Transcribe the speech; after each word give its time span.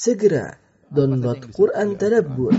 Segera 0.00 0.56
download 0.88 1.52
Quran 1.52 2.00
Tadabbur, 2.00 2.56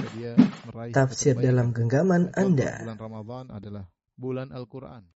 tafsir 0.94 1.34
dalam 1.34 1.74
genggaman 1.74 2.30
Anda. 2.38 2.86
Bulan 2.86 3.02
Ramadan 3.02 3.46
adalah 3.50 3.84
bulan 4.14 4.54
Al-Quran. 4.54 5.10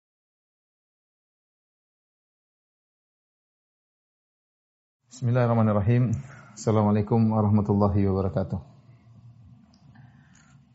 Bismillahirrahmanirrahim. 5.13 6.17
Assalamualaikum 6.57 7.29
warahmatullahi 7.29 8.09
wabarakatuh. 8.09 8.57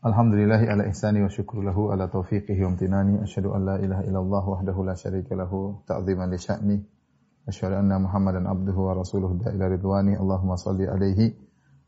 Alhamdulillahi 0.07 0.71
ala 0.71 0.87
ihsani 0.87 1.19
wa 1.19 1.27
syukru 1.27 1.67
lahu 1.67 1.91
ala 1.91 2.07
taufiqihi 2.07 2.63
wa 2.63 2.79
amtinani. 2.79 3.27
Asyhadu 3.27 3.51
an 3.51 3.67
la 3.67 3.75
ilaha 3.75 4.07
illallah 4.07 4.43
wahdahu 4.55 4.87
la 4.87 4.95
syarika 4.95 5.35
lahu 5.35 5.83
ta'ziman 5.83 6.31
li 6.31 6.39
sya'ni. 6.39 7.00
Asyhadu 7.49 7.81
anna 7.81 7.97
Muhammadan 7.97 8.45
abduhu 8.45 8.89
wa 8.89 8.93
rasuluhu 8.93 9.41
da 9.41 9.49
ila 9.53 9.69
ridwani. 9.69 10.13
Allahumma 10.17 10.57
salli 10.57 10.85
alaihi 10.85 11.33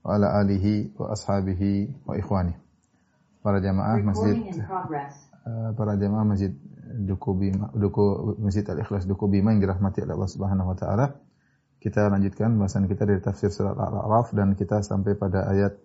wa 0.04 0.18
ala 0.18 0.34
alihi 0.42 0.98
wa 0.98 1.14
ashabihi 1.14 2.06
wa 2.10 2.18
ikhwani. 2.18 2.54
Para 3.44 3.60
jamaah 3.60 4.00
masjid 4.02 4.40
para 5.76 6.00
jamaah 6.00 6.24
masjid 6.24 6.56
Duku 6.94 7.34
Bima, 7.36 7.74
Duku 7.74 8.38
Masjid 8.40 8.64
Al-Ikhlas 8.70 9.10
Duku 9.10 9.26
Bima 9.28 9.52
yang 9.52 9.66
dirahmati 9.66 10.06
oleh 10.06 10.14
Allah 10.14 10.32
Subhanahu 10.32 10.72
wa 10.72 10.78
taala. 10.78 11.06
Kita 11.82 12.08
lanjutkan 12.08 12.56
bahasan 12.56 12.88
kita 12.88 13.04
dari 13.04 13.20
tafsir 13.20 13.52
surat 13.52 13.76
Al-A'raf 13.76 14.32
dan 14.32 14.56
kita 14.56 14.80
sampai 14.86 15.20
pada 15.20 15.50
ayat 15.52 15.76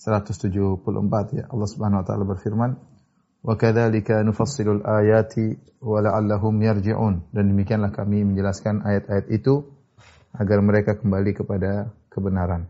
174 0.00 1.36
ya. 1.36 1.44
Allah 1.50 1.68
Subhanahu 1.68 2.00
wa 2.00 2.06
taala 2.06 2.24
berfirman, 2.24 2.70
"Wa 3.46 3.54
kadzalika 3.54 4.26
nufassilul 4.26 4.82
ayati 4.82 5.54
wa 5.78 6.02
la'allahum 6.02 6.58
yarji'un." 6.58 7.30
Dan 7.30 7.54
demikianlah 7.54 7.94
kami 7.94 8.26
menjelaskan 8.26 8.82
ayat-ayat 8.82 9.30
itu 9.30 9.70
agar 10.34 10.58
mereka 10.60 10.98
kembali 10.98 11.30
kepada 11.38 11.94
kebenaran. 12.10 12.66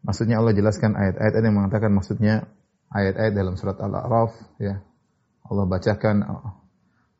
Maksudnya 0.00 0.40
Allah 0.40 0.56
jelaskan 0.56 0.96
ayat-ayat 0.96 1.44
yang 1.44 1.56
mengatakan 1.60 1.92
maksudnya 1.92 2.48
ayat-ayat 2.88 3.36
dalam 3.36 3.60
surat 3.60 3.76
Al-A'raf 3.76 4.32
ya. 4.56 4.80
Allah 5.48 5.64
bacakan 5.68 6.16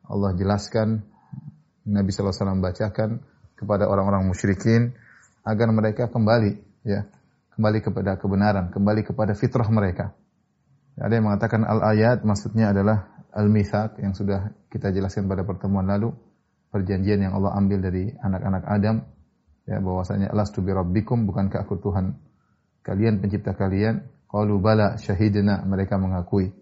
Allah 0.09 0.31
jelaskan 0.33 1.05
Nabi 1.85 2.09
sallallahu 2.09 2.33
alaihi 2.33 2.43
wasallam 2.45 2.61
bacakan 2.65 3.09
kepada 3.57 3.85
orang-orang 3.89 4.25
musyrikin 4.29 4.93
agar 5.45 5.69
mereka 5.73 6.09
kembali 6.09 6.61
ya, 6.85 7.09
kembali 7.57 7.79
kepada 7.81 8.15
kebenaran, 8.21 8.69
kembali 8.69 9.01
kepada 9.05 9.33
fitrah 9.33 9.67
mereka. 9.69 10.13
Ada 10.99 11.19
yang 11.19 11.31
mengatakan 11.31 11.63
al-ayat 11.63 12.27
maksudnya 12.27 12.75
adalah 12.75 13.07
al-mitsaq 13.31 14.03
yang 14.03 14.11
sudah 14.11 14.51
kita 14.67 14.91
jelaskan 14.91 15.31
pada 15.31 15.47
pertemuan 15.47 15.87
lalu, 15.87 16.11
perjanjian 16.69 17.23
yang 17.23 17.33
Allah 17.39 17.55
ambil 17.55 17.79
dari 17.79 18.11
anak-anak 18.11 18.63
Adam 18.67 18.95
ya 19.63 19.79
bahwasanya 19.79 20.33
alastu 20.33 20.59
bi 20.65 20.75
rabbikum 20.75 21.29
bukankah 21.29 21.63
aku 21.63 21.79
Tuhan 21.79 22.17
kalian 22.83 23.21
pencipta 23.23 23.55
kalian? 23.55 24.05
Qalu 24.29 24.61
bala 24.61 24.93
syahidna 25.01 25.65
mereka 25.65 25.97
mengakui 25.97 26.53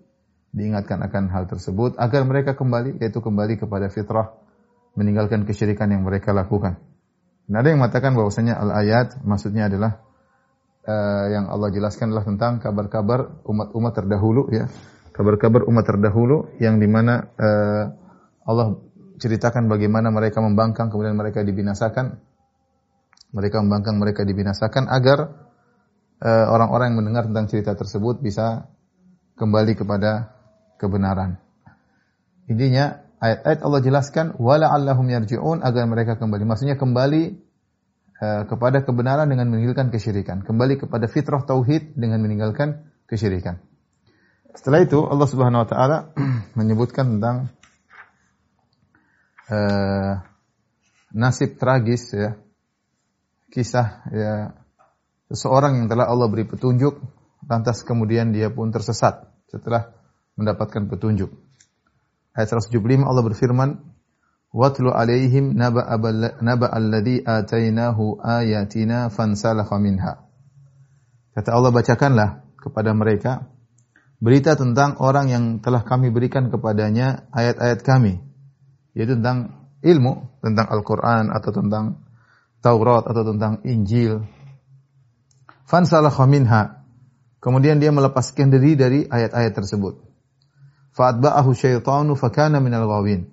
diingatkan 0.56 1.04
akan 1.04 1.28
hal 1.28 1.52
tersebut 1.52 2.00
agar 2.00 2.24
mereka 2.24 2.56
kembali 2.56 3.04
yaitu 3.04 3.20
kembali 3.20 3.60
kepada 3.60 3.92
fitrah 3.92 4.40
meninggalkan 4.96 5.44
kesyirikan 5.44 5.92
yang 5.92 6.08
mereka 6.08 6.32
lakukan. 6.32 6.80
Nah, 7.48 7.60
ada 7.64 7.72
yang 7.72 7.84
mengatakan 7.84 8.16
bahwasanya 8.16 8.56
al-ayat 8.56 9.20
maksudnya 9.24 9.68
adalah 9.68 10.07
uh, 10.88 11.26
yang 11.30 11.52
Allah 11.52 11.70
jelaskan 11.70 12.10
adalah 12.10 12.26
tentang 12.26 12.64
kabar-kabar 12.64 13.44
umat-umat 13.44 13.94
terdahulu 13.94 14.50
ya. 14.50 14.72
Kabar-kabar 15.12 15.66
umat 15.68 15.84
terdahulu 15.86 16.56
yang 16.62 16.80
di 16.80 16.88
mana 16.88 17.28
uh, 17.36 17.84
Allah 18.48 18.80
ceritakan 19.18 19.68
bagaimana 19.68 20.14
mereka 20.14 20.40
membangkang 20.40 20.88
kemudian 20.88 21.18
mereka 21.18 21.44
dibinasakan. 21.44 22.22
Mereka 23.28 23.60
membangkang, 23.60 24.00
mereka 24.00 24.24
dibinasakan 24.24 24.88
agar 24.88 25.36
uh, 26.24 26.46
orang-orang 26.48 26.96
yang 26.96 26.98
mendengar 27.04 27.24
tentang 27.28 27.52
cerita 27.52 27.76
tersebut 27.76 28.24
bisa 28.24 28.72
kembali 29.36 29.76
kepada 29.76 30.32
kebenaran. 30.80 31.36
Intinya 32.48 33.04
ayat-ayat 33.20 33.60
Allah 33.66 33.82
jelaskan 33.84 34.26
wala 34.40 34.72
allahum 34.72 35.12
yarji'un 35.12 35.60
agar 35.60 35.84
mereka 35.90 36.16
kembali. 36.16 36.48
Maksudnya 36.48 36.80
kembali 36.80 37.22
uh, 37.28 37.47
kepada 38.18 38.82
kebenaran 38.82 39.30
dengan 39.30 39.54
meninggalkan 39.54 39.94
kesyirikan. 39.94 40.42
Kembali 40.42 40.82
kepada 40.82 41.06
fitrah 41.06 41.46
tauhid 41.46 41.94
dengan 41.94 42.18
meninggalkan 42.26 42.90
kesyirikan. 43.06 43.62
Setelah 44.58 44.82
itu 44.82 45.06
Allah 45.06 45.30
Subhanahu 45.30 45.62
wa 45.64 45.70
taala 45.70 45.98
menyebutkan 46.60 47.18
tentang 47.18 47.54
uh, 49.54 50.26
nasib 51.14 51.62
tragis 51.62 52.10
ya. 52.18 52.34
Kisah 53.48 53.88
ya 54.12 54.34
seseorang 55.32 55.80
yang 55.80 55.88
telah 55.88 56.10
Allah 56.10 56.28
beri 56.28 56.44
petunjuk 56.44 57.00
lantas 57.48 57.86
kemudian 57.86 58.36
dia 58.36 58.52
pun 58.52 58.74
tersesat 58.74 59.30
setelah 59.48 59.94
mendapatkan 60.36 60.90
petunjuk. 60.90 61.32
Ayat 62.36 62.54
175 62.54 63.02
Allah 63.02 63.24
berfirman, 63.26 63.70
"Watlu 64.58 64.90
alaihim 64.90 65.54
naba 65.54 65.86
alladhi 66.74 67.22
atainahu 67.22 68.18
ayatina 68.26 69.14
fansalakha 69.14 69.78
minha." 69.78 70.26
Kata 71.38 71.54
Allah 71.54 71.70
bacakanlah 71.70 72.30
kepada 72.58 72.98
mereka 72.98 73.46
berita 74.18 74.58
tentang 74.58 74.98
orang 74.98 75.30
yang 75.30 75.44
telah 75.62 75.86
kami 75.86 76.10
berikan 76.10 76.50
kepadanya 76.50 77.30
ayat-ayat 77.30 77.86
kami, 77.86 78.18
yaitu 78.98 79.14
tentang 79.22 79.70
ilmu, 79.86 80.42
tentang 80.42 80.66
Al-Qur'an 80.74 81.30
atau 81.30 81.54
tentang 81.54 82.02
Taurat 82.58 83.06
atau 83.06 83.22
tentang 83.22 83.62
Injil. 83.70 84.26
Fansalakha 85.70 86.26
minha. 86.26 86.82
Kemudian 87.38 87.78
dia 87.78 87.94
melepaskan 87.94 88.50
diri 88.50 88.74
dari 88.74 89.06
ayat-ayat 89.06 89.54
tersebut. 89.54 90.02
Fa'atba'ahu 90.98 91.54
syaitanu 91.54 92.18
fakana 92.18 92.58
minal 92.58 92.90
ghawin. 92.90 93.30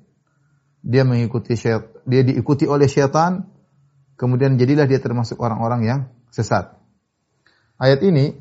Dia 0.85 1.01
mengikuti 1.09 1.57
syait, 1.57 1.89
dia 2.05 2.21
diikuti 2.21 2.69
oleh 2.69 2.85
syaitan, 2.85 3.49
kemudian 4.21 4.61
jadilah 4.61 4.85
dia 4.85 5.01
termasuk 5.01 5.41
orang-orang 5.41 5.81
yang 5.89 6.01
sesat. 6.29 6.77
Ayat 7.81 8.05
ini 8.05 8.37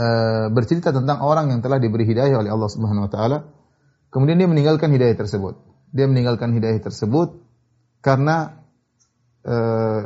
uh, 0.00 0.48
bercerita 0.56 0.96
tentang 0.96 1.20
orang 1.20 1.52
yang 1.52 1.60
telah 1.60 1.76
diberi 1.76 2.08
hidayah 2.08 2.40
oleh 2.40 2.48
Allah 2.48 2.70
Subhanahu 2.72 3.04
wa 3.06 3.12
taala, 3.12 3.38
kemudian 4.08 4.40
dia 4.40 4.48
meninggalkan 4.48 4.88
hidayah 4.96 5.12
tersebut. 5.12 5.60
Dia 5.92 6.08
meninggalkan 6.08 6.56
hidayah 6.56 6.80
tersebut 6.80 7.36
karena 8.00 8.64
uh, 9.44 10.02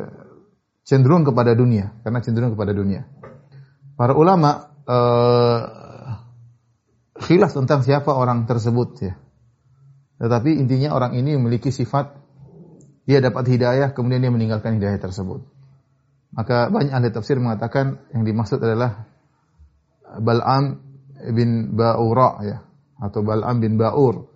cenderung 0.83 1.23
kepada 1.23 1.55
dunia, 1.55 1.95
karena 2.03 2.19
cenderung 2.19 2.59
kepada 2.59 2.75
dunia. 2.75 3.07
Para 3.95 4.19
ulama 4.19 4.75
uh, 4.89 5.63
khilaf 7.21 7.55
tentang 7.55 7.87
siapa 7.87 8.11
orang 8.11 8.51
tersebut 8.51 8.89
ya. 8.99 9.15
Tetapi 10.21 10.61
intinya 10.61 10.93
orang 10.93 11.17
ini 11.17 11.35
memiliki 11.41 11.73
sifat 11.73 12.13
dia 13.09 13.19
dapat 13.25 13.49
hidayah 13.49 13.97
kemudian 13.97 14.21
dia 14.21 14.31
meninggalkan 14.31 14.77
hidayah 14.77 15.01
tersebut. 15.01 15.43
Maka 16.31 16.71
banyak 16.71 16.95
ahli 16.95 17.11
tafsir 17.11 17.41
mengatakan 17.43 17.99
yang 18.15 18.23
dimaksud 18.23 18.63
adalah 18.63 19.09
Bal'am 20.23 20.79
bin 21.35 21.75
Ba'ura 21.75 22.39
ya. 22.47 22.59
Atau 23.01 23.25
Bal'am 23.27 23.59
bin 23.59 23.81
Ba'ur 23.81 24.31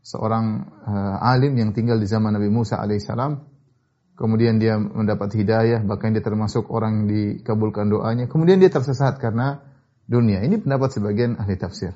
seorang 0.00 0.64
uh, 0.86 1.18
alim 1.18 1.58
yang 1.58 1.74
tinggal 1.74 1.98
di 1.98 2.06
zaman 2.06 2.38
Nabi 2.38 2.48
Musa 2.48 2.78
alaihissalam. 2.78 3.42
Kemudian 4.16 4.56
dia 4.56 4.80
mendapat 4.80 5.36
hidayah 5.36 5.84
bahkan 5.84 6.16
dia 6.16 6.24
termasuk 6.24 6.72
orang 6.72 7.04
yang 7.04 7.06
dikabulkan 7.12 7.92
doanya. 7.92 8.24
Kemudian 8.32 8.56
dia 8.56 8.72
tersesat 8.72 9.20
karena 9.20 9.60
dunia. 10.08 10.40
Ini 10.40 10.56
pendapat 10.62 10.96
sebagian 10.96 11.36
ahli 11.36 11.60
tafsir. 11.60 11.92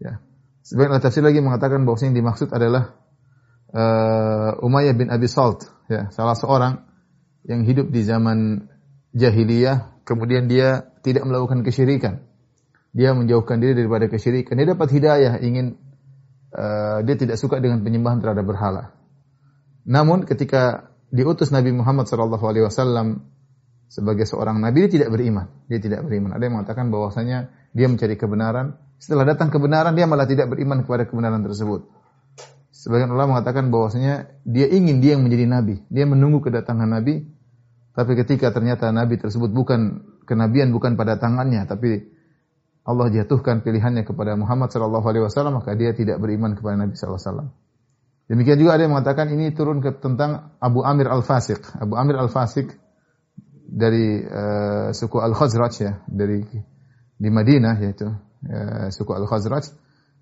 Ya. 0.00 0.29
Sebagian 0.60 1.00
tafsir 1.00 1.24
lagi 1.24 1.40
mengatakan 1.40 1.82
bahwa 1.88 1.96
yang 2.00 2.16
dimaksud 2.16 2.52
adalah 2.52 2.96
uh, 3.72 4.60
Umayyah 4.60 4.94
bin 4.94 5.08
Abi 5.08 5.26
Salt, 5.26 5.66
ya, 5.88 6.12
salah 6.12 6.36
seorang 6.36 6.84
yang 7.48 7.64
hidup 7.64 7.88
di 7.88 8.04
zaman 8.04 8.68
jahiliyah, 9.16 10.04
kemudian 10.04 10.46
dia 10.46 10.92
tidak 11.00 11.24
melakukan 11.24 11.64
kesyirikan. 11.64 12.20
Dia 12.92 13.14
menjauhkan 13.16 13.62
diri 13.62 13.78
daripada 13.78 14.10
kesyirikan. 14.10 14.58
Dia 14.58 14.76
dapat 14.76 14.88
hidayah, 14.92 15.40
ingin 15.40 15.78
uh, 16.52 17.00
dia 17.06 17.16
tidak 17.16 17.40
suka 17.40 17.62
dengan 17.62 17.80
penyembahan 17.80 18.20
terhadap 18.20 18.44
berhala. 18.44 18.92
Namun 19.88 20.28
ketika 20.28 20.92
diutus 21.08 21.50
Nabi 21.50 21.74
Muhammad 21.74 22.06
SAW 22.06 22.70
sebagai 23.90 24.22
seorang 24.22 24.62
nabi 24.62 24.86
dia 24.86 25.02
tidak 25.02 25.10
beriman. 25.10 25.50
Dia 25.66 25.82
tidak 25.82 26.06
beriman. 26.06 26.30
Ada 26.30 26.46
yang 26.46 26.54
mengatakan 26.60 26.94
bahwasanya 26.94 27.50
dia 27.74 27.90
mencari 27.90 28.14
kebenaran, 28.14 28.78
setelah 29.00 29.24
datang 29.24 29.48
kebenaran 29.48 29.96
dia 29.96 30.04
malah 30.04 30.28
tidak 30.28 30.52
beriman 30.52 30.84
kepada 30.84 31.08
kebenaran 31.08 31.40
tersebut. 31.40 31.88
Sebagian 32.68 33.08
ulama 33.08 33.40
mengatakan 33.40 33.72
bahwasanya 33.72 34.28
dia 34.44 34.68
ingin 34.68 35.00
dia 35.00 35.16
yang 35.16 35.24
menjadi 35.24 35.48
nabi. 35.48 35.80
Dia 35.88 36.04
menunggu 36.04 36.44
kedatangan 36.44 36.84
nabi, 36.84 37.24
tapi 37.96 38.12
ketika 38.12 38.52
ternyata 38.52 38.92
nabi 38.92 39.16
tersebut 39.16 39.48
bukan 39.52 40.04
kenabian 40.28 40.68
bukan 40.68 41.00
pada 41.00 41.16
tangannya, 41.16 41.64
tapi 41.64 42.12
Allah 42.84 43.08
jatuhkan 43.08 43.64
pilihannya 43.64 44.04
kepada 44.04 44.36
Muhammad 44.36 44.68
sallallahu 44.72 45.06
alaihi 45.08 45.24
wasallam, 45.24 45.60
maka 45.60 45.72
dia 45.76 45.96
tidak 45.96 46.20
beriman 46.20 46.56
kepada 46.56 46.80
Nabi 46.80 46.96
sallallahu 46.96 47.20
alaihi 47.20 47.28
wasallam. 47.28 47.48
Demikian 48.30 48.58
juga 48.62 48.70
ada 48.78 48.82
yang 48.86 48.92
mengatakan 48.94 49.26
ini 49.34 49.50
turun 49.52 49.82
ke 49.82 49.98
tentang 49.98 50.54
Abu 50.62 50.86
Amir 50.86 51.10
Al-Fasiq. 51.10 51.82
Abu 51.82 51.98
Amir 51.98 52.14
Al-Fasiq 52.16 52.70
dari 53.66 54.22
uh, 54.22 54.94
suku 54.94 55.18
Al-Khazraj 55.18 55.74
ya, 55.82 55.92
dari 56.06 56.46
di 57.20 57.28
Madinah 57.28 57.74
yaitu 57.82 58.06
uh, 58.46 58.88
suku 58.92 59.12
Al-Khazraj 59.12 59.64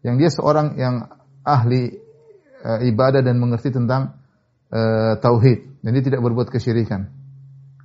yang 0.02 0.16
dia 0.18 0.30
seorang 0.30 0.78
yang 0.78 1.06
ahli 1.42 1.94
uh, 2.62 2.80
ibadah 2.82 3.22
dan 3.22 3.38
mengerti 3.38 3.74
tentang 3.74 4.18
uh, 4.70 5.14
tauhid 5.18 5.82
dan 5.82 5.90
dia 5.94 6.04
tidak 6.04 6.20
berbuat 6.22 6.50
kesyirikan. 6.50 7.10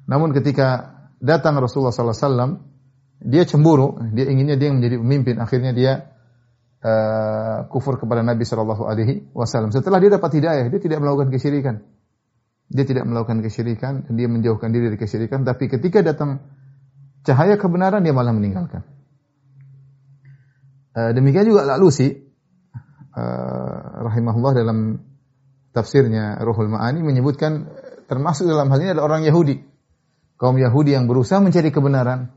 Namun 0.09 0.35
ketika 0.35 0.99
datang 1.23 1.55
Rasulullah 1.57 1.95
sallallahu 1.95 2.17
alaihi 2.17 2.27
wasallam 2.27 2.51
dia 3.23 3.43
cemburu, 3.47 3.95
dia 4.11 4.27
inginnya 4.27 4.59
dia 4.59 4.69
menjadi 4.75 4.99
pemimpin, 4.99 5.39
akhirnya 5.39 5.71
dia 5.71 6.11
uh, 6.83 7.65
kufur 7.71 7.95
kepada 7.95 8.19
Nabi 8.19 8.43
Shallallahu 8.43 8.83
Alaihi 8.83 9.31
Wasallam. 9.31 9.71
Setelah 9.71 10.03
dia 10.03 10.11
dapat 10.11 10.35
hidayah, 10.35 10.67
dia 10.67 10.79
tidak 10.83 10.99
melakukan 10.99 11.31
kesyirikan. 11.31 11.79
Dia 12.73 12.83
tidak 12.83 13.05
melakukan 13.07 13.43
kesyirikan 13.43 14.07
dia 14.11 14.27
menjauhkan 14.27 14.75
diri 14.75 14.91
dari 14.91 14.99
kesyirikan. 14.99 15.47
Tapi 15.47 15.71
ketika 15.71 16.03
datang 16.03 16.43
cahaya 17.23 17.55
kebenaran, 17.55 18.03
dia 18.03 18.11
malah 18.11 18.35
meninggalkan. 18.35 18.83
Uh, 20.93 21.11
demikian 21.17 21.49
juga 21.49 21.65
Al-Alusi, 21.65 22.13
uh, 22.13 23.77
rahimahullah 24.05 24.53
dalam 24.53 25.01
tafsirnya 25.73 26.37
Ruhul 26.45 26.69
Ma'ani 26.69 27.01
menyebutkan 27.01 27.65
termasuk 28.05 28.45
dalam 28.45 28.69
hal 28.69 28.77
ini 28.77 28.89
adalah 28.93 29.09
orang 29.09 29.25
Yahudi. 29.25 29.57
Kaum 30.37 30.61
Yahudi 30.61 30.93
yang 30.93 31.09
berusaha 31.09 31.41
mencari 31.41 31.73
kebenaran, 31.73 32.29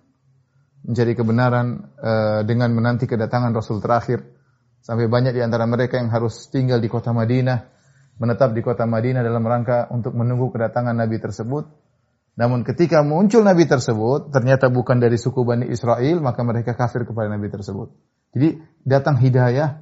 mencari 0.89 1.13
kebenaran 1.13 1.67
uh, 2.01 2.41
dengan 2.49 2.73
menanti 2.73 3.05
kedatangan 3.05 3.53
Rasul 3.53 3.85
terakhir. 3.85 4.25
Sampai 4.81 5.11
banyak 5.11 5.35
di 5.35 5.43
antara 5.43 5.67
mereka 5.67 5.99
yang 5.99 6.09
harus 6.15 6.47
tinggal 6.49 6.79
di 6.79 6.87
kota 6.87 7.11
Madinah, 7.11 7.59
menetap 8.17 8.55
di 8.57 8.63
kota 8.63 8.87
Madinah 8.87 9.21
dalam 9.21 9.43
rangka 9.43 9.91
untuk 9.93 10.17
menunggu 10.17 10.49
kedatangan 10.55 10.97
Nabi 10.97 11.21
tersebut. 11.21 11.67
Namun 12.37 12.63
ketika 12.63 13.01
muncul 13.01 13.43
Nabi 13.43 13.65
tersebut, 13.65 14.29
ternyata 14.31 14.69
bukan 14.69 15.01
dari 15.01 15.17
suku 15.17 15.43
Bani 15.43 15.67
Israel, 15.73 16.21
maka 16.21 16.45
mereka 16.45 16.77
kafir 16.77 17.09
kepada 17.09 17.33
Nabi 17.33 17.49
tersebut. 17.49 17.97
Jadi 18.37 18.61
datang 18.85 19.17
hidayah, 19.17 19.81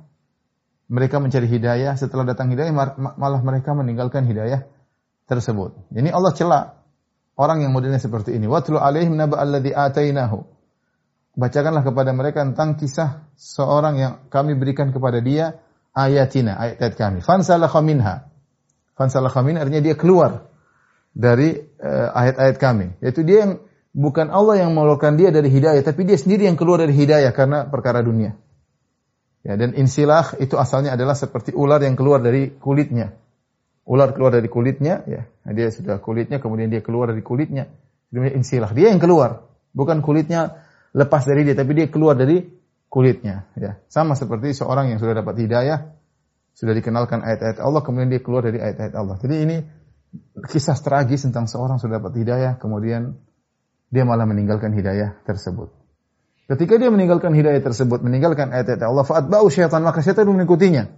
mereka 0.86 1.18
mencari 1.18 1.50
hidayah, 1.50 1.98
setelah 1.98 2.22
datang 2.22 2.54
hidayah 2.54 2.70
malah 2.94 3.42
mereka 3.42 3.74
meninggalkan 3.74 4.22
hidayah 4.30 4.62
tersebut. 5.26 5.74
Ini 5.90 6.14
Allah 6.14 6.30
celak 6.30 6.64
orang 7.34 7.66
yang 7.66 7.74
modelnya 7.74 7.98
seperti 7.98 8.38
ini. 8.38 8.46
Watlu 8.46 8.78
alaihim 8.78 9.18
naba 9.18 9.42
alladhi 9.42 9.74
atainahu 9.74 10.54
bacakanlah 11.34 11.82
kepada 11.82 12.14
mereka 12.14 12.46
tentang 12.46 12.78
kisah 12.78 13.26
seorang 13.34 13.94
yang 13.98 14.12
kami 14.30 14.54
berikan 14.54 14.94
kepada 14.94 15.18
dia 15.18 15.58
ayatina, 15.94 16.58
ayat-ayat 16.58 16.94
kami. 16.94 17.18
Fansalakha 17.22 17.80
minha. 17.82 18.30
Fansalakha 18.94 19.42
minha 19.42 19.62
artinya 19.62 19.82
dia 19.82 19.98
keluar 19.98 20.46
dari 21.10 21.58
uh, 21.58 22.08
ayat-ayat 22.14 22.56
kami. 22.58 22.86
Yaitu 23.02 23.26
dia 23.26 23.46
yang 23.46 23.52
bukan 23.94 24.30
Allah 24.30 24.66
yang 24.66 24.74
mengeluarkan 24.74 25.18
dia 25.18 25.34
dari 25.34 25.50
hidayah, 25.50 25.82
tapi 25.82 26.06
dia 26.06 26.18
sendiri 26.18 26.46
yang 26.46 26.58
keluar 26.58 26.82
dari 26.82 26.94
hidayah 26.94 27.30
karena 27.34 27.66
perkara 27.66 28.02
dunia. 28.02 28.38
Ya, 29.44 29.60
dan 29.60 29.76
insilah 29.76 30.40
itu 30.40 30.56
asalnya 30.56 30.96
adalah 30.96 31.12
seperti 31.12 31.52
ular 31.52 31.76
yang 31.84 32.00
keluar 32.00 32.24
dari 32.24 32.56
kulitnya. 32.56 33.12
Ular 33.84 34.16
keluar 34.16 34.32
dari 34.32 34.48
kulitnya, 34.48 35.04
ya, 35.04 35.28
dia 35.52 35.68
sudah 35.68 36.00
kulitnya, 36.00 36.40
kemudian 36.40 36.72
dia 36.72 36.80
keluar 36.80 37.12
dari 37.12 37.20
kulitnya. 37.20 37.68
Demikian 38.08 38.40
insilah, 38.40 38.72
dia 38.72 38.88
yang 38.88 38.96
keluar, 38.96 39.44
bukan 39.76 40.00
kulitnya 40.00 40.64
lepas 40.96 41.28
dari 41.28 41.44
dia, 41.44 41.52
tapi 41.52 41.76
dia 41.76 41.92
keluar 41.92 42.16
dari 42.16 42.40
kulitnya. 42.88 43.52
Ya, 43.60 43.84
sama 43.92 44.16
seperti 44.16 44.56
seorang 44.56 44.88
yang 44.88 44.96
sudah 44.96 45.20
dapat 45.20 45.36
hidayah, 45.36 45.92
sudah 46.56 46.72
dikenalkan 46.72 47.20
ayat-ayat 47.20 47.60
Allah, 47.60 47.84
kemudian 47.84 48.08
dia 48.08 48.24
keluar 48.24 48.48
dari 48.48 48.64
ayat-ayat 48.64 48.96
Allah. 48.96 49.20
Jadi 49.20 49.34
ini 49.44 49.56
kisah 50.48 50.80
tragis 50.80 51.28
tentang 51.28 51.44
seorang 51.44 51.76
sudah 51.76 52.00
dapat 52.00 52.16
hidayah, 52.16 52.56
kemudian 52.56 53.20
dia 53.92 54.08
malah 54.08 54.24
meninggalkan 54.24 54.72
hidayah 54.72 55.20
tersebut. 55.28 55.83
Ketika 56.44 56.76
dia 56.76 56.92
meninggalkan 56.92 57.32
hidayah 57.32 57.64
tersebut, 57.64 58.04
meninggalkan 58.04 58.52
ayat-ayat 58.52 58.84
Allah, 58.84 59.04
bau 59.24 59.48
syaitan, 59.48 59.80
maka 59.80 60.04
syaitan 60.04 60.28
mengikutinya. 60.28 60.92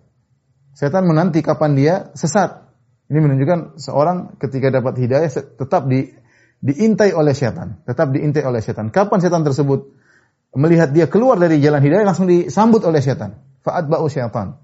Syaitan 0.74 1.06
menanti 1.06 1.38
kapan 1.40 1.78
dia 1.78 1.94
sesat. 2.18 2.66
Ini 3.06 3.22
menunjukkan 3.22 3.78
seorang 3.78 4.34
ketika 4.42 4.74
dapat 4.74 4.98
hidayah 4.98 5.30
tetap 5.30 5.86
di 5.86 6.10
diintai 6.58 7.14
oleh 7.14 7.30
setan, 7.30 7.78
tetap 7.86 8.10
diintai 8.10 8.42
oleh 8.42 8.58
setan. 8.58 8.90
Kapan 8.90 9.22
setan 9.22 9.46
tersebut 9.46 9.94
melihat 10.58 10.90
dia 10.90 11.06
keluar 11.06 11.38
dari 11.38 11.62
jalan 11.62 11.78
hidayah 11.78 12.02
langsung 12.02 12.26
disambut 12.26 12.82
oleh 12.82 12.98
setan. 12.98 13.38
ba'u 13.62 14.10
syaitan. 14.10 14.58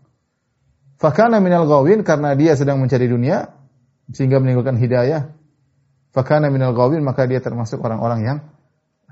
Fakana 0.99 1.38
minal 1.43 1.67
gawin 1.67 2.06
karena 2.06 2.34
dia 2.38 2.55
sedang 2.55 2.79
mencari 2.79 3.06
dunia 3.06 3.50
sehingga 4.11 4.43
meninggalkan 4.43 4.79
hidayah. 4.79 5.34
Fakana 6.11 6.50
minal 6.50 6.75
gawin 6.75 7.06
maka 7.06 7.26
dia 7.31 7.38
termasuk 7.38 7.79
orang-orang 7.82 8.20
yang 8.26 8.38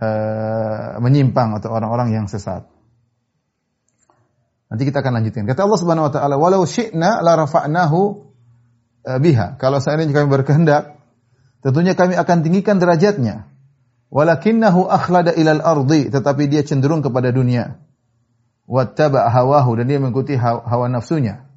uh, 0.00 0.96
menyimpang 0.98 1.60
atau 1.60 1.70
orang-orang 1.70 2.16
yang 2.16 2.26
sesat. 2.26 2.64
Nanti 4.70 4.82
kita 4.86 5.02
akan 5.02 5.20
lanjutkan. 5.20 5.44
Kata 5.50 5.66
Allah 5.66 5.80
Subhanahu 5.82 6.06
wa 6.08 6.12
taala, 6.14 6.34
"Walau 6.38 6.62
syi'na 6.62 7.20
la 7.26 7.34
rafa'nahu 7.34 8.00
eh, 9.02 9.18
biha." 9.18 9.58
Kalau 9.58 9.82
seandainya 9.82 10.14
kami 10.14 10.30
berkehendak, 10.30 10.94
tentunya 11.58 11.98
kami 11.98 12.14
akan 12.14 12.46
tinggikan 12.46 12.78
derajatnya. 12.78 13.50
Walakinnahu 14.14 14.86
akhlada 14.86 15.34
ilal 15.34 15.58
ardi, 15.62 16.06
tetapi 16.10 16.46
dia 16.46 16.62
cenderung 16.62 17.02
kepada 17.02 17.34
dunia. 17.34 17.82
Wattaba 18.70 19.26
hawahu 19.26 19.82
dan 19.82 19.90
dia 19.90 19.98
mengikuti 19.98 20.38
hawa 20.38 20.86
nafsunya. 20.86 21.50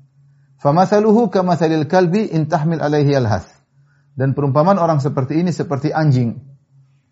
Famathaluhu 0.57 1.29
kamathalil 1.29 1.85
kalbi 1.85 2.25
in 2.33 2.49
tahmil 2.49 2.81
alaihi 2.81 3.13
alhath. 3.13 3.45
Dan 4.17 4.33
perumpamaan 4.33 4.81
orang 4.81 5.01
seperti 5.01 5.37
ini 5.37 5.53
seperti 5.53 5.93
anjing. 5.93 6.52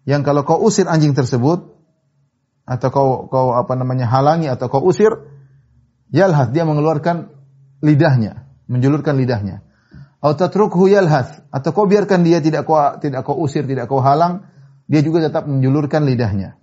Yang 0.05 0.21
kalau 0.25 0.41
kau 0.45 0.59
usir 0.61 0.89
anjing 0.89 1.13
tersebut 1.13 1.71
atau 2.65 2.89
kau 2.89 3.09
kau 3.29 3.53
apa 3.53 3.73
namanya 3.77 4.09
halangi 4.09 4.49
atau 4.49 4.69
kau 4.69 4.81
usir 4.81 5.11
yalhath 6.09 6.53
dia 6.53 6.65
mengeluarkan 6.65 7.29
lidahnya, 7.81 8.49
menjulurkan 8.65 9.17
lidahnya 9.17 9.65
atau 10.21 10.85
yalhath 10.85 11.41
atau 11.49 11.69
kau 11.73 11.89
biarkan 11.89 12.21
dia 12.21 12.37
tidak 12.45 12.69
kau 12.69 12.77
tidak 13.01 13.25
kau 13.25 13.41
usir, 13.41 13.65
tidak 13.65 13.89
kau 13.89 14.05
halang, 14.05 14.45
dia 14.85 15.01
juga 15.01 15.25
tetap 15.25 15.49
menjulurkan 15.49 16.05
lidahnya. 16.05 16.61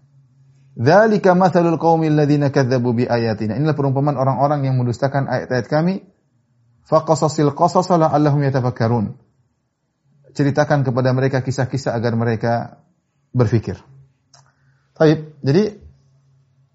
Dzalika 0.78 1.34
mathalul 1.34 1.74
qaumil 1.74 2.14
ladzina 2.14 2.54
kadzdzabu 2.54 2.94
bi 2.94 3.04
ayatina. 3.10 3.58
Inilah 3.58 3.74
perumpamaan 3.74 4.14
orang-orang 4.14 4.62
yang 4.62 4.78
mendustakan 4.78 5.26
ayat-ayat 5.26 5.66
kami. 5.66 6.06
Faqasasil 6.86 7.50
qasasa 7.58 7.98
la'allahum 7.98 8.46
yatafakkarun. 8.46 9.18
Ceritakan 10.38 10.86
kepada 10.86 11.10
mereka 11.10 11.42
kisah-kisah 11.42 11.98
agar 11.98 12.14
mereka 12.14 12.78
berfikir. 13.38 13.78
Baik, 14.98 15.38
jadi 15.46 15.78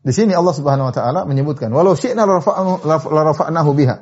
di 0.03 0.13
sini 0.15 0.31
Allah 0.31 0.55
Subhanahu 0.55 0.87
wa 0.91 0.93
taala 0.95 1.27
menyebutkan 1.27 1.67
walau 1.75 1.95
syi'na 1.95 2.23
la 2.23 2.39
rafa'nahu 3.27 3.71
biha. 3.75 3.95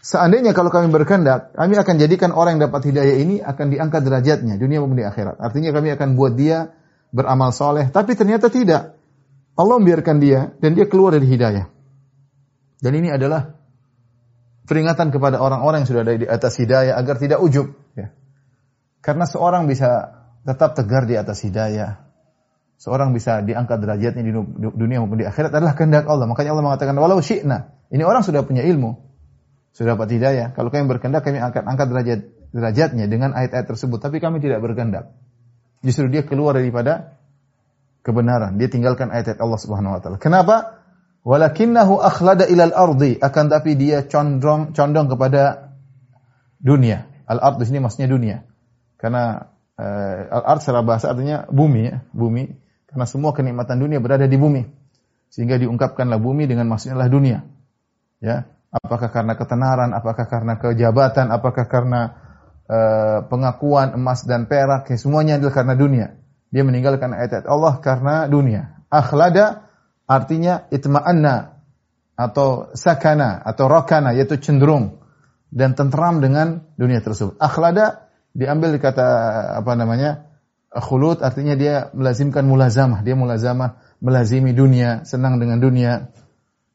Seandainya 0.00 0.56
kalau 0.56 0.72
kami 0.72 0.88
berkehendak, 0.88 1.52
kami 1.52 1.76
akan 1.76 1.94
jadikan 2.00 2.32
orang 2.32 2.56
yang 2.56 2.72
dapat 2.72 2.88
hidayah 2.88 3.16
ini 3.20 3.36
akan 3.44 3.68
diangkat 3.68 4.00
derajatnya 4.00 4.56
dunia 4.56 4.80
maupun 4.80 4.96
di 4.96 5.04
akhirat. 5.04 5.36
Artinya 5.36 5.76
kami 5.76 5.92
akan 5.92 6.08
buat 6.16 6.36
dia 6.40 6.72
beramal 7.12 7.52
soleh, 7.52 7.92
tapi 7.92 8.16
ternyata 8.16 8.48
tidak. 8.48 8.96
Allah 9.60 9.76
membiarkan 9.76 10.16
dia 10.16 10.56
dan 10.56 10.72
dia 10.72 10.88
keluar 10.88 11.12
dari 11.12 11.28
hidayah. 11.28 11.68
Dan 12.80 12.92
ini 12.96 13.12
adalah 13.12 13.60
peringatan 14.64 15.12
kepada 15.12 15.36
orang-orang 15.36 15.84
yang 15.84 15.90
sudah 15.92 16.02
ada 16.06 16.16
di 16.16 16.24
atas 16.24 16.56
hidayah 16.56 16.96
agar 16.96 17.20
tidak 17.20 17.44
ujub. 17.44 17.68
Ya. 17.92 18.16
Karena 19.04 19.28
seorang 19.28 19.68
bisa 19.68 20.19
tetap 20.44 20.76
tegar 20.76 21.04
di 21.04 21.16
atas 21.16 21.44
hidayah. 21.44 22.06
Seorang 22.80 23.12
bisa 23.12 23.44
diangkat 23.44 23.76
derajatnya 23.76 24.24
di 24.24 24.32
dunia 24.72 25.04
maupun 25.04 25.20
di 25.20 25.28
akhirat 25.28 25.52
adalah 25.52 25.76
kehendak 25.76 26.08
Allah. 26.08 26.24
Makanya 26.24 26.56
Allah 26.56 26.64
mengatakan 26.64 26.96
walau 26.96 27.20
syi'na. 27.20 27.76
Ini 27.92 28.02
orang 28.08 28.24
sudah 28.24 28.40
punya 28.46 28.64
ilmu 28.64 29.10
sudah 29.70 29.94
dapat 29.94 30.18
hidayah. 30.18 30.50
Kalau 30.54 30.68
kami 30.68 30.90
berkehendak, 30.90 31.22
kami 31.22 31.38
akan 31.38 31.62
angkat 31.66 31.86
derajat 31.90 32.20
derajatnya 32.50 33.06
dengan 33.06 33.30
ayat-ayat 33.30 33.66
tersebut. 33.70 34.02
Tapi 34.02 34.18
kami 34.18 34.42
tidak 34.42 34.58
berkehendak. 34.58 35.14
Justru 35.86 36.10
dia 36.10 36.26
keluar 36.26 36.58
daripada 36.58 37.16
kebenaran. 38.02 38.58
Dia 38.58 38.66
tinggalkan 38.66 39.14
ayat-ayat 39.14 39.38
Allah 39.38 39.60
Subhanahu 39.62 39.96
wa 39.96 40.00
taala. 40.02 40.18
Kenapa? 40.18 40.82
Walakinnahu 41.22 42.02
akhlada 42.02 42.50
ilal 42.50 42.74
ardi. 42.74 43.16
Akan 43.22 43.46
tapi 43.46 43.78
dia 43.78 44.04
condong 44.10 44.74
condong 44.74 45.06
kepada 45.06 45.72
dunia. 46.58 47.06
Al-ard 47.30 47.62
di 47.62 47.64
sini 47.70 47.78
maksudnya 47.78 48.10
dunia. 48.10 48.42
Karena 48.98 49.46
al-ard 50.28 50.60
secara 50.60 50.84
bahasa 50.84 51.12
artinya 51.12 51.48
bumi 51.48 51.80
ya, 51.88 51.96
bumi. 52.12 52.50
Karena 52.90 53.06
semua 53.06 53.30
kenikmatan 53.32 53.78
dunia 53.80 54.02
berada 54.02 54.26
di 54.26 54.36
bumi. 54.36 54.66
Sehingga 55.30 55.56
diungkapkanlah 55.62 56.18
bumi 56.18 56.50
dengan 56.50 56.66
maksudnya 56.66 57.06
dunia. 57.06 57.46
Ya, 58.18 58.50
Apakah 58.70 59.10
karena 59.10 59.34
ketenaran, 59.34 59.90
apakah 59.90 60.30
karena 60.30 60.54
kejabatan, 60.54 61.34
apakah 61.34 61.66
karena 61.66 62.14
uh, 62.70 63.18
pengakuan 63.26 63.98
emas 63.98 64.22
dan 64.22 64.46
perak, 64.46 64.86
ya, 64.86 64.94
semuanya 64.94 65.42
adalah 65.42 65.54
karena 65.58 65.74
dunia. 65.74 66.06
Dia 66.54 66.62
meninggalkan 66.62 67.10
ayat-ayat 67.10 67.50
Allah 67.50 67.82
karena 67.82 68.30
dunia. 68.30 68.78
Akhlada 68.86 69.66
artinya 70.06 70.70
itma'anna 70.70 71.58
atau 72.14 72.70
sakana 72.78 73.42
atau 73.42 73.66
rokana 73.66 74.14
yaitu 74.14 74.38
cenderung 74.38 75.02
dan 75.50 75.74
tentram 75.74 76.22
dengan 76.22 76.62
dunia 76.78 77.02
tersebut. 77.02 77.38
Akhlada 77.42 78.09
diambil 78.36 78.76
kata 78.78 79.06
apa 79.60 79.72
namanya? 79.74 80.30
Khulud 80.70 81.18
artinya 81.18 81.58
dia 81.58 81.90
melazimkan 81.96 82.46
mulazamah, 82.46 83.02
dia 83.02 83.18
mulazamah 83.18 83.82
melazimi 83.98 84.54
dunia, 84.54 85.02
senang 85.02 85.42
dengan 85.42 85.58
dunia. 85.58 86.14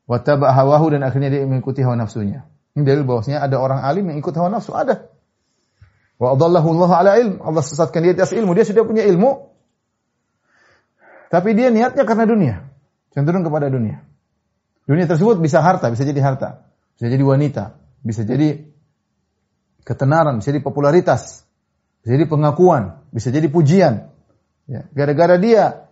Wa 0.05 0.19
taba 0.19 0.51
hawahu 0.51 0.93
dan 0.93 1.01
akhirnya 1.07 1.31
dia 1.31 1.41
mengikuti 1.47 1.81
hawa 1.81 1.95
nafsunya. 1.97 2.45
Ini 2.75 2.83
dalil 2.83 3.07
bahwasanya 3.07 3.39
ada 3.39 3.55
orang 3.55 3.81
alim 3.87 4.11
yang 4.11 4.19
ikut 4.19 4.35
hawa 4.35 4.51
nafsu, 4.51 4.75
ada. 4.75 5.07
Wa 6.19 6.35
adallahu 6.35 6.75
Allah 6.75 6.91
ala 6.91 7.11
ilm. 7.19 7.39
Allah 7.39 7.63
sesatkan 7.63 8.03
dia 8.03 8.11
atas 8.15 8.35
ilmu. 8.35 8.51
Dia 8.51 8.67
sudah 8.67 8.83
punya 8.83 9.03
ilmu. 9.07 9.51
Tapi 11.31 11.55
dia 11.55 11.71
niatnya 11.71 12.03
karena 12.03 12.27
dunia. 12.27 12.55
Cenderung 13.15 13.47
kepada 13.47 13.71
dunia. 13.71 14.03
Dunia 14.85 15.07
tersebut 15.07 15.41
bisa 15.41 15.63
harta, 15.63 15.89
bisa 15.89 16.03
jadi 16.05 16.19
harta. 16.21 16.67
Bisa 16.99 17.07
jadi 17.09 17.23
wanita. 17.23 17.79
Bisa 18.05 18.21
jadi 18.21 18.69
ketenaran, 19.87 20.39
bisa 20.39 20.53
jadi 20.53 20.61
popularitas. 20.61 21.44
Bisa 22.05 22.21
jadi 22.21 22.29
pengakuan. 22.29 23.01
Bisa 23.09 23.33
jadi 23.33 23.49
pujian. 23.49 24.13
Ya. 24.69 24.85
Gara-gara 24.93 25.41
dia 25.41 25.89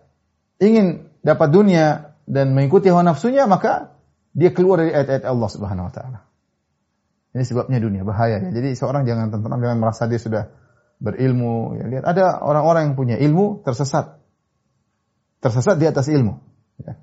ingin 0.62 1.10
dapat 1.26 1.50
dunia 1.50 2.14
dan 2.30 2.54
mengikuti 2.54 2.86
hawa 2.86 3.02
nafsunya, 3.02 3.50
maka 3.50 3.98
dia 4.30 4.54
keluar 4.54 4.78
dari 4.78 4.94
ayat-ayat 4.94 5.26
Allah 5.26 5.48
Subhanahu 5.50 5.90
wa 5.90 5.92
taala. 5.92 6.18
Ini 7.34 7.42
sebabnya 7.42 7.82
dunia 7.82 8.06
bahaya 8.06 8.38
ya. 8.38 8.54
Jadi 8.54 8.78
seorang 8.78 9.02
jangan 9.02 9.34
tentram 9.34 9.58
jangan 9.58 9.78
merasa 9.82 10.06
dia 10.06 10.22
sudah 10.22 10.54
berilmu. 11.02 11.82
Ya, 11.82 11.90
lihat 11.90 12.06
ada 12.06 12.38
orang-orang 12.38 12.94
yang 12.94 12.94
punya 12.94 13.18
ilmu 13.18 13.66
tersesat. 13.66 14.22
Tersesat 15.42 15.82
di 15.82 15.90
atas 15.90 16.06
ilmu. 16.06 16.38
Ya. 16.78 16.94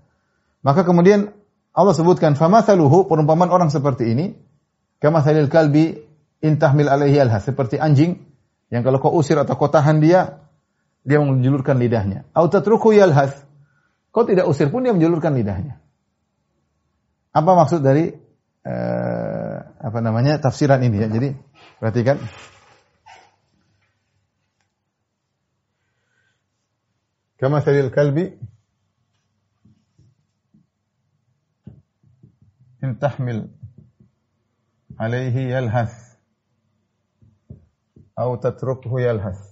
Maka 0.63 0.87
kemudian 0.87 1.35
Allah 1.75 1.91
sebutkan 1.91 2.39
famathaluhu 2.39 3.11
perumpamaan 3.11 3.51
orang 3.51 3.67
seperti 3.67 4.07
ini 4.07 4.39
kama 5.03 5.19
salil 5.19 5.51
kalbi 5.51 5.99
intahmil 6.39 6.87
alaihi 6.87 7.19
alha 7.19 7.43
seperti 7.43 7.75
anjing 7.75 8.30
yang 8.71 8.87
kalau 8.87 9.03
kau 9.03 9.11
usir 9.11 9.35
atau 9.35 9.59
kau 9.59 9.67
tahan 9.67 9.99
dia 9.99 10.39
dia 11.03 11.19
menjulurkan 11.19 11.75
lidahnya. 11.75 12.23
Au 12.31 12.47
tatruku 12.47 12.95
yalhath. 12.95 13.43
Kau 14.15 14.23
tidak 14.23 14.47
usir 14.47 14.71
pun 14.71 14.87
dia 14.87 14.95
menjulurkan 14.95 15.35
lidahnya. 15.35 15.83
Apa 17.35 17.51
maksud 17.55 17.83
dari 17.83 18.15
uh, 18.63 19.55
apa 19.75 19.99
namanya 19.99 20.39
tafsiran 20.39 20.79
ini 20.83 21.03
ya? 21.03 21.07
Jadi 21.11 21.29
perhatikan. 21.83 22.17
Kama 27.41 27.59
salil 27.65 27.89
kalbi 27.89 28.37
in 32.85 32.95
tahmil 33.01 33.49
alaihi 35.01 35.49
yalhath 35.49 36.10
atau 38.15 38.35
tatrukhu 38.37 38.99
yalhath. 38.99 39.51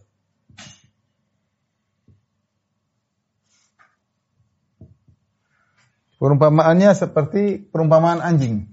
Perumpamaannya 6.19 6.91
seperti 6.99 7.63
perumpamaan 7.71 8.19
anjing. 8.19 8.67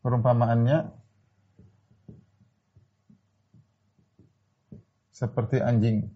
Perumpamaannya 0.00 0.96
seperti 5.12 5.60
anjing. 5.60 6.08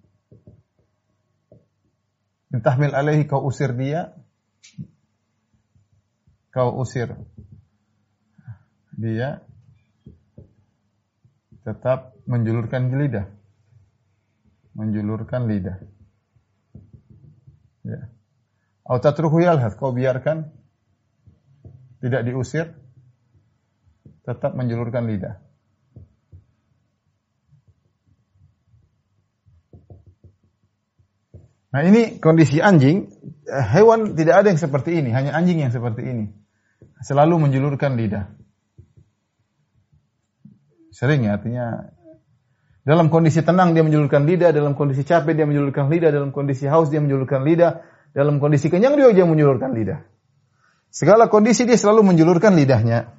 Intahmil 2.51 2.97
alaihi 2.97 3.29
kau 3.29 3.45
usir 3.45 3.77
dia, 3.77 4.17
kau 6.49 6.73
usir 6.81 7.13
dia, 8.97 9.45
tetap 11.67 12.15
menjulurkan 12.31 12.95
lidah. 12.95 13.27
Menjulurkan 14.79 15.51
lidah. 15.51 15.83
Ya. 17.83 18.07
Au 18.87 19.03
tatruhu 19.03 19.43
kau 19.75 19.91
biarkan 19.91 20.55
tidak 21.99 22.23
diusir, 22.23 22.71
tetap 24.23 24.55
menjulurkan 24.55 25.11
lidah. 25.11 25.43
Nah 31.75 31.83
ini 31.83 32.23
kondisi 32.23 32.63
anjing, 32.63 33.11
hewan 33.51 34.15
tidak 34.15 34.39
ada 34.39 34.55
yang 34.55 34.61
seperti 34.63 35.03
ini, 35.03 35.11
hanya 35.11 35.35
anjing 35.35 35.59
yang 35.67 35.75
seperti 35.75 36.07
ini. 36.07 36.31
Selalu 37.03 37.43
menjulurkan 37.43 37.99
lidah. 37.99 38.46
Sering 40.97 41.29
ya, 41.29 41.37
artinya 41.37 41.93
dalam 42.89 43.13
kondisi 43.13 43.45
tenang 43.45 43.77
dia 43.77 43.85
menjulurkan 43.85 44.25
lidah, 44.25 44.57
dalam 44.57 44.73
kondisi 44.73 45.05
capek 45.05 45.37
dia 45.37 45.45
menjulurkan 45.45 45.93
lidah, 45.93 46.09
dalam 46.09 46.33
kondisi 46.33 46.65
haus 46.65 46.89
dia 46.89 47.05
menjulurkan 47.05 47.45
lidah, 47.45 47.85
dalam 48.17 48.41
kondisi 48.41 48.73
kenyang 48.73 48.97
dia 48.97 49.13
juga 49.13 49.29
menjulurkan 49.29 49.77
lidah. 49.77 50.01
Segala 50.89 51.29
kondisi 51.29 51.69
dia 51.69 51.77
selalu 51.77 52.17
menjulurkan 52.17 52.57
lidahnya. 52.57 53.13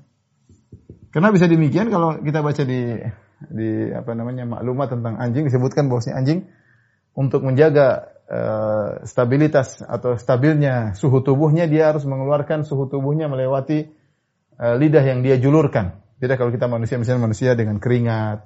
Karena 1.13 1.29
bisa 1.29 1.45
demikian 1.45 1.93
kalau 1.93 2.17
kita 2.17 2.41
baca 2.41 2.65
di 2.65 2.97
di 3.37 3.93
apa 3.93 4.17
namanya 4.17 4.49
maklumat 4.49 4.97
tentang 4.97 5.21
anjing 5.21 5.45
disebutkan 5.45 5.85
bahwasanya 5.85 6.17
anjing 6.17 6.49
untuk 7.13 7.45
menjaga 7.45 8.09
uh, 8.25 9.05
stabilitas 9.05 9.85
atau 9.85 10.17
stabilnya 10.17 10.97
suhu 10.97 11.21
tubuhnya 11.21 11.69
dia 11.69 11.93
harus 11.93 12.09
mengeluarkan 12.09 12.65
suhu 12.65 12.89
tubuhnya 12.89 13.29
melewati 13.29 13.93
uh, 14.57 14.73
lidah 14.73 15.05
yang 15.05 15.21
dia 15.21 15.37
julurkan. 15.37 16.06
Beda 16.17 16.33
kalau 16.33 16.49
kita 16.49 16.65
manusia 16.65 16.97
misalnya 16.97 17.29
manusia 17.29 17.53
dengan 17.53 17.77
keringat 17.77 18.41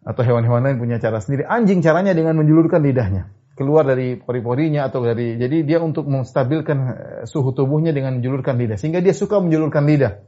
atau 0.00 0.22
hewan-hewan 0.24 0.62
lain 0.64 0.76
punya 0.78 0.96
cara 1.02 1.18
sendiri. 1.18 1.44
Anjing 1.44 1.82
caranya 1.82 2.14
dengan 2.14 2.38
menjulurkan 2.38 2.80
lidahnya. 2.80 3.34
Keluar 3.58 3.84
dari 3.84 4.16
pori-porinya 4.16 4.88
atau 4.88 5.04
dari 5.04 5.36
jadi 5.36 5.66
dia 5.66 5.78
untuk 5.82 6.08
menstabilkan 6.08 6.78
eh, 6.80 7.22
suhu 7.28 7.52
tubuhnya 7.52 7.92
dengan 7.92 8.22
menjulurkan 8.22 8.56
lidah. 8.56 8.80
Sehingga 8.80 9.04
dia 9.04 9.12
suka 9.12 9.42
menjulurkan 9.42 9.84
lidah. 9.84 10.22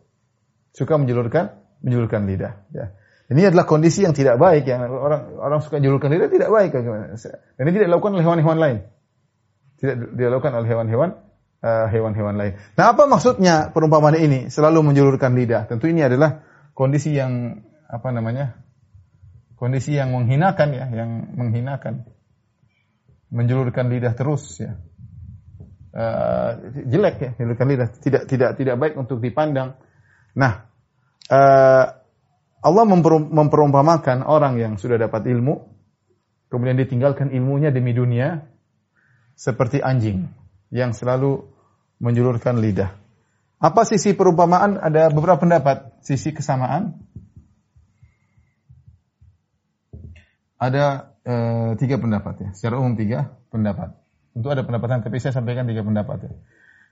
Suka 0.74 1.00
menjulurkan 1.00 1.56
menjulurkan 1.80 2.28
lidah 2.28 2.66
ya. 2.74 2.92
Ini 3.32 3.48
adalah 3.48 3.64
kondisi 3.64 4.04
yang 4.04 4.12
tidak 4.12 4.36
baik 4.36 4.68
yang 4.68 4.84
orang 4.84 5.40
orang 5.40 5.60
suka 5.64 5.80
menjulurkan 5.80 6.12
lidah 6.12 6.28
tidak 6.28 6.50
baik 6.52 6.70
dan 6.76 7.16
ini 7.64 7.70
tidak 7.72 7.86
dilakukan 7.88 8.12
oleh 8.18 8.24
hewan-hewan 8.26 8.58
lain. 8.60 8.78
Tidak 9.80 10.18
dilakukan 10.18 10.52
oleh 10.52 10.68
hewan-hewan 10.68 11.10
uh, 11.62 11.86
hewan-hewan 11.88 12.34
lain. 12.36 12.52
Nah 12.74 12.92
apa 12.92 13.06
maksudnya 13.06 13.70
perumpamaan 13.70 14.18
ini? 14.18 14.50
Selalu 14.50 14.92
menjulurkan 14.92 15.32
lidah. 15.32 15.70
Tentu 15.70 15.88
ini 15.88 16.02
adalah 16.02 16.42
kondisi 16.74 17.14
yang 17.14 17.62
apa 17.86 18.08
namanya 18.10 18.58
kondisi 19.56 19.94
yang 19.94 20.12
menghinakan 20.12 20.68
ya 20.74 20.86
yang 20.90 21.32
menghinakan. 21.38 22.04
Menjulurkan 23.32 23.88
lidah 23.88 24.12
terus 24.12 24.60
ya. 24.60 24.76
Uh, 25.92 26.82
jelek 26.84 27.16
ya 27.22 27.30
menjulurkan 27.38 27.66
lidah. 27.70 27.88
Tidak 27.96 28.22
tidak 28.28 28.50
tidak 28.60 28.76
baik 28.76 28.94
untuk 28.98 29.22
dipandang. 29.22 29.78
Nah, 30.36 30.68
uh, 31.32 31.86
Allah 32.62 32.84
memperumpamakan 33.32 34.22
orang 34.22 34.60
yang 34.60 34.72
sudah 34.78 34.94
dapat 34.94 35.26
ilmu 35.26 35.72
kemudian 36.52 36.76
ditinggalkan 36.76 37.32
ilmunya 37.32 37.72
demi 37.72 37.96
dunia 37.96 38.44
seperti 39.32 39.80
anjing 39.80 40.28
yang 40.68 40.92
selalu 40.92 41.51
menjulurkan 42.02 42.58
lidah. 42.58 42.98
Apa 43.62 43.86
sisi 43.86 44.10
perumpamaan? 44.18 44.74
Ada 44.82 45.14
beberapa 45.14 45.38
pendapat. 45.38 46.02
Sisi 46.02 46.34
kesamaan. 46.34 46.98
Ada 50.58 51.14
e, 51.22 51.34
tiga 51.78 52.02
pendapat 52.02 52.34
ya. 52.42 52.48
Secara 52.58 52.82
umum 52.82 52.98
tiga 52.98 53.38
pendapat. 53.54 53.94
Tentu 54.34 54.50
ada 54.50 54.66
pendapatan, 54.66 55.06
tapi 55.06 55.22
saya 55.22 55.30
sampaikan 55.30 55.70
tiga 55.70 55.86
pendapat 55.86 56.26
ya. 56.26 56.32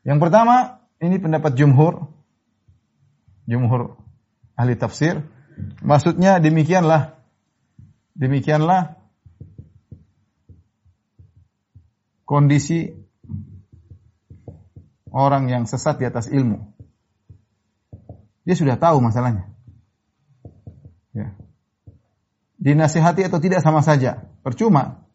Yang 0.06 0.18
pertama, 0.22 0.86
ini 1.02 1.18
pendapat 1.18 1.58
jumhur. 1.58 2.06
Jumhur 3.50 3.98
ahli 4.54 4.78
tafsir. 4.78 5.26
Maksudnya 5.82 6.38
demikianlah. 6.38 7.18
Demikianlah 8.14 8.94
kondisi 12.30 12.94
orang 15.10 15.50
yang 15.50 15.66
sesat 15.66 15.98
di 16.00 16.06
atas 16.06 16.30
ilmu. 16.30 16.62
Dia 18.46 18.56
sudah 18.56 18.74
tahu 18.80 18.98
masalahnya. 19.04 19.46
Ya 21.14 21.34
dinasihati 22.60 23.24
atau 23.24 23.40
tidak 23.40 23.64
sama 23.64 23.80
saja. 23.80 24.28
Percuma. 24.44 25.08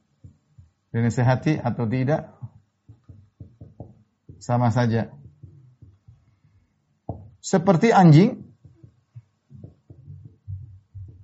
Dinasihati 0.89 1.61
atau 1.61 1.85
tidak 1.85 2.33
sama 4.41 4.73
saja. 4.73 5.13
Seperti 7.45 7.93
anjing 7.93 8.41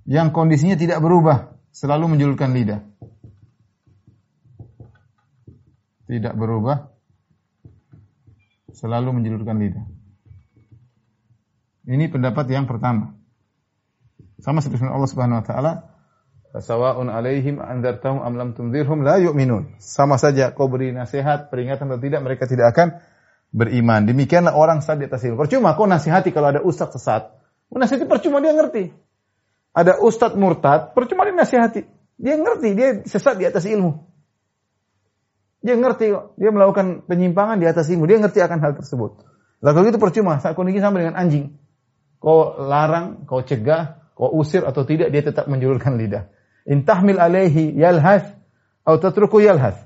yang 0.06 0.30
kondisinya 0.30 0.78
tidak 0.78 1.02
berubah, 1.02 1.58
selalu 1.74 2.14
menjulurkan 2.14 2.54
lidah. 2.54 2.86
Tidak 6.06 6.34
berubah, 6.36 6.91
selalu 8.72 9.20
menjulurkan 9.20 9.56
lidah. 9.56 9.84
Ini 11.88 12.08
pendapat 12.08 12.46
yang 12.50 12.70
pertama. 12.70 13.16
Sama 14.38 14.62
seperti 14.62 14.86
Allah 14.86 15.10
Subhanahu 15.10 15.42
wa 15.42 15.46
taala, 15.46 15.72
Sawa'un 16.52 17.08
alaihim 17.08 17.64
anzartahum 17.64 18.20
am 18.20 18.36
lam 18.36 18.52
tunzirhum 18.52 19.00
la 19.00 19.16
yu'minun. 19.16 19.80
Sama 19.80 20.20
saja 20.20 20.52
kau 20.52 20.68
beri 20.68 20.92
nasihat, 20.92 21.48
peringatan 21.48 21.88
atau 21.88 22.00
tidak, 22.02 22.20
mereka 22.20 22.44
tidak 22.44 22.76
akan 22.76 23.00
beriman. 23.56 24.04
Demikianlah 24.04 24.52
orang 24.52 24.84
sesat 24.84 25.00
di 25.00 25.06
atas 25.08 25.24
ilmu. 25.24 25.40
Percuma 25.40 25.72
kau 25.72 25.88
nasihati 25.88 26.28
kalau 26.28 26.52
ada 26.52 26.60
ustaz 26.60 26.92
sesat. 26.92 27.32
Nasihati 27.72 28.04
percuma 28.04 28.44
dia 28.44 28.52
ngerti. 28.52 28.92
Ada 29.72 30.04
ustaz 30.04 30.36
murtad, 30.36 30.92
percuma 30.92 31.24
dia 31.24 31.32
nasihati. 31.32 31.88
Dia 32.20 32.36
ngerti, 32.36 32.68
dia 32.76 32.88
sesat 33.08 33.40
di 33.40 33.48
atas 33.48 33.64
ilmu. 33.64 34.11
Dia 35.62 35.78
ngerti 35.78 36.10
kok. 36.10 36.24
Dia 36.36 36.50
melakukan 36.50 37.06
penyimpangan 37.06 37.56
di 37.62 37.66
atas 37.70 37.86
ilmu. 37.88 38.04
Dia 38.10 38.18
ngerti 38.18 38.42
akan 38.42 38.58
hal 38.58 38.72
tersebut. 38.76 39.22
Lalu 39.62 39.94
itu 39.94 39.98
percuma. 40.02 40.42
Saat 40.42 40.58
kondisi 40.58 40.82
sama 40.82 40.98
dengan 40.98 41.14
anjing. 41.14 41.54
Kau 42.18 42.54
larang, 42.58 43.26
kau 43.26 43.42
cegah, 43.42 44.12
kau 44.14 44.30
usir 44.38 44.62
atau 44.62 44.86
tidak, 44.86 45.10
dia 45.10 45.22
tetap 45.22 45.50
menjulurkan 45.50 45.98
lidah. 45.98 46.30
Intahmil 46.66 47.18
alaihi 47.18 47.74
yalhas 47.74 48.26
atau 48.86 48.98
tatruku 48.98 49.42
yalhas. 49.42 49.78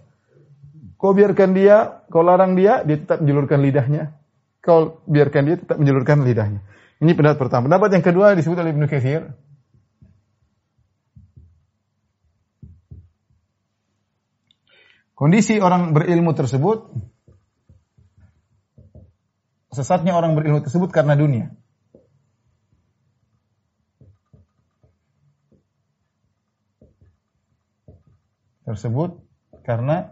Kau 0.97 1.13
biarkan 1.13 1.53
dia, 1.53 2.05
kau 2.09 2.25
larang 2.25 2.57
dia, 2.57 2.85
dia 2.85 2.97
tetap 3.01 3.21
menjulurkan 3.21 3.61
lidahnya. 3.61 4.17
Kau 4.65 5.01
biarkan 5.09 5.43
dia 5.45 5.57
tetap 5.61 5.77
menjulurkan 5.77 6.25
lidahnya. 6.25 6.61
Ini 7.01 7.13
pendapat 7.13 7.37
pertama. 7.37 7.69
Pendapat 7.69 8.01
yang 8.01 8.05
kedua 8.05 8.33
disebut 8.33 8.57
oleh 8.57 8.73
Ibnu 8.73 8.89
Katsir. 8.89 9.33
Kondisi 15.17 15.57
orang 15.65 15.97
berilmu 15.97 16.37
tersebut 16.37 16.93
sesatnya 19.73 20.13
orang 20.13 20.37
berilmu 20.37 20.61
tersebut 20.61 20.93
karena 20.93 21.17
dunia. 21.17 21.57
tersebut 28.67 29.23
karena 29.63 30.11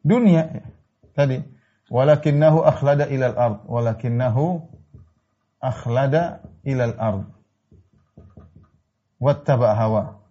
dunia. 0.00 0.64
Tadi 1.12 1.44
walakinnahu 1.92 2.64
akhlada 2.64 3.04
ilal 3.12 3.36
ard. 3.36 3.58
Walakinnahu 3.68 4.64
akhlada 5.60 6.42
ilal 6.64 6.96
ard. 6.96 7.28
Wattaba 9.20 9.76
hawa 9.76 10.23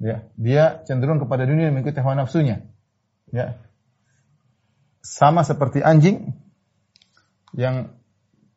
ya 0.00 0.24
dia 0.34 0.80
cenderung 0.88 1.20
kepada 1.20 1.44
dunia 1.44 1.68
mengikuti 1.68 2.00
hawa 2.00 2.16
nafsunya. 2.16 2.64
Ya. 3.30 3.60
Sama 5.04 5.44
seperti 5.44 5.84
anjing 5.84 6.32
yang 7.52 7.92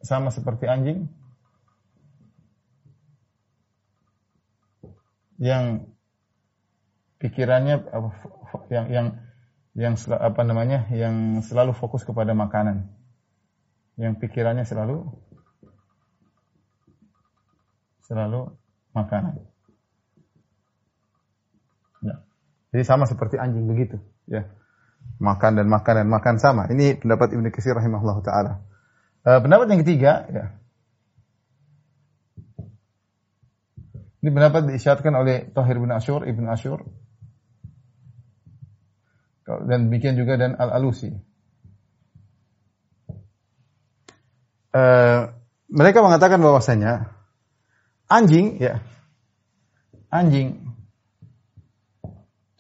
sama 0.04 0.32
seperti 0.32 0.68
anjing 0.68 1.12
yang 5.40 5.92
pikirannya 7.20 7.84
yang 8.72 8.86
yang 8.92 9.08
yang 9.74 9.94
apa 10.16 10.42
namanya 10.48 10.88
yang 10.96 11.44
selalu 11.44 11.76
fokus 11.76 12.08
kepada 12.08 12.32
makanan. 12.32 12.88
Yang 14.00 14.26
pikirannya 14.26 14.66
selalu 14.66 15.06
selalu 18.04 18.52
makanan 18.92 19.40
ya. 22.04 22.16
Jadi 22.74 22.84
sama 22.84 23.06
seperti 23.06 23.38
anjing 23.38 23.70
begitu 23.70 24.02
ya 24.26 24.50
makan 25.22 25.62
dan 25.62 25.70
makan 25.70 25.94
dan 26.04 26.08
makan 26.10 26.36
sama 26.42 26.68
ini 26.74 26.98
pendapat 26.98 27.38
Ibnu 27.38 27.48
Katsir 27.54 27.78
rahimahullah 27.78 28.18
taala 28.26 28.54
uh, 29.24 29.40
pendapat 29.40 29.66
yang 29.70 29.82
ketiga 29.86 30.12
ya 30.28 30.46
Ini 34.24 34.32
pendapat 34.32 34.72
diisyaratkan 34.72 35.12
oleh 35.20 35.52
Tahir 35.52 35.84
bin 35.84 35.92
Ashur, 35.92 36.24
Ibn 36.24 36.48
Ashur. 36.48 36.80
Dan 39.44 39.92
demikian 39.92 40.16
juga 40.16 40.40
dan 40.40 40.56
Al-Alusi. 40.56 41.12
Uh, 44.72 45.28
mereka 45.68 46.00
mengatakan 46.00 46.40
bahwasanya 46.40 47.14
anjing 48.08 48.58
ya 48.58 48.82
anjing 50.10 50.73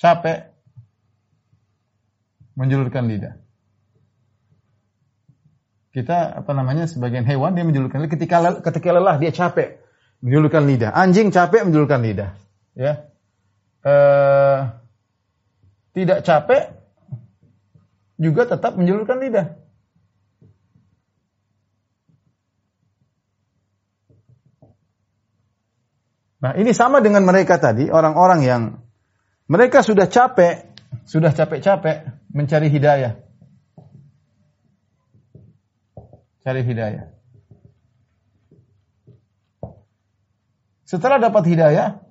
capek 0.03 0.51
menjulurkan 2.59 3.07
lidah. 3.07 3.39
Kita 5.95 6.43
apa 6.43 6.51
namanya 6.51 6.89
sebagian 6.91 7.23
hewan 7.23 7.55
dia 7.55 7.63
menjulurkan 7.63 8.03
lidah 8.03 8.11
ketika 8.11 8.37
ketika 8.59 8.89
lelah 8.91 9.15
dia 9.15 9.31
capek 9.31 9.79
menjulurkan 10.19 10.67
lidah. 10.67 10.91
Anjing 10.91 11.31
capek 11.31 11.63
menjulurkan 11.63 12.03
lidah. 12.03 12.35
Ya. 12.75 13.07
E, 13.79 13.95
tidak 15.95 16.27
capek 16.27 16.75
juga 18.19 18.43
tetap 18.49 18.75
menjulurkan 18.75 19.23
lidah. 19.23 19.47
Nah, 26.43 26.59
ini 26.59 26.75
sama 26.75 26.99
dengan 26.99 27.23
mereka 27.23 27.55
tadi, 27.55 27.87
orang-orang 27.87 28.43
yang 28.43 28.82
mereka 29.53 29.85
sudah 29.85 30.09
capek, 30.09 30.65
sudah 31.05 31.29
capek-capek 31.29 32.09
mencari 32.33 32.73
hidayah. 32.73 33.21
Cari 36.41 36.65
hidayah. 36.65 37.13
Setelah 40.89 41.21
dapat 41.21 41.45
hidayah, 41.53 42.01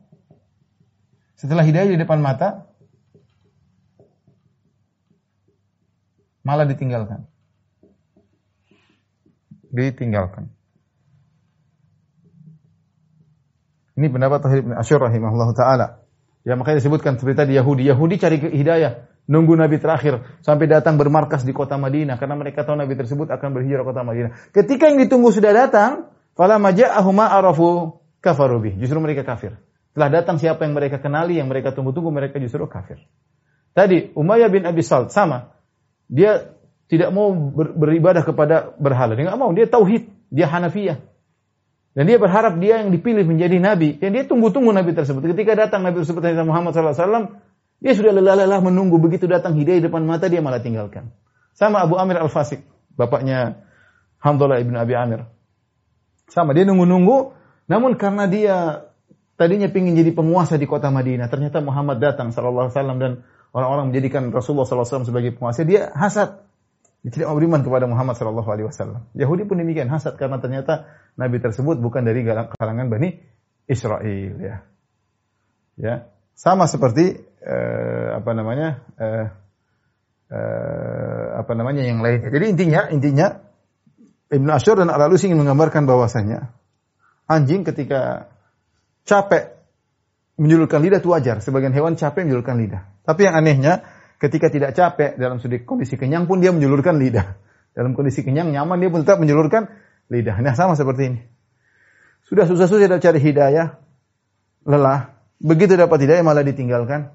setelah 1.34 1.66
hidayah 1.66 1.90
di 1.90 1.98
depan 1.98 2.22
mata, 2.22 2.70
malah 6.46 6.62
ditinggalkan. 6.70 7.26
Ditinggalkan. 9.74 10.46
Ini 13.98 14.06
pendapat 14.06 14.38
Tahir 14.46 14.62
bin 14.62 14.78
Asyur 14.78 15.02
rahimahullah 15.02 15.50
ta'ala. 15.58 16.01
Ya 16.42 16.58
makanya 16.58 16.82
disebutkan 16.82 17.18
cerita 17.22 17.46
di 17.46 17.54
Yahudi. 17.54 17.86
Yahudi 17.86 18.18
cari 18.18 18.36
hidayah. 18.38 19.06
Nunggu 19.30 19.54
Nabi 19.54 19.78
terakhir. 19.78 20.42
Sampai 20.42 20.66
datang 20.66 20.98
bermarkas 20.98 21.46
di 21.46 21.54
kota 21.54 21.78
Madinah. 21.78 22.18
Karena 22.18 22.34
mereka 22.34 22.66
tahu 22.66 22.74
Nabi 22.74 22.98
tersebut 22.98 23.30
akan 23.30 23.48
berhijrah 23.54 23.86
ke 23.86 23.88
kota 23.94 24.02
Madinah. 24.02 24.30
Ketika 24.50 24.90
yang 24.90 24.98
ditunggu 24.98 25.30
sudah 25.30 25.54
datang. 25.54 26.10
Fala 26.32 26.56
maja'ahuma 26.56 27.28
arafu 27.28 28.00
kafarubi. 28.24 28.74
Justru 28.80 28.98
mereka 28.98 29.22
kafir. 29.22 29.60
Setelah 29.92 30.08
datang 30.08 30.40
siapa 30.40 30.64
yang 30.64 30.72
mereka 30.72 30.96
kenali, 30.96 31.36
yang 31.36 31.52
mereka 31.52 31.76
tunggu-tunggu, 31.76 32.08
mereka 32.08 32.40
justru 32.40 32.64
kafir. 32.64 33.04
Tadi 33.76 34.16
Umayyah 34.16 34.48
bin 34.48 34.64
Abi 34.64 34.80
Salt 34.80 35.12
sama. 35.12 35.52
Dia 36.08 36.56
tidak 36.88 37.12
mau 37.12 37.32
ber, 37.32 37.76
beribadah 37.76 38.24
kepada 38.24 38.72
berhala. 38.80 39.12
Dia 39.12 39.28
nggak 39.28 39.40
mau. 39.40 39.52
Dia 39.52 39.68
tauhid. 39.68 40.08
Dia 40.32 40.48
Hanafiyah. 40.48 41.11
Dan 41.92 42.08
dia 42.08 42.16
berharap 42.16 42.56
dia 42.56 42.80
yang 42.80 42.88
dipilih 42.88 43.28
menjadi 43.28 43.60
nabi. 43.60 44.00
Dan 44.00 44.16
dia 44.16 44.24
tunggu-tunggu 44.24 44.72
nabi 44.72 44.96
tersebut. 44.96 45.20
Ketika 45.36 45.52
datang 45.68 45.84
nabi 45.84 46.00
tersebut 46.00 46.24
Nabi 46.24 46.48
Muhammad 46.48 46.72
SAW, 46.72 47.36
dia 47.84 47.92
sudah 47.92 48.12
lelah-lelah 48.16 48.60
menunggu. 48.64 48.96
Begitu 48.96 49.28
datang 49.28 49.52
hidayah 49.58 49.84
di 49.84 49.84
depan 49.92 50.06
mata, 50.08 50.30
dia 50.32 50.40
malah 50.40 50.64
tinggalkan. 50.64 51.12
Sama 51.52 51.84
Abu 51.84 52.00
Amir 52.00 52.16
Al-Fasik. 52.16 52.64
Bapaknya 52.96 53.60
Hamdullah 54.24 54.62
ibn 54.62 54.72
Abi 54.78 54.96
Amir. 54.96 55.28
Sama, 56.32 56.56
dia 56.56 56.64
nunggu-nunggu. 56.64 57.36
Namun 57.68 58.00
karena 58.00 58.24
dia 58.24 58.88
tadinya 59.36 59.68
ingin 59.68 59.98
jadi 59.98 60.12
penguasa 60.14 60.56
di 60.56 60.70
kota 60.70 60.88
Madinah, 60.88 61.26
ternyata 61.26 61.58
Muhammad 61.58 61.98
datang 61.98 62.30
sallallahu 62.30 62.70
alaihi 62.70 62.76
wasallam 62.78 62.98
dan 63.02 63.12
orang-orang 63.50 63.90
menjadikan 63.90 64.30
Rasulullah 64.30 64.64
wasallam 64.64 65.08
sebagai 65.08 65.34
penguasa, 65.34 65.66
dia 65.66 65.90
hasad. 65.92 66.40
Tidak 67.02 67.26
mau 67.26 67.34
beriman 67.34 67.66
kepada 67.66 67.90
Muhammad 67.90 68.14
sallallahu 68.14 68.46
alaihi 68.46 68.66
wasallam. 68.70 69.10
Yahudi 69.18 69.42
pun 69.42 69.58
demikian 69.58 69.90
hasad 69.90 70.14
karena 70.14 70.38
ternyata 70.38 70.86
nabi 71.18 71.42
tersebut 71.42 71.82
bukan 71.82 72.06
dari 72.06 72.22
kalangan 72.26 72.86
Bani 72.86 73.18
Israel 73.66 74.38
ya. 74.38 74.56
Ya, 75.74 75.94
sama 76.38 76.70
seperti 76.70 77.18
eh, 77.42 78.08
apa 78.14 78.30
namanya? 78.38 78.86
Eh, 79.02 79.26
eh, 80.30 81.26
apa 81.42 81.52
namanya 81.58 81.82
yang 81.82 81.98
lain. 82.06 82.22
Jadi 82.22 82.46
intinya 82.54 82.86
intinya 82.86 83.26
Ibn 84.30 84.48
Ashur 84.54 84.78
dan 84.78 84.88
Al-Alusi 84.88 85.26
ingin 85.26 85.42
menggambarkan 85.42 85.84
bahwasanya 85.84 86.54
anjing 87.26 87.66
ketika 87.66 88.30
capek 89.02 89.58
menjulurkan 90.40 90.80
lidah 90.80 91.02
itu 91.02 91.10
wajar. 91.12 91.42
Sebagian 91.44 91.74
hewan 91.76 91.98
capek 91.98 92.24
menjulurkan 92.24 92.56
lidah. 92.62 92.82
Tapi 93.02 93.26
yang 93.28 93.34
anehnya, 93.36 93.84
ketika 94.22 94.46
tidak 94.54 94.70
capek 94.78 95.18
dalam 95.18 95.42
kondisi 95.66 95.98
kenyang 95.98 96.30
pun 96.30 96.38
dia 96.38 96.54
menjulurkan 96.54 96.94
lidah. 97.02 97.34
Dalam 97.74 97.98
kondisi 97.98 98.22
kenyang 98.22 98.54
nyaman 98.54 98.78
dia 98.78 98.86
pun 98.86 99.02
tetap 99.02 99.18
menjulurkan 99.18 99.66
lidah. 100.06 100.38
Nah 100.38 100.54
sama 100.54 100.78
seperti 100.78 101.02
ini. 101.10 101.20
Sudah 102.22 102.46
susah-susah 102.46 103.02
cari 103.02 103.18
hidayah, 103.18 103.82
lelah. 104.62 105.18
Begitu 105.42 105.74
dapat 105.74 106.06
hidayah 106.06 106.22
malah 106.22 106.46
ditinggalkan. 106.46 107.10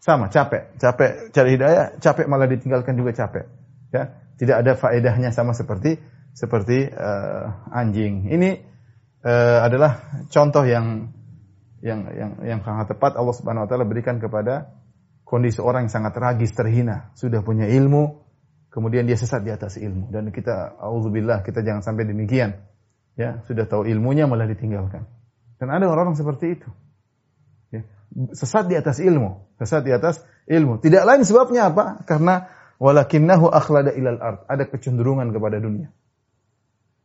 Sama, 0.00 0.32
capek. 0.32 0.80
Capek 0.80 1.28
cari 1.36 1.50
hidayah, 1.60 2.00
capek 2.00 2.24
malah 2.32 2.48
ditinggalkan 2.48 2.96
juga 2.96 3.12
capek. 3.12 3.44
Ya, 3.92 4.16
tidak 4.40 4.56
ada 4.64 4.72
faedahnya 4.74 5.30
sama 5.36 5.52
seperti 5.52 6.00
seperti 6.32 6.88
uh, 6.88 7.70
anjing. 7.70 8.32
Ini 8.32 8.50
uh, 9.22 9.58
adalah 9.68 10.24
contoh 10.32 10.64
yang 10.64 11.12
yang 11.84 12.08
yang 12.16 12.30
yang 12.40 12.60
sangat 12.64 12.96
tepat 12.96 13.20
Allah 13.20 13.34
Subhanahu 13.36 13.64
wa 13.64 13.68
taala 13.68 13.84
berikan 13.84 14.16
kepada 14.16 14.72
kondisi 15.24 15.58
orang 15.58 15.88
yang 15.88 15.92
sangat 15.92 16.12
tragis, 16.14 16.52
terhina, 16.52 17.10
sudah 17.16 17.40
punya 17.40 17.66
ilmu, 17.66 18.22
kemudian 18.68 19.08
dia 19.08 19.16
sesat 19.16 19.42
di 19.42 19.50
atas 19.50 19.80
ilmu 19.80 20.12
dan 20.12 20.28
kita 20.30 20.76
auzubillah 20.78 21.42
kita 21.42 21.64
jangan 21.64 21.82
sampai 21.82 22.04
demikian. 22.06 22.60
Ya, 23.14 23.42
sudah 23.46 23.64
tahu 23.70 23.86
ilmunya 23.86 24.26
malah 24.26 24.50
ditinggalkan. 24.50 25.06
Dan 25.62 25.70
ada 25.70 25.86
orang-orang 25.86 26.18
seperti 26.18 26.58
itu. 26.58 26.68
Ya, 27.70 27.86
sesat 28.34 28.66
di 28.66 28.74
atas 28.74 28.98
ilmu, 28.98 29.54
sesat 29.62 29.86
di 29.86 29.94
atas 29.94 30.18
ilmu. 30.50 30.82
Tidak 30.82 31.06
lain 31.06 31.22
sebabnya 31.22 31.70
apa? 31.70 32.02
Karena 32.04 32.50
walakinnahu 32.82 33.48
akhlada 33.54 33.94
ilal 33.94 34.18
ard. 34.18 34.38
Ada 34.50 34.66
kecenderungan 34.66 35.30
kepada 35.30 35.62
dunia. 35.62 35.94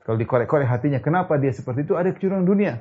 Kalau 0.01 0.17
dikorek-korek 0.17 0.65
hatinya, 0.65 0.97
kenapa 0.97 1.37
dia 1.37 1.53
seperti 1.53 1.85
itu? 1.85 1.93
Ada 1.93 2.09
kecenderungan 2.17 2.47
dunia. 2.49 2.73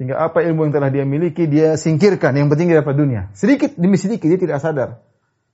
Sehingga 0.00 0.16
apa 0.16 0.40
ilmu 0.40 0.64
yang 0.64 0.72
telah 0.72 0.88
dia 0.88 1.04
miliki, 1.04 1.44
dia 1.44 1.76
singkirkan. 1.76 2.32
Yang 2.32 2.56
penting 2.56 2.72
dia 2.72 2.80
dapat 2.80 2.96
dunia. 2.96 3.28
Sedikit 3.36 3.76
demi 3.76 4.00
sedikit, 4.00 4.32
dia 4.32 4.40
tidak 4.40 4.64
sadar. 4.64 5.04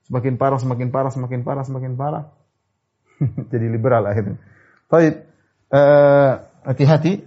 Semakin 0.06 0.38
parah, 0.38 0.62
semakin 0.62 0.94
parah, 0.94 1.10
semakin 1.10 1.42
parah, 1.42 1.64
semakin 1.66 1.98
parah. 1.98 2.30
Jadi 3.50 3.66
liberal 3.66 4.06
akhirnya. 4.06 4.38
Baik, 4.86 5.26
uh, 5.74 6.46
hati-hati. 6.62 7.26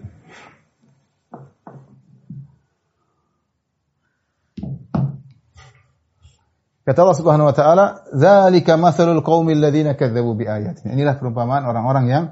Kata 6.87 6.99
Allah 7.03 7.19
Subhanahu 7.19 7.51
wa 7.51 7.55
taala, 7.59 7.85
"Dzalika 8.15 8.79
mathalul 8.79 9.27
qaumil 9.27 9.59
ladzina 9.59 9.99
kadzdzabu 9.99 10.39
biayatina." 10.39 10.95
Inilah 10.95 11.19
perumpamaan 11.19 11.67
orang-orang 11.67 12.05
yang 12.07 12.23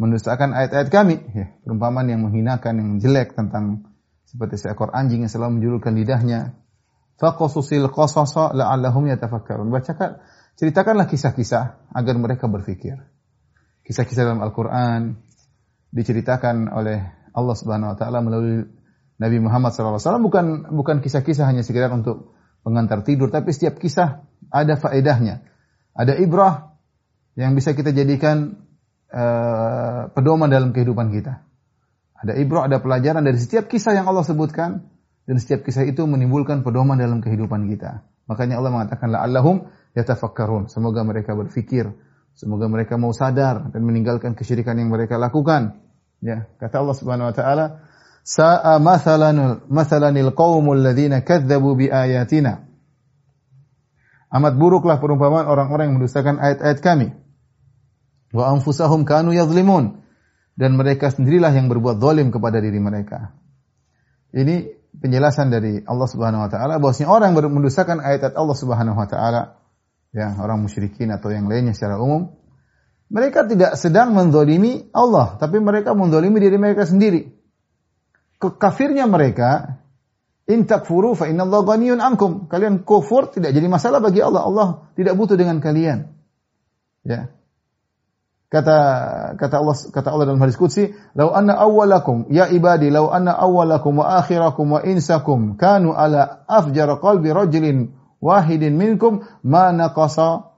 mendustakan 0.00 0.56
ayat-ayat 0.56 0.88
kami, 0.88 1.20
ya, 1.36 1.52
perumpamaan 1.68 2.08
yang 2.08 2.24
menghinakan, 2.24 2.80
yang 2.80 2.90
jelek 2.96 3.36
tentang 3.36 3.91
seperti 4.32 4.56
seekor 4.56 4.88
anjing 4.96 5.28
yang 5.28 5.32
selalu 5.32 5.60
menjulurkan 5.60 5.92
lidahnya. 5.92 6.56
Faqasusil 7.20 7.92
qasasa 7.92 8.56
la'allahum 8.56 9.04
yatafakkarun. 9.12 9.68
Bacakan 9.68 10.24
ceritakanlah 10.56 11.04
kisah-kisah 11.04 11.92
agar 11.92 12.14
mereka 12.16 12.48
berfikir. 12.48 12.96
Kisah-kisah 13.84 14.24
dalam 14.24 14.40
Al-Qur'an 14.40 15.20
diceritakan 15.92 16.72
oleh 16.72 17.04
Allah 17.36 17.56
Subhanahu 17.56 17.92
wa 17.92 17.96
taala 18.00 18.24
melalui 18.24 18.64
Nabi 19.20 19.38
Muhammad 19.38 19.76
SAW 19.76 20.00
bukan 20.24 20.72
bukan 20.72 21.04
kisah-kisah 21.04 21.44
hanya 21.46 21.60
sekedar 21.60 21.92
untuk 21.92 22.32
pengantar 22.64 23.04
tidur 23.04 23.28
tapi 23.28 23.52
setiap 23.52 23.76
kisah 23.76 24.24
ada 24.48 24.74
faedahnya. 24.80 25.44
Ada 25.92 26.16
ibrah 26.16 26.72
yang 27.36 27.52
bisa 27.52 27.76
kita 27.76 27.92
jadikan 27.92 28.64
uh, 29.12 30.08
pedoman 30.16 30.48
dalam 30.48 30.72
kehidupan 30.72 31.12
kita. 31.12 31.44
Ada 32.22 32.38
ibrah, 32.38 32.70
ada 32.70 32.78
pelajaran 32.78 33.26
dari 33.26 33.34
setiap 33.34 33.66
kisah 33.66 33.98
yang 33.98 34.06
Allah 34.06 34.22
sebutkan 34.22 34.86
dan 35.26 35.36
setiap 35.42 35.66
kisah 35.66 35.82
itu 35.82 36.06
menimbulkan 36.06 36.62
pedoman 36.62 36.94
dalam 36.94 37.18
kehidupan 37.18 37.66
kita. 37.66 38.06
Makanya 38.30 38.62
Allah 38.62 38.70
mengatakan 38.70 39.10
la'allahum 39.10 39.66
yatafakkarun. 39.98 40.70
Semoga 40.70 41.02
mereka 41.02 41.34
berfikir, 41.34 41.90
semoga 42.38 42.70
mereka 42.70 42.94
mau 42.94 43.10
sadar 43.10 43.74
dan 43.74 43.82
meninggalkan 43.82 44.38
kesyirikan 44.38 44.78
yang 44.78 44.94
mereka 44.94 45.18
lakukan. 45.18 45.82
Ya, 46.22 46.46
kata 46.62 46.78
Allah 46.78 46.94
Subhanahu 46.94 47.30
wa 47.30 47.34
taala, 47.34 47.66
"Sa'a 48.22 48.78
mathalanul 48.78 49.66
mathalanil 49.66 50.30
qaumul 50.30 50.78
ladzina 50.78 51.26
kadzdzabu 51.26 51.74
biayatina." 51.74 52.70
Amat 54.32 54.54
buruklah 54.56 55.02
perumpamaan 55.02 55.44
orang-orang 55.50 55.90
yang 55.90 55.96
mendustakan 55.98 56.38
ayat-ayat 56.38 56.78
kami. 56.78 57.12
Wa 58.32 58.54
anfusahum 58.54 59.04
kanu 59.04 59.34
yadhlimun 59.34 60.01
dan 60.56 60.76
mereka 60.76 61.08
sendirilah 61.08 61.52
yang 61.52 61.72
berbuat 61.72 62.00
zalim 62.00 62.28
kepada 62.28 62.60
diri 62.60 62.78
mereka. 62.78 63.32
Ini 64.32 64.68
penjelasan 64.96 65.48
dari 65.48 65.80
Allah 65.84 66.08
Subhanahu 66.08 66.44
wa 66.44 66.50
taala 66.52 66.76
bahwasanya 66.76 67.08
orang 67.08 67.32
yang 67.32 67.52
mendustakan 67.52 68.00
ayat-ayat 68.00 68.36
Allah 68.36 68.56
Subhanahu 68.56 68.96
wa 68.96 69.08
taala, 69.08 69.42
ya, 70.12 70.36
orang 70.40 70.60
musyrikin 70.60 71.12
atau 71.12 71.32
yang 71.32 71.48
lainnya 71.48 71.72
secara 71.72 71.96
umum, 72.00 72.32
mereka 73.12 73.44
tidak 73.44 73.76
sedang 73.76 74.16
menzalimi 74.16 74.88
Allah, 74.92 75.36
tapi 75.36 75.60
mereka 75.60 75.92
menzalimi 75.92 76.40
diri 76.40 76.56
mereka 76.56 76.88
sendiri. 76.88 77.28
Kekafirnya 78.40 79.04
mereka, 79.04 79.80
in 80.48 80.64
takfuru 80.64 81.12
fa 81.12 81.28
Allah 81.28 81.60
ghaniyun 81.60 82.00
ankum. 82.00 82.48
Kalian 82.48 82.82
kufur 82.88 83.28
tidak 83.30 83.52
jadi 83.52 83.68
masalah 83.68 84.00
bagi 84.00 84.24
Allah. 84.24 84.42
Allah 84.48 84.68
tidak 84.96 85.14
butuh 85.14 85.36
dengan 85.36 85.60
kalian. 85.60 86.08
Ya. 87.04 87.30
Kata 88.52 88.76
kata 89.40 89.64
Allah 89.64 89.76
kata 89.96 90.08
Allah 90.12 90.28
dalam 90.28 90.42
hadis 90.44 90.60
qudsi, 90.60 90.92
"Lau 91.16 91.32
anna 91.32 91.56
awwalakum 91.56 92.28
ya 92.28 92.52
ibadi, 92.52 92.92
lau 92.92 93.08
anna 93.08 93.32
awwalakum 93.32 94.04
wa 94.04 94.20
akhirakum 94.20 94.76
wa 94.76 94.84
insakum 94.84 95.56
kanu 95.56 95.96
ala 95.96 96.44
afjar 96.44 97.00
qalbi 97.00 97.32
rajulin 97.32 97.96
wahidin 98.20 98.76
minkum 98.76 99.24
ma 99.40 99.72
naqasa 99.72 100.52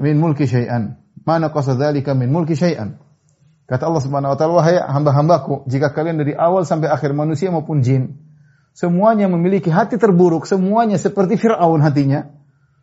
min 0.00 0.16
mulki 0.16 0.48
syai'an." 0.48 0.96
Ma 1.20 1.36
naqasa 1.36 1.76
dzalika 1.76 2.16
min 2.16 2.32
mulki 2.32 2.56
syai'an. 2.56 2.96
Kata 3.68 3.92
Allah 3.92 4.00
Subhanahu 4.00 4.32
wa 4.32 4.38
taala, 4.40 4.52
"Wahai 4.56 4.80
hamba-hambaku, 4.80 5.68
jika 5.68 5.92
kalian 5.92 6.16
dari 6.16 6.32
awal 6.32 6.64
sampai 6.64 6.88
akhir 6.88 7.12
manusia 7.12 7.52
maupun 7.52 7.84
jin, 7.84 8.24
semuanya 8.72 9.28
memiliki 9.28 9.68
hati 9.68 10.00
terburuk, 10.00 10.48
semuanya 10.48 10.96
seperti 10.96 11.36
Firaun 11.36 11.84
hatinya, 11.84 12.32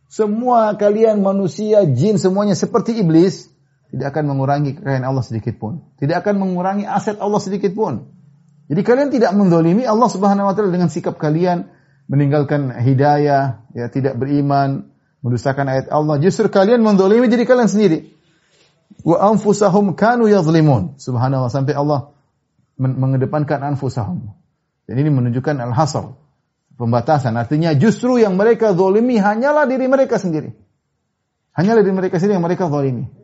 semua 0.06 0.78
kalian 0.78 1.26
manusia, 1.26 1.82
jin 1.88 2.22
semuanya 2.22 2.54
seperti 2.54 3.00
iblis, 3.02 3.50
tidak 3.94 4.10
akan 4.10 4.34
mengurangi 4.34 4.74
kekayaan 4.74 5.06
Allah 5.06 5.22
sedikit 5.22 5.62
pun. 5.62 5.86
Tidak 6.02 6.18
akan 6.18 6.42
mengurangi 6.42 6.90
aset 6.90 7.22
Allah 7.22 7.38
sedikit 7.38 7.78
pun. 7.78 8.10
Jadi 8.66 8.82
kalian 8.82 9.14
tidak 9.14 9.38
mendolimi 9.38 9.86
Allah 9.86 10.10
Subhanahu 10.10 10.50
wa 10.50 10.54
taala 10.58 10.74
dengan 10.74 10.90
sikap 10.90 11.22
kalian 11.22 11.70
meninggalkan 12.10 12.74
hidayah, 12.74 13.62
ya 13.78 13.86
tidak 13.94 14.18
beriman, 14.18 14.90
mendustakan 15.22 15.70
ayat 15.70 15.94
Allah. 15.94 16.18
Justru 16.18 16.50
kalian 16.50 16.82
mendolimi 16.82 17.30
diri 17.30 17.46
kalian 17.46 17.70
sendiri. 17.70 18.10
Wa 19.06 19.30
anfusahum 19.30 19.94
kanu 19.94 20.26
yadhlimun. 20.26 20.98
Subhanallah 20.98 21.54
sampai 21.54 21.78
Allah 21.78 22.18
mengedepankan 22.82 23.62
anfusahum. 23.62 24.34
Dan 24.90 24.96
ini 25.06 25.14
menunjukkan 25.14 25.62
al-hasr, 25.70 26.18
pembatasan. 26.82 27.38
Artinya 27.38 27.78
justru 27.78 28.18
yang 28.18 28.42
mereka 28.42 28.74
zolimi 28.74 29.22
hanyalah 29.22 29.70
diri 29.70 29.86
mereka 29.86 30.18
sendiri. 30.18 30.50
Hanyalah 31.54 31.86
diri 31.86 31.94
mereka 31.94 32.18
sendiri 32.18 32.42
yang 32.42 32.48
mereka 32.50 32.74
zolimi. 32.74 33.22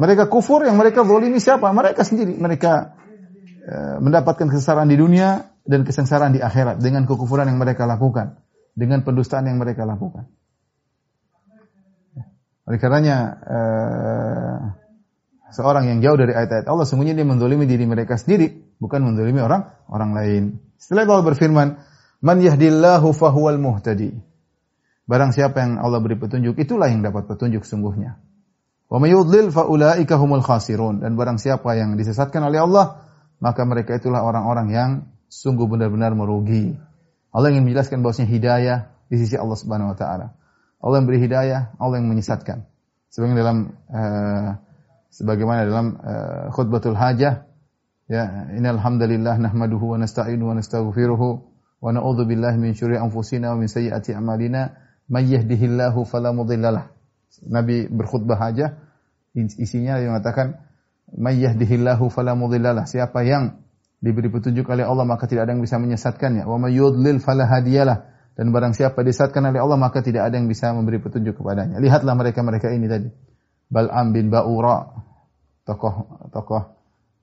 Mereka 0.00 0.30
kufur 0.30 0.62
yang 0.64 0.78
mereka 0.78 1.02
zalimi 1.02 1.42
siapa? 1.42 1.68
Mereka 1.74 2.06
sendiri. 2.06 2.38
Mereka 2.38 2.72
uh, 3.66 3.96
mendapatkan 4.00 4.46
kesengsaraan 4.46 4.88
di 4.88 4.96
dunia 4.96 5.50
dan 5.66 5.82
kesengsaraan 5.82 6.32
di 6.32 6.40
akhirat 6.40 6.78
dengan 6.78 7.04
kekufuran 7.04 7.50
yang 7.50 7.58
mereka 7.58 7.84
lakukan, 7.84 8.38
dengan 8.72 9.02
pendustaan 9.02 9.50
yang 9.50 9.58
mereka 9.58 9.84
lakukan. 9.84 10.30
Oleh 12.70 12.78
karenanya 12.78 13.16
uh, 13.42 14.58
seorang 15.50 15.90
yang 15.90 15.98
jauh 15.98 16.14
dari 16.14 16.38
ayat-ayat 16.38 16.70
Allah 16.70 16.86
sungguhnya 16.86 17.18
dia 17.18 17.26
mendolimi 17.26 17.66
diri 17.66 17.82
mereka 17.82 18.14
sendiri, 18.14 18.78
bukan 18.78 19.02
mendolimi 19.02 19.42
orang 19.42 19.74
orang 19.90 20.14
lain. 20.14 20.42
Setelah 20.78 21.02
Allah 21.18 21.26
berfirman, 21.34 21.68
"Man 22.22 22.38
yahdillahu 22.38 23.10
fahuwal 23.10 23.58
muhtadi." 23.58 24.29
Barang 25.10 25.34
siapa 25.34 25.58
yang 25.58 25.82
Allah 25.82 25.98
beri 25.98 26.14
petunjuk, 26.14 26.54
itulah 26.62 26.86
yang 26.86 27.02
dapat 27.02 27.26
petunjuk 27.26 27.66
sungguhnya. 27.66 28.22
Wa 28.86 29.02
may 29.02 29.10
yudlil 29.10 29.50
fa 29.50 29.66
ulaika 29.66 30.14
humul 30.22 30.38
khasirun. 30.38 31.02
Dan 31.02 31.18
barang 31.18 31.42
siapa 31.42 31.74
yang 31.74 31.98
disesatkan 31.98 32.46
oleh 32.46 32.62
Allah, 32.62 33.10
maka 33.42 33.66
mereka 33.66 33.98
itulah 33.98 34.22
orang-orang 34.22 34.70
yang 34.70 34.90
sungguh 35.26 35.66
benar-benar 35.66 36.14
merugi. 36.14 36.78
Allah 37.34 37.50
ingin 37.50 37.66
menjelaskan 37.66 38.06
bahwasanya 38.06 38.30
hidayah 38.30 38.78
di 39.10 39.18
sisi 39.18 39.34
Allah 39.34 39.58
Subhanahu 39.58 39.90
wa 39.90 39.96
taala. 39.98 40.38
Allah 40.78 40.96
yang 41.02 41.08
beri 41.10 41.26
hidayah, 41.26 41.74
Allah 41.82 41.98
yang 41.98 42.06
menyesatkan. 42.06 42.70
Sebagaimana 43.10 43.38
dalam 43.42 43.58
uh, 43.90 44.48
sebagaimana 45.10 45.60
dalam 45.66 45.86
uh, 45.98 46.44
khutbatul 46.54 46.94
hajah 46.94 47.50
ya 48.06 48.22
innal 48.54 48.78
hamdalillah 48.78 49.42
nahmaduhu 49.42 49.94
wa 49.94 49.98
nasta'inuhu 49.98 50.54
wa 50.54 50.56
nastaghfiruhu 50.58 51.28
wa 51.82 51.88
na'udzu 51.90 52.22
billahi 52.30 52.62
min 52.62 52.78
syururi 52.78 53.02
anfusina 53.02 53.50
wa 53.54 53.58
min 53.58 53.66
sayyiati 53.66 54.14
a'malina 54.14 54.89
may 55.10 55.26
yahdihillahu. 55.26 56.06
Nabi 57.50 57.90
berkhutbah 57.90 58.38
aja 58.38 58.78
isinya 59.34 59.98
yang 59.98 60.14
mengatakan 60.14 60.62
may 61.10 61.42
yahdihillahu. 61.42 62.06
Siapa 62.86 63.26
yang 63.26 63.58
diberi 64.00 64.32
petunjuk 64.32 64.64
oleh 64.70 64.86
Allah 64.86 65.04
maka 65.04 65.26
tidak 65.26 65.50
ada 65.50 65.52
yang 65.52 65.62
bisa 65.62 65.76
menyesatkannya. 65.82 66.46
Wa 66.46 66.56
may 66.56 66.78
yudlil. 66.78 67.18
Dan 68.40 68.56
barang 68.56 68.72
siapa 68.72 69.04
disesatkan 69.04 69.52
oleh 69.52 69.60
Allah 69.60 69.76
maka 69.76 70.00
tidak 70.00 70.30
ada 70.30 70.38
yang 70.38 70.48
bisa 70.48 70.72
memberi 70.72 71.02
petunjuk 71.02 71.36
kepadanya. 71.36 71.76
Lihatlah 71.82 72.14
mereka-mereka 72.16 72.72
ini 72.72 72.86
tadi. 72.88 73.10
Bal'am 73.70 74.10
bin 74.10 74.34
Ba'ura, 74.34 74.82
tokoh 75.62 76.26
tokoh 76.34 76.62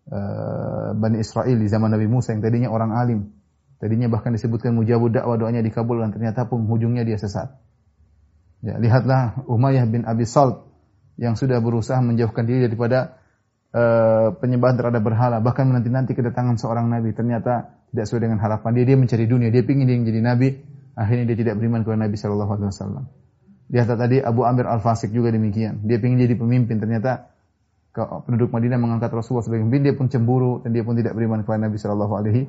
uh, 0.08 0.95
Bani 0.95 1.19
Israel 1.19 1.58
di 1.60 1.67
zaman 1.67 1.91
Nabi 1.91 2.08
Musa 2.08 2.32
yang 2.32 2.39
tadinya 2.39 2.69
orang 2.71 2.95
alim. 2.95 3.19
Tadinya 3.78 4.10
bahkan 4.10 4.34
disebutkan 4.34 4.73
mujabud 4.73 5.13
dakwah 5.13 5.38
doanya 5.38 5.62
dikabulkan 5.62 6.15
ternyata 6.15 6.45
penghujungnya 6.50 7.04
dia 7.04 7.19
sesat. 7.19 7.52
Ya, 8.65 8.82
lihatlah 8.82 9.46
Umayyah 9.46 9.86
bin 9.86 10.02
Abi 10.10 10.26
Salt 10.26 10.65
yang 11.17 11.38
sudah 11.38 11.62
berusaha 11.62 12.02
menjauhkan 12.02 12.46
diri 12.46 12.65
daripada 12.65 13.22
uh, 13.74 14.34
penyembahan 14.38 14.78
terhadap 14.78 15.02
berhala, 15.02 15.38
bahkan 15.41 15.70
menanti-nanti 15.70 16.13
kedatangan 16.13 16.58
seorang 16.58 16.89
nabi, 16.89 17.13
ternyata 17.13 17.78
tidak 17.93 18.06
sesuai 18.10 18.30
dengan 18.30 18.39
harapan 18.41 18.70
dia. 18.78 18.86
Dia 18.86 18.98
mencari 18.98 19.26
dunia, 19.26 19.50
dia 19.54 19.62
ingin 19.65 19.86
dia 19.86 19.98
menjadi 19.98 20.22
nabi, 20.22 20.48
akhirnya 20.98 21.26
dia 21.30 21.38
tidak 21.38 21.54
beriman 21.62 21.86
kepada 21.86 22.00
Nabi 22.06 22.15
Shallallahu 22.17 22.52
Alaihi 22.54 22.70
Wasallam. 22.74 23.04
Di 23.67 23.78
atas 23.84 23.98
tadi 24.00 24.17
Abu 24.24 24.41
Amir 24.48 24.65
Al 24.65 24.80
Fasik 24.80 25.12
juga 25.12 25.30
demikian. 25.30 25.84
Dia 25.86 26.00
ingin 26.02 26.24
jadi 26.24 26.36
pemimpin, 26.38 26.82
ternyata 26.82 27.34
penduduk 27.98 28.54
Madinah 28.54 28.78
mengangkat 28.78 29.10
Rasulullah 29.10 29.46
sebagai 29.46 29.65
pemimpin, 29.65 29.89
dia 29.89 29.93
pun 29.98 30.06
cemburu 30.10 30.62
dan 30.62 30.70
dia 30.74 30.86
pun 30.86 30.93
tidak 30.93 31.17
beriman 31.17 31.41
kepada 31.41 31.65
Nabi 31.65 31.78
Shallallahu 31.78 32.13
Alaihi 32.13 32.41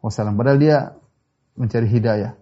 Wasallam. 0.00 0.36
Padahal 0.36 0.60
dia 0.60 0.76
mencari 1.56 1.88
hidayah. 1.88 2.32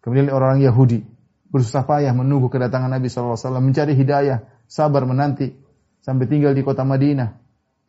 Kemudian 0.00 0.32
orang-orang 0.32 0.64
Yahudi 0.64 1.19
bersusah 1.50 1.82
payah 1.84 2.14
menunggu 2.14 2.46
kedatangan 2.46 2.90
Nabi 2.90 3.10
SAW, 3.10 3.36
mencari 3.58 3.98
hidayah, 3.98 4.46
sabar 4.70 5.02
menanti 5.02 5.50
sampai 6.00 6.30
tinggal 6.30 6.54
di 6.54 6.62
kota 6.62 6.86
Madinah. 6.86 7.36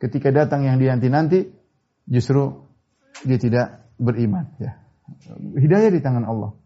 Ketika 0.02 0.34
datang 0.34 0.66
yang 0.66 0.82
dinanti-nanti, 0.82 1.46
justru 2.10 2.66
dia 3.22 3.38
tidak 3.38 3.86
beriman. 4.02 4.50
Ya. 4.58 4.82
Hidayah 5.38 5.90
di 5.94 6.02
tangan 6.02 6.26
Allah. 6.26 6.58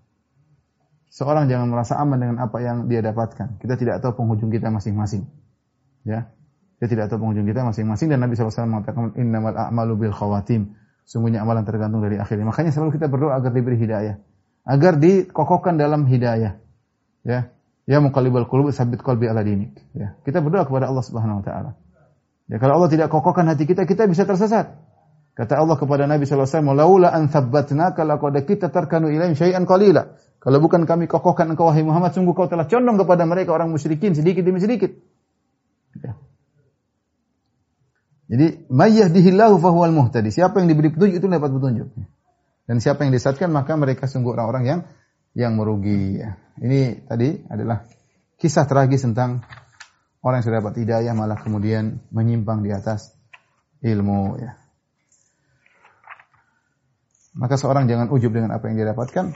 Seorang 1.12 1.48
jangan 1.48 1.68
merasa 1.68 2.00
aman 2.00 2.16
dengan 2.16 2.36
apa 2.40 2.60
yang 2.64 2.88
dia 2.88 3.04
dapatkan. 3.04 3.60
Kita 3.60 3.76
tidak 3.76 4.00
tahu 4.00 4.24
penghujung 4.24 4.48
kita 4.48 4.72
masing-masing. 4.72 5.28
Ya. 6.04 6.32
Kita 6.76 6.92
tidak 6.92 7.12
tahu 7.12 7.24
penghujung 7.24 7.48
kita 7.48 7.64
masing-masing 7.64 8.12
dan 8.12 8.20
Nabi 8.24 8.36
SAW 8.36 8.68
mengatakan 8.68 9.16
innamal 9.16 9.56
a'malu 9.56 10.08
bil 10.08 10.14
khawatim. 10.16 10.76
Sungguhnya 11.08 11.44
amalan 11.44 11.64
tergantung 11.64 12.02
dari 12.04 12.20
akhirnya. 12.20 12.48
Makanya 12.48 12.74
selalu 12.74 13.00
kita 13.00 13.06
berdoa 13.06 13.38
agar 13.38 13.52
diberi 13.52 13.78
hidayah. 13.78 14.18
Agar 14.66 14.98
dikokohkan 14.98 15.78
dalam 15.78 16.04
hidayah. 16.04 16.58
Ya. 17.26 17.50
Ya 17.86 17.98
muqallibal 17.98 18.46
qulub 18.46 18.70
sabit 18.70 19.02
qalbi 19.02 19.26
ala 19.26 19.42
dinik. 19.42 19.74
Ya. 19.94 20.14
Kita 20.22 20.38
berdoa 20.38 20.66
kepada 20.66 20.86
Allah 20.86 21.02
Subhanahu 21.02 21.42
wa 21.42 21.44
taala. 21.44 21.70
Ya 22.46 22.62
kalau 22.62 22.78
Allah 22.78 22.90
tidak 22.90 23.10
kokohkan 23.10 23.50
hati 23.50 23.66
kita, 23.66 23.82
kita 23.86 24.06
bisa 24.06 24.22
tersesat. 24.22 24.78
Kata 25.36 25.60
Allah 25.60 25.76
kepada 25.76 26.08
Nabi 26.08 26.24
sallallahu 26.24 26.48
alaihi 26.48 26.56
wasallam, 26.64 26.78
"Laula 26.80 27.08
an 27.12 27.28
thabbatnaka 27.28 28.06
laqad 28.08 28.40
kita 28.46 28.72
tarkanu 28.72 29.12
ilaihim 29.12 29.36
syai'an 29.36 29.68
qalila." 29.68 30.16
Kalau 30.40 30.58
bukan 30.62 30.86
kami 30.86 31.10
kokohkan 31.10 31.50
engkau 31.50 31.68
wahai 31.68 31.82
Muhammad, 31.82 32.14
sungguh 32.14 32.32
kau 32.32 32.46
telah 32.46 32.70
condong 32.70 32.96
kepada 32.96 33.26
mereka 33.26 33.52
orang 33.52 33.68
musyrikin 33.68 34.14
sedikit 34.14 34.46
demi 34.46 34.62
sedikit. 34.62 34.94
Ya. 36.00 36.14
Jadi, 38.30 38.64
"Mayyahdihillahu 38.70 39.58
fahuwal 39.58 39.92
muhtadi." 39.92 40.30
Siapa 40.30 40.62
yang 40.62 40.70
diberi 40.70 40.94
petunjuk 40.94 41.20
itu 41.20 41.26
dapat 41.26 41.50
petunjuk. 41.52 41.88
Dan 42.66 42.82
siapa 42.82 43.06
yang 43.06 43.12
disesatkan 43.12 43.52
maka 43.52 43.74
mereka 43.78 44.10
sungguh 44.10 44.34
orang-orang 44.34 44.64
yang 44.66 44.80
yang 45.36 45.60
merugi. 45.60 46.16
Ini 46.56 47.04
tadi 47.04 47.44
adalah 47.52 47.84
kisah 48.40 48.64
tragis 48.64 49.04
tentang 49.04 49.44
orang 50.24 50.40
yang 50.40 50.46
sudah 50.48 50.58
dapat 50.64 50.74
hidayah 50.80 51.12
malah 51.12 51.36
kemudian 51.36 52.00
menyimpang 52.08 52.64
di 52.64 52.72
atas 52.72 53.12
ilmu. 53.84 54.40
Ya. 54.40 54.56
Maka 57.36 57.60
seorang 57.60 57.84
jangan 57.84 58.08
ujub 58.08 58.32
dengan 58.32 58.56
apa 58.56 58.64
yang 58.72 58.80
dia 58.80 58.88
dapatkan. 58.96 59.26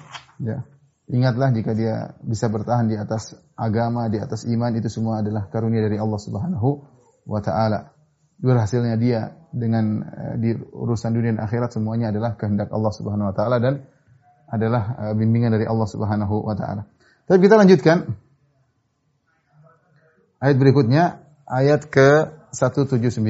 Ya. 0.41 0.65
Ingatlah 1.11 1.53
jika 1.53 1.77
dia 1.77 2.17
bisa 2.25 2.49
bertahan 2.49 2.89
di 2.89 2.97
atas 2.97 3.37
agama, 3.59 4.09
di 4.09 4.17
atas 4.17 4.47
iman, 4.47 4.73
itu 4.79 4.89
semua 4.89 5.21
adalah 5.21 5.51
karunia 5.53 5.85
dari 5.85 6.01
Allah 6.01 6.17
Subhanahu 6.23 6.69
wa 7.29 7.41
taala. 7.45 7.93
Berhasilnya 8.41 8.97
dia 8.97 9.37
dengan 9.53 10.01
uh, 10.07 10.35
di 10.41 10.55
urusan 10.55 11.13
dunia 11.13 11.37
dan 11.37 11.43
akhirat 11.45 11.75
semuanya 11.75 12.15
adalah 12.15 12.39
kehendak 12.39 12.71
Allah 12.73 12.93
Subhanahu 12.95 13.27
wa 13.27 13.35
taala 13.35 13.59
dan 13.59 13.90
adalah 14.51 14.83
uh, 14.99 15.15
bimbingan 15.15 15.55
dari 15.55 15.65
Allah 15.65 15.87
Subhanahu 15.87 16.43
wa 16.43 16.55
taala. 16.59 16.91
Tapi 17.31 17.39
kita 17.47 17.55
lanjutkan 17.55 18.19
ayat 20.43 20.57
berikutnya 20.59 21.23
ayat 21.47 21.87
ke 21.87 22.35
179. 22.51 23.23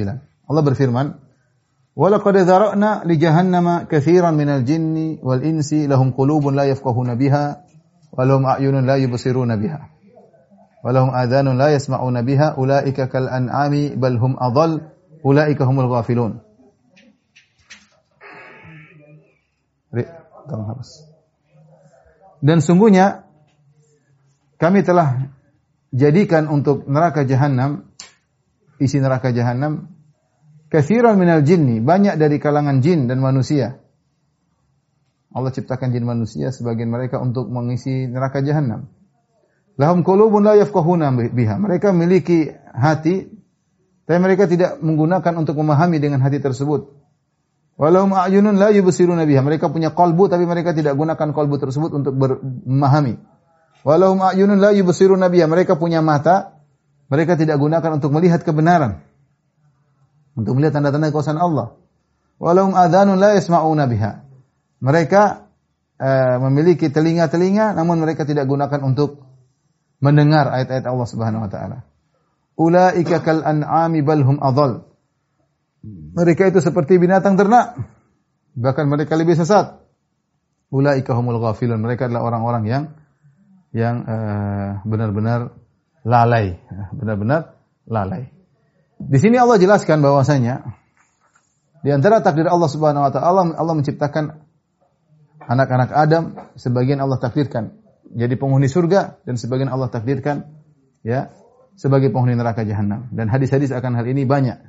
Allah 0.49 0.63
berfirman, 0.65 1.07
"Wa 1.93 2.09
laqad 2.09 2.41
dzara'na 2.41 3.05
li 3.05 3.21
jahannama 3.21 3.85
katsiran 3.85 4.33
minal 4.33 4.65
jinni 4.65 5.21
wal 5.21 5.45
insi 5.45 5.85
lahum 5.85 6.17
qulubun 6.17 6.57
la 6.57 6.65
yafqahuna 6.65 7.21
biha 7.21 7.45
wa 8.17 8.23
lahum 8.25 8.49
a'yunun 8.49 8.89
la 8.89 8.97
yubsiruna 8.97 9.61
biha 9.61 9.81
wa 10.81 10.89
lahum 10.91 11.13
la 11.61 11.69
yasma'una 11.77 12.25
biha 12.25 12.57
ulaika 12.57 13.13
kal 13.13 13.29
an'ami 13.29 13.93
bal 14.01 14.17
hum 14.17 14.41
adall 14.41 14.81
ulaika 15.21 15.69
humul 15.69 15.93
ghafilun." 15.93 16.41
Tolong. 20.51 21.10
Dan 22.41 22.65
sungguhnya 22.65 23.29
kami 24.57 24.81
telah 24.85 25.33
jadikan 25.93 26.49
untuk 26.49 26.89
neraka 26.89 27.25
jahanam 27.29 27.89
isi 28.81 28.97
neraka 28.97 29.29
jahanam 29.31 29.93
katsiran 30.73 31.21
minal 31.21 31.45
jinni, 31.45 31.85
banyak 31.85 32.17
dari 32.17 32.41
kalangan 32.41 32.81
jin 32.81 33.05
dan 33.07 33.21
manusia. 33.21 33.77
Allah 35.31 35.55
ciptakan 35.55 35.95
jin 35.95 36.03
manusia 36.03 36.51
sebagian 36.51 36.91
mereka 36.91 37.23
untuk 37.23 37.47
mengisi 37.47 38.09
neraka 38.11 38.43
jahanam. 38.43 38.91
Lahum 39.79 40.03
qulubun 40.03 40.43
la 40.43 40.59
yafqahuna 40.59 41.15
biha. 41.15 41.55
Mereka 41.61 41.95
memiliki 41.95 42.51
hati 42.75 43.31
tapi 44.11 44.19
mereka 44.19 44.51
tidak 44.51 44.83
menggunakan 44.83 45.39
untuk 45.39 45.55
memahami 45.55 46.03
dengan 46.03 46.19
hati 46.19 46.43
tersebut. 46.43 47.00
Walau 47.81 48.13
a'yunun 48.13 48.61
la 48.61 48.69
yubsiruna 48.77 49.25
biha. 49.25 49.41
Mereka 49.41 49.73
punya 49.73 49.97
kalbu 49.97 50.29
tapi 50.29 50.45
mereka 50.45 50.77
tidak 50.77 51.01
gunakan 51.01 51.33
kalbu 51.33 51.57
tersebut 51.57 51.97
untuk 51.97 52.13
memahami. 52.13 53.17
Walau 53.89 54.21
a'yunun 54.21 54.61
la 54.61 54.77
yubsiruna 54.77 55.33
biha. 55.33 55.49
Mereka 55.49 55.81
punya 55.81 56.05
mata, 56.05 56.61
mereka 57.09 57.41
tidak 57.41 57.57
gunakan 57.57 57.97
untuk 57.97 58.13
melihat 58.13 58.45
kebenaran. 58.45 59.01
Untuk 60.37 60.61
melihat 60.61 60.77
tanda-tanda 60.77 61.09
kekuasaan 61.09 61.41
Allah. 61.41 61.81
Walau 62.37 62.69
adhanun 62.77 63.17
la 63.17 63.33
yasma'una 63.33 63.89
biha. 63.89 64.29
Mereka 64.85 65.23
uh, 65.97 66.37
memiliki 66.49 66.93
telinga-telinga 66.93 67.73
namun 67.73 67.97
mereka 68.05 68.29
tidak 68.29 68.45
gunakan 68.45 68.81
untuk 68.85 69.25
mendengar 70.05 70.53
ayat-ayat 70.53 70.85
Allah 70.85 71.09
Subhanahu 71.09 71.49
wa 71.49 71.51
taala. 71.53 71.79
Ulaika 72.61 73.25
kal 73.25 73.41
an'ami 73.41 74.05
bal 74.05 74.21
hum. 74.21 74.37
Mereka 75.87 76.53
itu 76.53 76.61
seperti 76.61 77.01
binatang 77.01 77.41
ternak. 77.41 77.77
Bahkan 78.57 78.85
mereka 78.89 79.17
lebih 79.17 79.37
sesat. 79.37 79.81
Ulaika 80.71 81.17
humul 81.17 81.41
ghafilun. 81.41 81.81
Mereka 81.81 82.07
adalah 82.09 82.27
orang-orang 82.29 82.63
yang 82.69 82.83
yang 83.71 84.03
benar-benar 84.83 85.41
uh, 85.51 85.55
lalai, 86.05 86.59
benar-benar 86.95 87.55
lalai. 87.87 88.31
Di 89.01 89.19
sini 89.19 89.41
Allah 89.41 89.57
jelaskan 89.57 90.05
bahwasanya 90.05 90.77
di 91.81 91.91
antara 91.95 92.21
takdir 92.21 92.45
Allah 92.51 92.69
Subhanahu 92.69 93.09
wa 93.09 93.13
taala 93.15 93.57
Allah 93.57 93.75
menciptakan 93.79 94.37
anak-anak 95.49 95.91
Adam 95.97 96.37
sebagian 96.61 97.01
Allah 97.01 97.17
takdirkan 97.17 97.81
jadi 98.13 98.37
penghuni 98.37 98.69
surga 98.69 99.25
dan 99.25 99.41
sebagian 99.41 99.73
Allah 99.73 99.89
takdirkan 99.89 100.53
ya 101.01 101.33
sebagai 101.81 102.13
penghuni 102.13 102.37
neraka 102.37 102.69
jahanam 102.69 103.09
dan 103.17 103.33
hadis-hadis 103.33 103.73
akan 103.73 103.97
hal 103.97 104.05
ini 104.05 104.29
banyak 104.29 104.61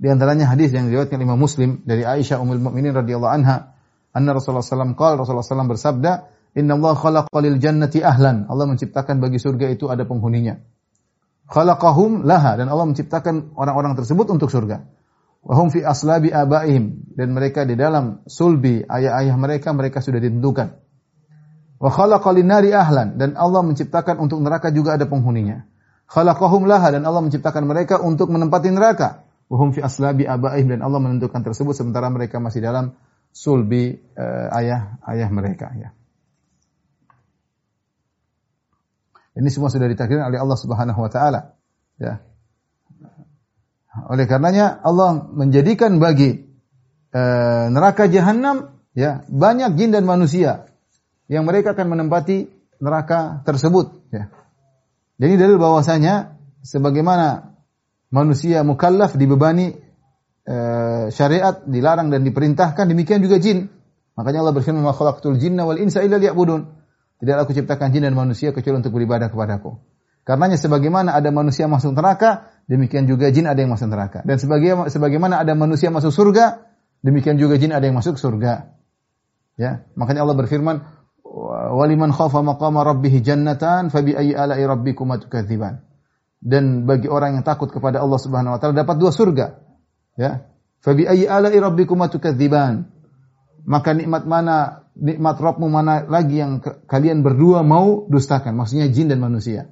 di 0.00 0.08
antaranya 0.08 0.48
hadis 0.48 0.72
yang 0.72 0.88
diriwayatkan 0.88 1.20
Imam 1.20 1.36
Muslim 1.36 1.84
dari 1.84 2.08
Aisyah 2.08 2.40
Ummul 2.40 2.56
Mukminin 2.56 2.96
radhiyallahu 2.96 3.32
anha, 3.36 3.76
anna 4.16 4.32
Rasulullah 4.32 4.64
SAW 4.64 4.96
qala 4.96 5.20
Rasulullah 5.20 5.44
SAW 5.44 5.68
bersabda, 5.68 6.10
"Inna 6.56 6.80
Allah 6.80 6.96
khalaqa 6.96 7.38
lil 7.44 7.60
jannati 7.60 8.00
ahlan." 8.00 8.48
Allah 8.48 8.64
menciptakan 8.64 9.20
bagi 9.20 9.36
surga 9.36 9.68
itu 9.68 9.92
ada 9.92 10.08
penghuninya. 10.08 10.56
Khalaqahum 11.52 12.24
laha 12.24 12.56
dan 12.56 12.72
Allah 12.72 12.88
menciptakan 12.88 13.52
orang-orang 13.60 13.92
tersebut 13.92 14.24
untuk 14.32 14.48
surga. 14.48 14.88
Wa 15.44 15.60
hum 15.60 15.68
fi 15.68 15.84
aslabi 15.84 16.32
abaihim 16.32 17.12
dan 17.12 17.36
mereka 17.36 17.68
di 17.68 17.76
dalam 17.76 18.24
sulbi 18.24 18.80
ayah-ayah 18.80 19.36
mereka 19.36 19.76
mereka 19.76 20.00
sudah 20.00 20.16
ditentukan. 20.16 20.80
Wa 21.76 21.92
khalaqa 21.92 22.32
nari 22.40 22.72
ahlan 22.72 23.20
dan 23.20 23.36
Allah 23.36 23.60
menciptakan 23.68 24.16
untuk 24.16 24.40
neraka 24.40 24.72
juga 24.72 24.96
ada 24.96 25.04
penghuninya. 25.04 25.68
Khalaqahum 26.08 26.64
laha 26.64 26.88
dan 26.88 27.04
Allah 27.04 27.20
menciptakan 27.20 27.68
mereka 27.68 28.00
untuk 28.00 28.32
menempati 28.32 28.72
neraka 28.72 29.28
wahum 29.50 29.74
fi 29.74 29.82
aslabi 29.82 30.30
abaihim 30.30 30.70
dan 30.70 30.80
Allah 30.86 31.02
menentukan 31.02 31.42
tersebut 31.42 31.74
sementara 31.74 32.06
mereka 32.06 32.38
masih 32.38 32.62
dalam 32.62 32.94
sulbi 33.34 33.98
uh, 34.14 34.46
ayah 34.54 35.02
ayah 35.10 35.28
mereka 35.28 35.74
ya. 35.74 35.90
Ini 39.34 39.48
semua 39.50 39.70
sudah 39.70 39.90
ditakdirkan 39.90 40.30
oleh 40.30 40.38
Allah 40.38 40.58
Subhanahu 40.58 41.00
wa 41.02 41.10
taala. 41.10 41.54
Ya. 41.98 42.22
Oleh 44.06 44.30
karenanya 44.30 44.78
Allah 44.86 45.26
menjadikan 45.34 45.98
bagi 45.98 46.46
uh, 47.10 47.66
neraka 47.74 48.06
jahanam 48.06 48.78
ya 48.94 49.26
banyak 49.26 49.74
jin 49.74 49.90
dan 49.90 50.06
manusia 50.06 50.70
yang 51.30 51.46
mereka 51.46 51.74
akan 51.74 51.90
menempati 51.90 52.50
neraka 52.78 53.42
tersebut 53.42 53.98
ya. 54.14 54.30
Jadi 55.20 55.34
dalil 55.36 55.58
bahwasanya 55.58 56.38
sebagaimana 56.64 57.49
manusia 58.10 58.66
mukallaf 58.66 59.14
dibebani 59.14 59.72
uh, 60.46 61.08
syariat, 61.08 61.62
dilarang 61.64 62.10
dan 62.10 62.26
diperintahkan, 62.26 62.84
demikian 62.90 63.22
juga 63.22 63.38
jin. 63.38 63.70
Makanya 64.18 64.44
Allah 64.44 64.54
berfirman, 64.54 64.82
"Ma 64.82 64.92
khalaqtul 64.92 65.38
jinna 65.38 65.64
wal 65.64 65.78
insa 65.78 66.02
illa 66.04 66.18
liya'budun." 66.20 66.78
Tidak 67.20 67.36
aku 67.36 67.52
ciptakan 67.52 67.92
jin 67.94 68.04
dan 68.04 68.16
manusia 68.16 68.50
kecuali 68.50 68.80
untuk 68.80 68.96
beribadah 68.96 69.28
kepadaku. 69.28 69.76
Karenanya 70.24 70.56
sebagaimana 70.60 71.16
ada 71.16 71.32
manusia 71.32 71.68
masuk 71.68 71.96
neraka, 71.96 72.48
demikian 72.68 73.08
juga 73.08 73.28
jin 73.32 73.48
ada 73.48 73.60
yang 73.60 73.72
masuk 73.72 73.88
neraka. 73.88 74.20
Dan 74.24 74.36
sebagaimana, 74.36 74.88
sebagaimana 74.92 75.34
ada 75.40 75.52
manusia 75.56 75.88
masuk 75.92 76.12
surga, 76.12 76.64
demikian 77.04 77.36
juga 77.40 77.56
jin 77.56 77.72
ada 77.72 77.84
yang 77.84 77.96
masuk 77.96 78.16
surga. 78.16 78.72
Ya, 79.60 79.84
makanya 79.96 80.24
Allah 80.24 80.36
berfirman, 80.36 80.76
"Waliman 81.76 82.12
khafa 82.12 82.40
maqama 82.40 82.84
rabbih 82.84 83.20
jannatan, 83.20 83.92
fabi 83.92 84.16
ayyi 84.16 84.32
ala'i 84.32 84.64
rabbikuma 84.64 85.20
tukadziban." 85.20 85.89
Dan 86.40 86.88
bagi 86.88 87.04
orang 87.06 87.36
yang 87.36 87.44
takut 87.44 87.68
kepada 87.68 88.00
Allah 88.00 88.16
Subhanahu 88.16 88.56
wa 88.56 88.58
taala 88.58 88.72
dapat 88.72 88.96
dua 88.96 89.12
surga. 89.12 89.60
Ya. 90.16 90.48
Fabi 90.80 91.04
ayyi 91.04 91.28
ala'i 91.28 91.60
rabbikuma 91.60 92.08
tukadziban. 92.08 92.88
Maka 93.68 93.92
nikmat 93.92 94.24
mana, 94.24 94.88
nikmat 94.96 95.36
Rabbmu 95.36 95.68
mana 95.68 96.08
lagi 96.08 96.40
yang 96.40 96.64
kalian 96.64 97.20
berdua 97.20 97.60
mau 97.60 98.08
dustakan? 98.08 98.56
Maksudnya 98.56 98.88
jin 98.88 99.12
dan 99.12 99.20
manusia. 99.20 99.68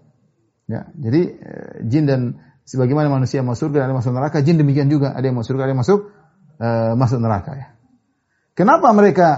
Ya, 0.68 0.92
jadi 0.92 1.20
eh, 1.40 1.74
jin 1.88 2.04
dan 2.04 2.20
sebagaimana 2.68 3.08
manusia 3.08 3.40
masuk 3.40 3.72
surga, 3.72 3.88
ada 3.88 3.96
masuk 3.96 4.12
neraka, 4.12 4.44
jin 4.44 4.60
demikian 4.60 4.92
juga, 4.92 5.16
ada 5.16 5.24
yang 5.24 5.40
masuk 5.40 5.56
surga, 5.56 5.64
ada 5.64 5.72
yang 5.72 5.80
masuk 5.80 6.00
uh, 6.60 6.92
masuk 6.94 7.18
neraka 7.24 7.52
ya. 7.56 7.66
Kenapa 8.52 8.92
mereka 8.92 9.28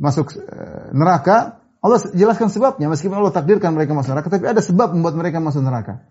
masuk 0.00 0.32
uh, 0.40 0.88
neraka? 0.96 1.61
Allah 1.82 1.98
jelaskan 2.14 2.46
sebabnya, 2.46 2.86
meskipun 2.86 3.18
Allah 3.18 3.34
takdirkan 3.34 3.74
mereka 3.74 3.90
masuk 3.90 4.14
neraka, 4.14 4.30
tapi 4.30 4.46
ada 4.46 4.62
sebab 4.62 4.94
membuat 4.94 5.18
mereka 5.18 5.42
masuk 5.42 5.66
neraka. 5.66 6.06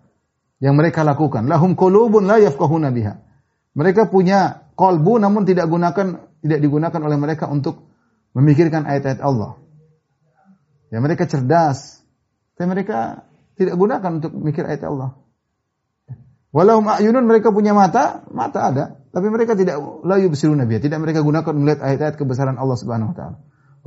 Yang 0.60 0.74
mereka 0.76 1.00
lakukan, 1.00 1.48
lahum 1.48 1.72
qulubun 1.72 2.28
la 2.28 2.36
yafqahuna 2.36 2.92
biha. 2.92 3.24
Mereka 3.72 4.12
punya 4.12 4.68
kolbu 4.76 5.16
namun 5.16 5.48
tidak 5.48 5.72
gunakan 5.72 6.28
tidak 6.44 6.58
digunakan 6.60 7.00
oleh 7.00 7.16
mereka 7.16 7.48
untuk 7.48 7.88
memikirkan 8.36 8.84
ayat-ayat 8.84 9.24
Allah. 9.24 9.56
Ya 10.92 11.00
mereka 11.00 11.24
cerdas, 11.24 12.04
tapi 12.52 12.68
mereka 12.68 13.24
tidak 13.56 13.80
gunakan 13.80 14.20
untuk 14.20 14.36
mikir 14.36 14.68
ayat 14.68 14.84
Allah. 14.84 15.16
Walau 16.52 16.84
ma'yunun 16.84 17.24
mereka 17.24 17.48
punya 17.48 17.72
mata, 17.72 18.28
mata 18.28 18.60
ada, 18.68 18.84
tapi 19.08 19.32
mereka 19.32 19.56
tidak 19.56 19.80
la 20.04 20.20
yubsiruna 20.20 20.68
biha, 20.68 20.84
tidak 20.84 21.00
mereka 21.00 21.24
gunakan 21.24 21.52
melihat 21.56 21.80
ayat-ayat 21.80 22.20
kebesaran 22.20 22.60
Allah 22.60 22.76
Subhanahu 22.76 23.12
wa 23.12 23.16
taala. 23.16 23.36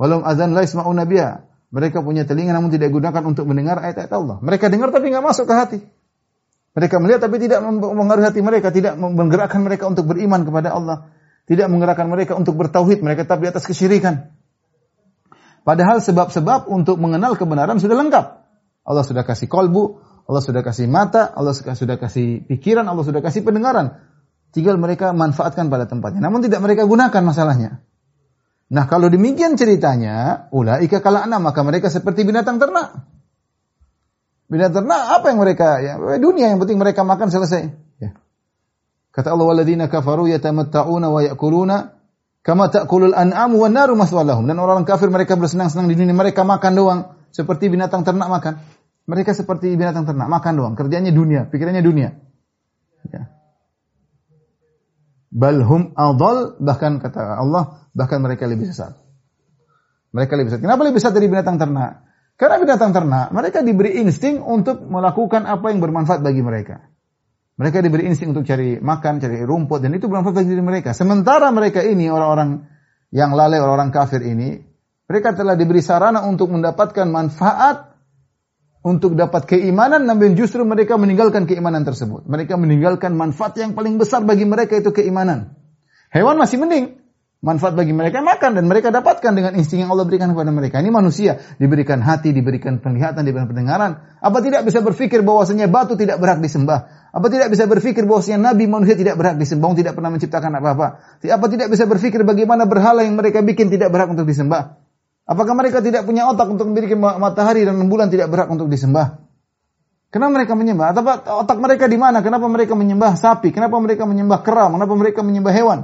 Walau 0.02 0.26
azan 0.26 0.50
la 0.50 0.66
yasma'una 0.66 1.06
biha, 1.06 1.46
mereka 1.70 2.02
punya 2.02 2.22
telinga 2.22 2.54
namun 2.54 2.70
tidak 2.70 2.94
gunakan 2.94 3.22
untuk 3.26 3.44
mendengar 3.50 3.82
ayat-ayat 3.82 4.12
Allah. 4.14 4.36
Mereka 4.42 4.70
dengar 4.70 4.94
tapi 4.94 5.10
nggak 5.10 5.24
masuk 5.24 5.44
ke 5.50 5.54
hati. 5.54 5.78
Mereka 6.76 7.00
melihat 7.00 7.24
tapi 7.24 7.40
tidak 7.40 7.64
mengaruhi 7.64 8.28
hati 8.28 8.44
mereka, 8.44 8.68
tidak 8.68 9.00
menggerakkan 9.00 9.64
mereka 9.64 9.88
untuk 9.88 10.04
beriman 10.12 10.44
kepada 10.44 10.76
Allah, 10.76 11.08
tidak 11.48 11.72
menggerakkan 11.72 12.04
mereka 12.04 12.36
untuk 12.36 12.60
bertauhid, 12.60 13.00
mereka 13.00 13.24
tetap 13.24 13.40
di 13.40 13.48
atas 13.48 13.64
kesyirikan. 13.64 14.28
Padahal 15.64 16.04
sebab-sebab 16.04 16.68
untuk 16.68 17.00
mengenal 17.00 17.34
kebenaran 17.34 17.80
sudah 17.80 17.96
lengkap. 17.96 18.26
Allah 18.86 19.02
sudah 19.02 19.24
kasih 19.24 19.48
kolbu, 19.48 19.98
Allah 20.28 20.42
sudah 20.44 20.62
kasih 20.62 20.86
mata, 20.86 21.32
Allah 21.32 21.56
sudah 21.56 21.96
kasih 21.96 22.44
pikiran, 22.44 22.86
Allah 22.86 23.02
sudah 23.02 23.24
kasih 23.24 23.42
pendengaran. 23.42 23.98
Tinggal 24.54 24.78
mereka 24.78 25.16
manfaatkan 25.16 25.72
pada 25.72 25.88
tempatnya. 25.90 26.22
Namun 26.22 26.44
tidak 26.44 26.60
mereka 26.62 26.86
gunakan 26.86 27.22
masalahnya. 27.24 27.82
Nah 28.66 28.84
kalau 28.90 29.06
demikian 29.06 29.54
ceritanya, 29.54 30.48
ulaika 30.50 30.98
kala'na, 30.98 31.38
maka 31.38 31.62
mereka 31.62 31.86
seperti 31.86 32.26
binatang 32.26 32.58
ternak. 32.58 32.98
Binatang 34.50 34.82
ternak 34.82 35.02
apa 35.22 35.26
yang 35.30 35.38
mereka, 35.38 35.78
ya, 35.78 35.94
dunia 36.18 36.50
yang 36.50 36.58
penting 36.58 36.78
mereka 36.78 37.06
makan 37.06 37.30
selesai. 37.30 37.70
Ya. 38.02 38.18
Kata 39.14 39.30
Allah, 39.30 39.46
waladina 39.46 39.86
kafaru 39.86 40.26
yatamatta'una 40.26 41.06
wa 41.06 41.20
ya'kuluna 41.22 41.76
kama 42.42 42.66
ta'kulul 42.70 43.14
an'amu 43.14 43.62
wa 43.62 43.68
naru 43.70 43.94
maswalahum. 43.94 44.50
Dan 44.50 44.58
orang, 44.58 44.82
orang 44.82 44.86
kafir 44.86 45.14
mereka 45.14 45.38
bersenang-senang 45.38 45.86
di 45.86 45.94
dunia, 45.94 46.14
mereka 46.14 46.42
makan 46.42 46.72
doang 46.74 47.00
seperti 47.30 47.70
binatang 47.70 48.02
ternak 48.02 48.26
makan. 48.26 48.58
Mereka 49.06 49.30
seperti 49.30 49.70
binatang 49.78 50.10
ternak, 50.10 50.26
makan 50.26 50.52
doang. 50.58 50.74
Kerjanya 50.74 51.14
dunia, 51.14 51.46
pikirannya 51.46 51.82
dunia. 51.86 52.18
Ya. 53.14 53.35
Balhum 55.36 55.92
adal, 55.92 56.56
bahkan 56.64 56.96
kata 56.96 57.36
Allah, 57.36 57.84
bahkan 57.92 58.24
mereka 58.24 58.48
lebih 58.48 58.72
sesat. 58.72 58.96
Mereka 60.16 60.32
lebih 60.32 60.48
sesat. 60.48 60.64
Kenapa 60.64 60.80
lebih 60.88 60.96
sesat 60.96 61.12
dari 61.12 61.28
binatang 61.28 61.60
ternak? 61.60 62.08
Karena 62.40 62.56
binatang 62.56 62.96
ternak, 62.96 63.36
mereka 63.36 63.60
diberi 63.60 64.00
insting 64.00 64.40
untuk 64.40 64.80
melakukan 64.88 65.44
apa 65.44 65.68
yang 65.68 65.84
bermanfaat 65.84 66.24
bagi 66.24 66.40
mereka. 66.40 66.88
Mereka 67.56 67.80
diberi 67.80 68.08
insting 68.08 68.32
untuk 68.32 68.44
cari 68.44 68.76
makan, 68.80 69.20
cari 69.20 69.40
rumput, 69.44 69.80
dan 69.80 69.92
itu 69.96 70.08
bermanfaat 70.08 70.40
bagi 70.40 70.52
diri 70.52 70.64
mereka. 70.64 70.92
Sementara 70.92 71.48
mereka 71.52 71.80
ini, 71.80 72.08
orang-orang 72.08 72.68
yang 73.12 73.32
lalai, 73.32 73.60
orang-orang 73.60 73.92
kafir 73.92 74.20
ini, 74.24 74.60
mereka 75.08 75.32
telah 75.32 75.56
diberi 75.56 75.80
sarana 75.80 76.28
untuk 76.28 76.52
mendapatkan 76.52 77.08
manfaat 77.08 77.95
untuk 78.86 79.18
dapat 79.18 79.50
keimanan, 79.50 80.06
namun 80.06 80.38
justru 80.38 80.62
mereka 80.62 80.94
meninggalkan 80.94 81.50
keimanan 81.50 81.82
tersebut. 81.82 82.22
Mereka 82.30 82.54
meninggalkan 82.54 83.18
manfaat 83.18 83.58
yang 83.58 83.74
paling 83.74 83.98
besar 83.98 84.22
bagi 84.22 84.46
mereka 84.46 84.78
itu 84.78 84.94
keimanan. 84.94 85.58
Hewan 86.14 86.38
masih 86.38 86.62
mending. 86.62 87.02
Manfaat 87.42 87.76
bagi 87.76 87.92
mereka 87.92 88.24
makan 88.24 88.56
dan 88.56 88.64
mereka 88.64 88.88
dapatkan 88.94 89.34
dengan 89.34 89.52
insting 89.58 89.84
yang 89.84 89.90
Allah 89.92 90.06
berikan 90.06 90.32
kepada 90.32 90.54
mereka. 90.54 90.80
Ini 90.80 90.88
manusia 90.88 91.36
diberikan 91.58 92.00
hati, 92.00 92.30
diberikan 92.30 92.78
penglihatan, 92.78 93.26
diberikan 93.26 93.50
pendengaran. 93.50 93.90
Apa 94.22 94.38
tidak 94.40 94.64
bisa 94.64 94.80
berpikir 94.80 95.20
bahwasanya 95.20 95.68
batu 95.68 95.98
tidak 95.98 96.22
berhak 96.22 96.40
disembah? 96.40 97.10
Apa 97.10 97.26
tidak 97.28 97.52
bisa 97.52 97.68
berpikir 97.68 98.06
bahwasanya 98.06 98.54
nabi 98.54 98.70
manusia 98.70 98.96
tidak 98.96 99.18
berhak 99.18 99.36
disembah, 99.36 99.74
tidak 99.76 99.98
pernah 99.98 100.14
menciptakan 100.14 100.50
apa-apa? 100.62 100.86
Apa 101.26 101.46
tidak 101.50 101.68
bisa 101.74 101.84
berpikir 101.84 102.22
bagaimana 102.22 102.64
berhala 102.64 103.04
yang 103.04 103.18
mereka 103.18 103.42
bikin 103.42 103.68
tidak 103.68 103.92
berhak 103.92 104.08
untuk 104.08 104.24
disembah? 104.24 104.85
Apakah 105.26 105.58
mereka 105.58 105.82
tidak 105.82 106.06
punya 106.06 106.30
otak 106.30 106.46
untuk 106.46 106.70
memiliki 106.70 106.94
matahari 106.94 107.66
dan 107.66 107.82
bulan 107.90 108.06
tidak 108.06 108.30
berhak 108.30 108.46
untuk 108.46 108.70
disembah? 108.70 109.26
Kenapa 110.14 110.38
mereka 110.38 110.54
menyembah? 110.54 110.94
Atau 110.94 111.02
otak 111.42 111.58
mereka 111.58 111.90
di 111.90 111.98
mana? 111.98 112.22
Kenapa 112.22 112.46
mereka 112.46 112.78
menyembah 112.78 113.18
sapi? 113.18 113.50
Kenapa 113.50 113.74
mereka 113.82 114.06
menyembah 114.06 114.38
kera? 114.46 114.70
Kenapa 114.70 114.94
mereka 114.94 115.26
menyembah 115.26 115.50
hewan? 115.50 115.78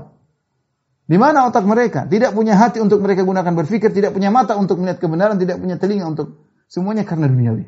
Di 1.11 1.19
mana 1.19 1.51
otak 1.51 1.67
mereka? 1.67 2.07
Tidak 2.07 2.31
punya 2.31 2.55
hati 2.55 2.79
untuk 2.79 3.03
mereka 3.03 3.27
gunakan 3.27 3.51
berpikir, 3.51 3.91
tidak 3.91 4.15
punya 4.15 4.31
mata 4.31 4.55
untuk 4.55 4.79
melihat 4.79 5.03
kebenaran, 5.03 5.35
tidak 5.43 5.59
punya 5.59 5.75
telinga 5.75 6.07
untuk 6.07 6.39
semuanya 6.71 7.03
karena 7.03 7.27
duniawi. 7.27 7.67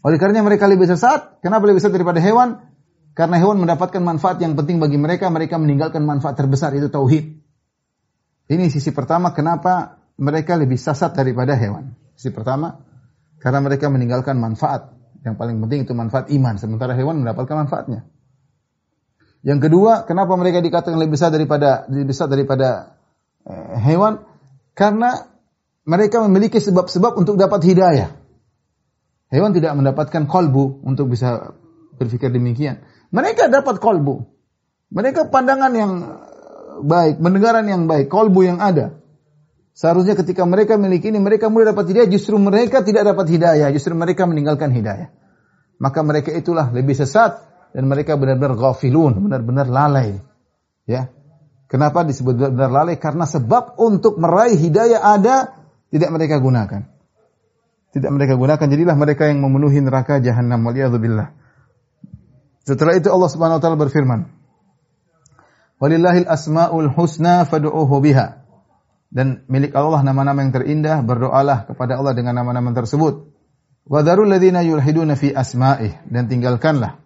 Oleh 0.00 0.16
karenanya 0.16 0.48
mereka 0.48 0.64
lebih 0.64 0.88
sesat. 0.88 1.44
Kenapa 1.44 1.68
lebih 1.68 1.84
sesat 1.84 1.92
daripada 1.92 2.24
hewan? 2.24 2.72
Karena 3.12 3.36
hewan 3.36 3.60
mendapatkan 3.60 4.00
manfaat 4.00 4.40
yang 4.40 4.56
penting 4.56 4.80
bagi 4.80 4.96
mereka, 4.96 5.28
mereka 5.28 5.60
meninggalkan 5.60 6.02
manfaat 6.02 6.40
terbesar 6.40 6.72
itu 6.72 6.88
tauhid. 6.88 7.43
Ini 8.44 8.68
sisi 8.68 8.92
pertama 8.92 9.32
kenapa 9.32 10.04
mereka 10.20 10.54
lebih 10.54 10.76
sesat 10.76 11.16
daripada 11.16 11.56
hewan. 11.56 11.96
Sisi 12.14 12.30
pertama 12.30 12.84
karena 13.40 13.60
mereka 13.64 13.88
meninggalkan 13.88 14.36
manfaat. 14.36 14.92
Yang 15.24 15.40
paling 15.40 15.56
penting 15.64 15.88
itu 15.88 15.96
manfaat 15.96 16.28
iman, 16.28 16.60
sementara 16.60 16.92
hewan 16.92 17.24
mendapatkan 17.24 17.64
manfaatnya. 17.64 18.04
Yang 19.44 19.68
kedua, 19.68 20.04
kenapa 20.04 20.36
mereka 20.36 20.60
dikatakan 20.60 20.96
lebih 20.96 21.16
besar 21.16 21.32
daripada 21.32 21.88
lebih 21.88 22.12
besar 22.12 22.28
daripada 22.28 22.96
eh, 23.48 23.76
hewan? 23.80 24.20
Karena 24.76 25.16
mereka 25.84 26.24
memiliki 26.24 26.60
sebab-sebab 26.60 27.20
untuk 27.20 27.36
dapat 27.36 27.60
hidayah. 27.64 28.08
Hewan 29.32 29.52
tidak 29.56 29.72
mendapatkan 29.76 30.24
kolbu 30.28 30.84
untuk 30.84 31.12
bisa 31.12 31.56
berpikir 31.96 32.32
demikian. 32.32 32.84
Mereka 33.12 33.48
dapat 33.52 33.80
kolbu. 33.80 34.24
Mereka 34.92 35.28
pandangan 35.28 35.72
yang 35.76 35.92
baik, 36.82 37.22
mendengaran 37.22 37.68
yang 37.68 37.86
baik, 37.86 38.10
kolbu 38.10 38.42
yang 38.42 38.58
ada. 38.58 38.98
Seharusnya 39.74 40.14
ketika 40.14 40.46
mereka 40.46 40.78
memiliki 40.78 41.10
ini, 41.10 41.18
mereka 41.18 41.50
mulai 41.50 41.74
dapat 41.74 41.90
hidayah, 41.90 42.08
justru 42.10 42.38
mereka 42.38 42.86
tidak 42.86 43.10
dapat 43.10 43.26
hidayah, 43.26 43.68
justru 43.74 43.94
mereka 43.98 44.22
meninggalkan 44.26 44.70
hidayah. 44.70 45.10
Maka 45.82 46.00
mereka 46.06 46.30
itulah 46.30 46.70
lebih 46.70 46.94
sesat 46.94 47.42
dan 47.74 47.90
mereka 47.90 48.14
benar-benar 48.14 48.54
ghafilun, 48.54 49.18
benar-benar 49.26 49.66
lalai. 49.66 50.22
Ya. 50.86 51.10
Kenapa 51.66 52.06
disebut 52.06 52.38
benar-benar 52.38 52.70
lalai? 52.70 52.96
Karena 53.02 53.26
sebab 53.26 53.74
untuk 53.82 54.14
meraih 54.22 54.54
hidayah 54.54 55.02
ada 55.02 55.58
tidak 55.90 56.10
mereka 56.14 56.38
gunakan. 56.38 56.86
Tidak 57.94 58.10
mereka 58.10 58.34
gunakan, 58.34 58.66
jadilah 58.66 58.98
mereka 58.98 59.30
yang 59.30 59.42
memenuhi 59.42 59.78
neraka 59.78 60.18
jahanam 60.18 60.62
waliyadzubillah. 60.66 61.30
Setelah 62.66 62.98
itu 62.98 63.10
Allah 63.10 63.30
Subhanahu 63.30 63.58
wa 63.58 63.62
taala 63.62 63.78
berfirman, 63.78 64.33
Walillahil 65.84 66.24
asmaul 66.24 66.88
husna 66.96 67.44
fad'uuhu 67.44 68.00
biha. 68.00 68.40
Dan 69.12 69.44
milik 69.52 69.76
Allah 69.76 70.00
nama-nama 70.00 70.40
yang 70.40 70.56
terindah, 70.56 71.04
berdoalah 71.04 71.68
kepada 71.68 72.00
Allah 72.00 72.16
dengan 72.16 72.40
nama-nama 72.40 72.72
tersebut. 72.72 73.28
Wa 73.84 74.00
darul 74.00 74.32
ladzina 74.32 74.64
yulhiduna 74.64 75.12
fi 75.12 75.36
asma'ih 75.36 76.08
dan 76.08 76.24
tinggalkanlah 76.24 77.04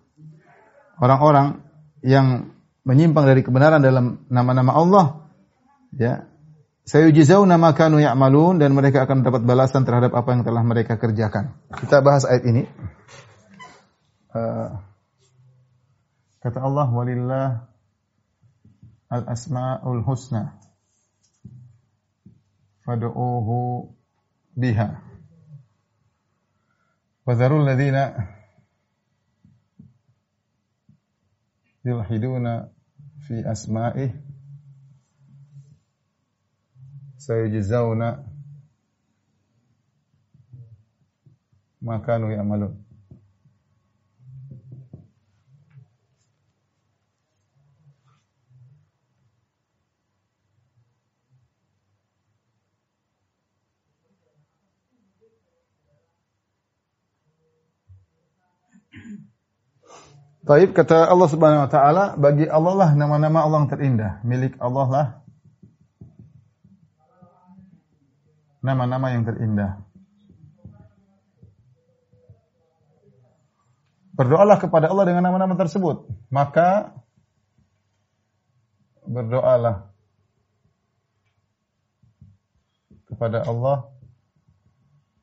orang-orang 1.02 1.62
yang 2.06 2.54
menyimpang 2.86 3.26
dari 3.26 3.42
kebenaran 3.42 3.82
dalam 3.82 4.22
nama-nama 4.30 4.72
Allah 4.74 5.06
ya 5.94 6.26
sayujzauna 6.86 7.58
ma 7.58 7.74
kanu 7.74 7.98
ya'malun 7.98 8.62
dan 8.62 8.74
mereka 8.74 9.04
akan 9.06 9.26
mendapat 9.26 9.42
balasan 9.42 9.82
terhadap 9.82 10.14
apa 10.14 10.28
yang 10.34 10.42
telah 10.46 10.62
mereka 10.62 10.96
kerjakan. 10.96 11.58
Kita 11.74 11.98
bahas 12.00 12.24
ayat 12.24 12.46
ini. 12.46 12.62
Uh, 14.28 14.78
kata 16.38 16.62
Allah 16.62 16.86
walillah 16.92 17.67
al-asma'ul 19.08 20.02
husna 20.06 20.60
fad'uuhu 22.84 23.92
biha 24.56 25.08
Fadharul 27.28 27.60
ladzina 27.68 28.08
yulhiduna 31.84 32.72
fi 33.20 33.44
asma'ih 33.44 34.12
sayujzauna 37.20 38.08
ma 41.84 42.00
kanu 42.00 42.32
ya'malun. 42.32 42.87
Taib 60.48 60.72
kata 60.72 61.12
Allah 61.12 61.28
Subhanahu 61.28 61.68
wa 61.68 61.70
taala, 61.70 62.04
bagi 62.16 62.48
Allah 62.48 62.72
lah 62.72 62.90
nama-nama 62.96 63.44
Allah 63.44 63.68
yang 63.68 63.70
terindah, 63.70 64.12
milik 64.24 64.56
Allah 64.56 64.86
lah 64.88 65.06
nama-nama 68.64 69.12
yang 69.12 69.28
terindah. 69.28 69.84
Berdoalah 74.16 74.58
kepada 74.58 74.90
Allah 74.90 75.04
dengan 75.06 75.30
nama-nama 75.30 75.54
tersebut, 75.54 76.10
maka 76.32 76.96
berdoalah 79.06 79.88
kepada 83.06 83.46
Allah 83.46 83.88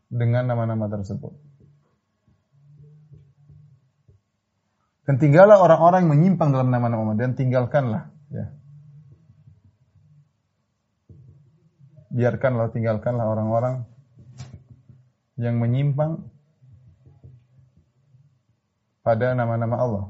dengan 0.08 0.48
nama-nama 0.48 0.88
tersebut. 0.88 1.45
Dan 5.06 5.22
tinggallah 5.22 5.62
orang-orang 5.62 6.06
yang 6.06 6.12
menyimpang 6.18 6.50
dalam 6.50 6.74
nama-nama 6.74 7.14
dan 7.14 7.38
tinggalkanlah 7.38 8.10
ya. 8.34 8.50
Biarkanlah 12.10 12.74
tinggalkanlah 12.74 13.26
orang-orang 13.30 13.86
yang 15.38 15.62
menyimpang 15.62 16.26
pada 19.06 19.38
nama-nama 19.38 19.78
Allah. 19.78 20.06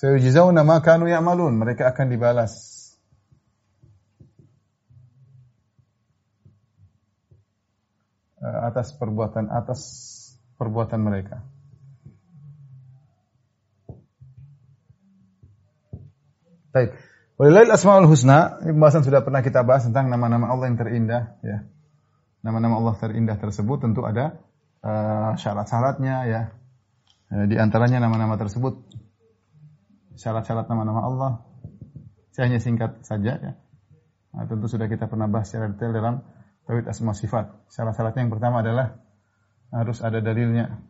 Sayujzauna 0.00 0.64
ma 0.64 0.80
kanu 0.80 1.12
ya'malun, 1.12 1.60
mereka 1.60 1.92
akan 1.92 2.08
dibalas 2.08 2.80
atas 8.40 8.96
perbuatan 8.96 9.52
atas 9.52 9.80
perbuatan 10.60 11.00
mereka. 11.00 11.40
Baik. 16.76 16.92
Walillahil 17.40 17.72
asmaul 17.72 18.04
husna, 18.04 18.60
ini 18.60 18.76
pembahasan 18.76 19.00
sudah 19.00 19.24
pernah 19.24 19.40
kita 19.40 19.64
bahas 19.64 19.88
tentang 19.88 20.12
nama-nama 20.12 20.52
Allah 20.52 20.68
yang 20.68 20.76
terindah 20.76 21.40
ya. 21.40 21.64
Nama-nama 22.44 22.76
Allah 22.76 22.94
terindah 23.00 23.40
tersebut 23.40 23.80
tentu 23.80 24.04
ada 24.04 24.36
uh, 24.84 25.32
syarat-syaratnya 25.40 26.16
ya. 26.28 26.42
Uh, 27.32 27.48
di 27.48 27.56
antaranya 27.56 28.04
nama-nama 28.04 28.36
tersebut 28.36 28.84
syarat-syarat 30.20 30.68
nama-nama 30.68 31.00
Allah. 31.00 31.30
Saya 32.36 32.52
hanya 32.52 32.60
singkat 32.60 33.08
saja 33.08 33.40
ya. 33.40 33.52
Nah, 34.36 34.44
tentu 34.46 34.68
sudah 34.68 34.86
kita 34.86 35.08
pernah 35.08 35.26
bahas 35.26 35.48
secara 35.48 35.72
detail 35.72 35.96
dalam 35.96 36.14
tauhid 36.68 36.86
asma 36.86 37.16
sifat. 37.16 37.50
Syarat-syaratnya 37.72 38.28
yang 38.28 38.32
pertama 38.36 38.60
adalah 38.62 39.00
harus 39.70 39.98
ada 40.02 40.18
dalilnya. 40.18 40.82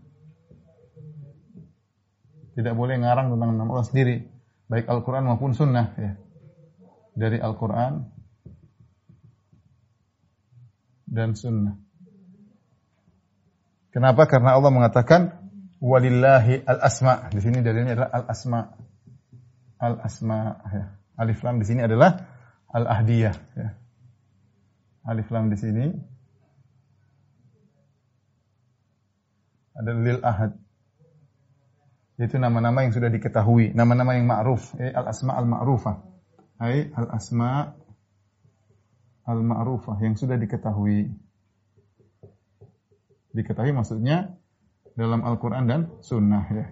Tidak 2.56 2.74
boleh 2.74 3.00
ngarang 3.00 3.32
tentang 3.32 3.56
nama 3.56 3.70
Allah 3.70 3.88
sendiri, 3.88 4.16
baik 4.66 4.90
Al-Quran 4.90 5.24
maupun 5.28 5.54
Sunnah. 5.54 5.86
Ya. 5.96 6.12
Dari 7.14 7.38
Al-Quran 7.38 8.10
dan 11.06 11.36
Sunnah. 11.36 11.76
Kenapa? 13.90 14.26
Karena 14.30 14.54
Allah 14.54 14.70
mengatakan 14.70 15.50
walillahi 15.82 16.62
al-asma. 16.62 17.28
Di 17.32 17.40
sini 17.42 17.64
dalilnya 17.64 17.98
adalah 17.98 18.10
al-asma. 18.22 18.60
Al-asma. 19.80 20.40
Ya. 20.70 20.84
Alif 21.20 21.42
lam 21.44 21.60
di 21.60 21.66
sini 21.66 21.84
adalah 21.84 22.30
al-ahdiyah. 22.70 23.36
Ya. 23.58 23.68
Alif 25.04 25.28
lam 25.32 25.50
di 25.50 25.58
sini 25.58 25.84
ada 29.80 29.96
lil 29.96 30.20
ahad. 30.20 30.52
Itu 32.20 32.36
nama-nama 32.36 32.84
yang 32.84 32.92
sudah 32.92 33.08
diketahui, 33.08 33.72
nama-nama 33.72 34.12
yang 34.12 34.28
ma'ruf, 34.28 34.76
eh, 34.76 34.92
al-asma 34.92 35.40
al-ma'rufah. 35.40 35.96
Hai 36.60 36.92
al-asma 36.92 37.72
al-ma'rufah 39.24 39.96
yang 40.04 40.20
sudah 40.20 40.36
diketahui. 40.36 41.08
Diketahui 43.32 43.72
maksudnya 43.72 44.36
dalam 44.92 45.24
Al-Qur'an 45.24 45.64
dan 45.64 45.88
sunnah 46.04 46.44
ya. 46.52 46.66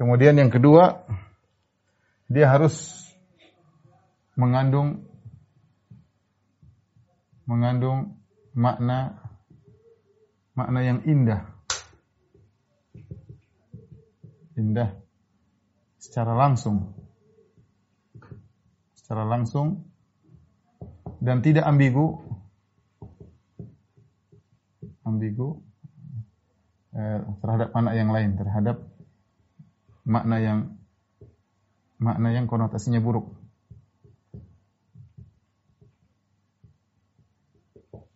Kemudian 0.00 0.40
yang 0.40 0.48
kedua, 0.48 1.04
dia 2.32 2.48
harus 2.48 3.04
mengandung 4.40 5.04
mengandung 7.44 8.16
makna 8.56 9.20
makna 10.56 10.80
yang 10.80 11.04
indah 11.04 11.55
indah 14.56 14.96
secara 16.00 16.32
langsung. 16.32 16.96
Secara 18.96 19.22
langsung 19.22 19.86
dan 21.22 21.44
tidak 21.44 21.62
ambigu. 21.68 22.18
Ambigu 25.06 25.62
eh, 26.98 27.22
terhadap 27.38 27.70
makna 27.70 27.92
yang 27.94 28.10
lain, 28.10 28.34
terhadap 28.34 28.76
makna 30.02 30.36
yang 30.42 30.58
makna 32.02 32.34
yang 32.34 32.50
konotasinya 32.50 32.98
buruk. 32.98 33.30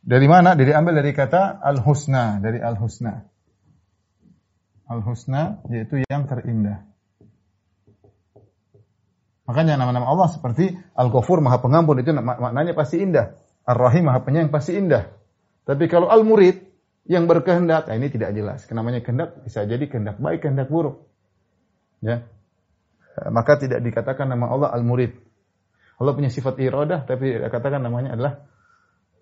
Dari 0.02 0.26
mana? 0.26 0.58
Dari 0.58 0.74
ambil 0.74 0.98
dari 0.98 1.14
kata 1.14 1.62
al-husna, 1.62 2.42
dari 2.42 2.58
al-husna. 2.58 3.29
Al-Husna 4.90 5.62
yaitu 5.70 6.02
yang 6.10 6.26
terindah. 6.26 6.82
Makanya 9.46 9.78
nama-nama 9.78 10.10
Allah 10.10 10.30
seperti 10.30 10.74
Al-Ghafur 10.94 11.38
Maha 11.42 11.62
Pengampun 11.62 11.98
itu 12.02 12.10
maknanya 12.14 12.74
pasti 12.74 13.02
indah. 13.02 13.38
Ar-Rahim 13.66 14.06
Maha 14.06 14.22
Penyayang 14.26 14.50
pasti 14.50 14.74
indah. 14.74 15.10
Tapi 15.66 15.86
kalau 15.86 16.10
Al-Murid 16.10 16.66
yang 17.06 17.26
berkehendak, 17.26 17.90
nah 17.90 17.94
ini 17.94 18.10
tidak 18.10 18.30
jelas. 18.34 18.66
Kenamanya 18.66 19.02
kehendak 19.02 19.42
bisa 19.42 19.66
jadi 19.66 19.82
kehendak 19.90 20.18
baik, 20.22 20.46
kehendak 20.46 20.70
buruk. 20.70 21.06
Ya. 21.98 22.26
Maka 23.30 23.58
tidak 23.58 23.82
dikatakan 23.82 24.30
nama 24.30 24.50
Allah 24.50 24.70
Al-Murid. 24.74 25.18
Allah 25.98 26.12
punya 26.14 26.30
sifat 26.30 26.56
iradah 26.56 27.04
tapi 27.04 27.36
dikatakan 27.42 27.82
namanya 27.82 28.14
adalah 28.14 28.46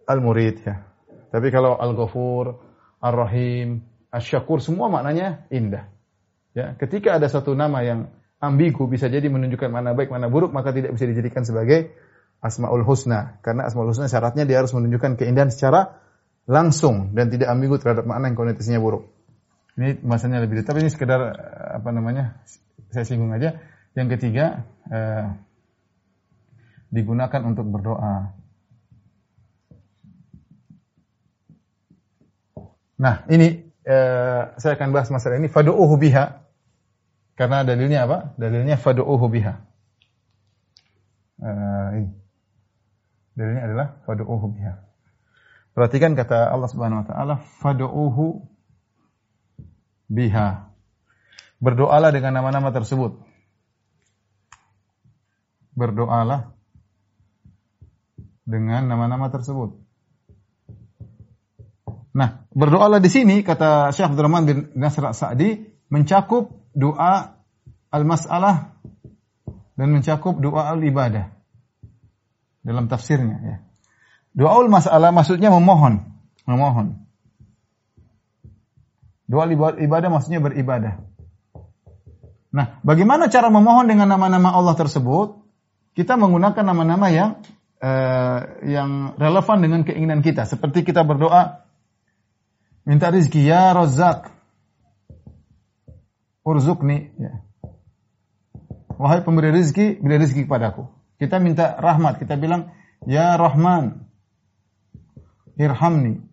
Al-Murid 0.08 0.56
ya. 0.60 0.84
Tapi 1.28 1.48
kalau 1.48 1.76
Al-Ghafur, 1.76 2.56
Ar-Rahim, 3.00 3.80
Asyakur 4.09 4.64
semua 4.64 4.88
maknanya 4.88 5.44
indah. 5.52 5.84
Ya, 6.56 6.72
ketika 6.80 7.20
ada 7.20 7.28
satu 7.28 7.52
nama 7.52 7.84
yang 7.84 8.09
ambigu 8.40 8.88
bisa 8.88 9.12
jadi 9.12 9.28
menunjukkan 9.28 9.68
mana 9.68 9.92
baik 9.92 10.09
mana 10.09 10.30
buruk 10.30 10.54
maka 10.54 10.70
tidak 10.72 10.94
bisa 10.94 11.11
dijadikan 11.11 11.42
sebagai 11.42 11.92
asmaul 12.38 12.86
husna 12.86 13.42
karena 13.42 13.66
asmaul 13.66 13.90
husna 13.90 14.06
syaratnya 14.06 14.46
dia 14.46 14.62
harus 14.62 14.70
menunjukkan 14.70 15.18
keindahan 15.18 15.50
secara 15.50 15.98
langsung 16.48 17.12
dan 17.12 17.28
tidak 17.28 17.52
ambigu 17.52 17.76
terhadap 17.76 18.09
makna 18.09 18.32
yang 18.32 18.38
konotasinya 18.38 18.80
buruk. 18.80 19.12
Ini 19.78 20.00
masanya 20.02 20.42
lebih 20.42 20.64
detail. 20.64 20.80
Ini 20.80 20.90
sekedar 20.90 21.20
eh, 21.20 21.70
apa 21.78 21.90
namanya 21.92 22.40
saya 22.90 23.04
singgung 23.04 23.30
aja. 23.36 23.61
Yang 23.92 24.18
ketiga 24.18 24.64
eh, 24.88 25.28
digunakan 26.88 27.44
untuk 27.44 27.68
berdoa. 27.68 28.32
Nah 32.98 33.22
ini 33.30 33.67
eh, 33.89 34.43
saya 34.61 34.72
akan 34.76 34.93
bahas 34.93 35.09
masalah 35.09 35.41
ini 35.41 35.49
fadu'uhu 35.49 35.97
biha. 35.97 36.45
Karena 37.39 37.64
dalilnya 37.64 38.05
apa? 38.05 38.36
Dalilnya 38.36 38.76
fadu'uhu 38.76 39.26
biha. 39.32 39.55
Eh, 41.41 41.89
ini. 41.97 42.11
Dalilnya 43.32 43.62
adalah 43.64 43.86
fadu'uhu 44.05 44.47
biha. 44.53 44.74
Perhatikan 45.72 46.18
kata 46.18 46.51
Allah 46.51 46.68
Subhanahu 46.68 47.01
wa 47.03 47.07
taala 47.07 47.34
fadu'uhu 47.62 48.45
biha. 50.11 50.68
Berdoalah 51.62 52.11
dengan 52.11 52.34
nama-nama 52.34 52.74
tersebut. 52.74 53.22
Berdoalah 55.78 56.51
dengan 58.43 58.91
nama-nama 58.91 59.30
tersebut. 59.30 59.88
Nah, 62.18 62.42
berdoalah 62.50 62.98
di 62.98 63.06
sini 63.06 63.46
kata 63.46 63.94
Syekh 63.94 64.10
Abdurrahman 64.10 64.42
bin 64.42 64.58
Nasr 64.74 65.06
Sa'di 65.14 65.62
mencakup 65.86 66.50
doa 66.74 67.38
al-mas'alah 67.94 68.74
dan 69.78 69.88
mencakup 69.94 70.34
doa 70.42 70.74
al-ibadah 70.74 71.30
dalam 72.66 72.90
tafsirnya 72.90 73.38
ya. 73.38 73.56
Doa 74.34 74.50
al-mas'alah 74.66 75.14
maksudnya 75.14 75.54
memohon, 75.54 76.10
memohon. 76.42 77.06
Doa 79.30 79.46
ibadah 79.78 80.10
maksudnya 80.10 80.42
beribadah. 80.42 80.98
Nah, 82.50 82.82
bagaimana 82.82 83.30
cara 83.30 83.46
memohon 83.46 83.86
dengan 83.86 84.10
nama-nama 84.10 84.58
Allah 84.58 84.74
tersebut? 84.74 85.38
Kita 85.94 86.18
menggunakan 86.18 86.66
nama-nama 86.66 87.14
yang 87.14 87.38
uh, 87.78 88.40
yang 88.66 89.14
relevan 89.14 89.58
dengan 89.62 89.80
keinginan 89.86 90.18
kita. 90.18 90.50
Seperti 90.50 90.82
kita 90.82 91.06
berdoa 91.06 91.67
minta 92.89 93.12
rezeki 93.12 93.45
ya 93.45 93.76
Razak. 93.76 94.32
Urzukni 96.49 97.12
ya. 97.20 97.45
Wahai 98.97 99.20
pemberi 99.20 99.53
rezeki, 99.53 100.01
beri 100.01 100.16
rezeki 100.18 100.49
kepadaku. 100.49 100.89
Kita 101.20 101.36
minta 101.39 101.76
rahmat, 101.76 102.16
kita 102.18 102.41
bilang 102.41 102.72
ya 103.05 103.36
Rahman. 103.36 104.09
Irhamni. 105.61 106.24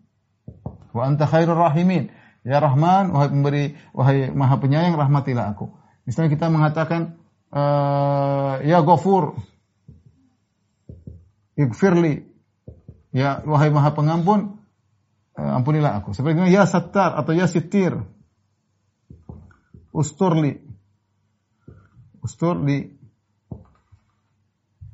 Wa 0.95 1.12
anta 1.12 1.28
khairur 1.28 1.60
rahimin. 1.60 2.10
Ya 2.45 2.62
Rahman, 2.62 3.12
wahai 3.12 3.30
pemberi, 3.30 3.66
wahai 3.91 4.30
Maha 4.30 4.62
Penyayang, 4.62 4.93
rahmatilah 4.95 5.58
aku. 5.58 5.74
Misalnya 6.06 6.30
kita 6.30 6.53
mengatakan, 6.53 7.18
uh, 7.49 8.62
ya 8.62 8.86
Ghafur, 8.86 9.34
Ighfirli, 11.58 12.30
ya 13.10 13.41
wahai 13.49 13.74
Maha 13.74 13.97
Pengampun, 13.97 14.62
ampunilah 15.36 15.99
aku. 15.99 16.15
Seperti 16.15 16.47
ya 16.47 16.63
Sattar 16.63 17.19
atau 17.19 17.36
ya 17.36 17.45
Sitir, 17.45 17.99
Usturli, 19.91 20.59
Usturli, 22.23 22.95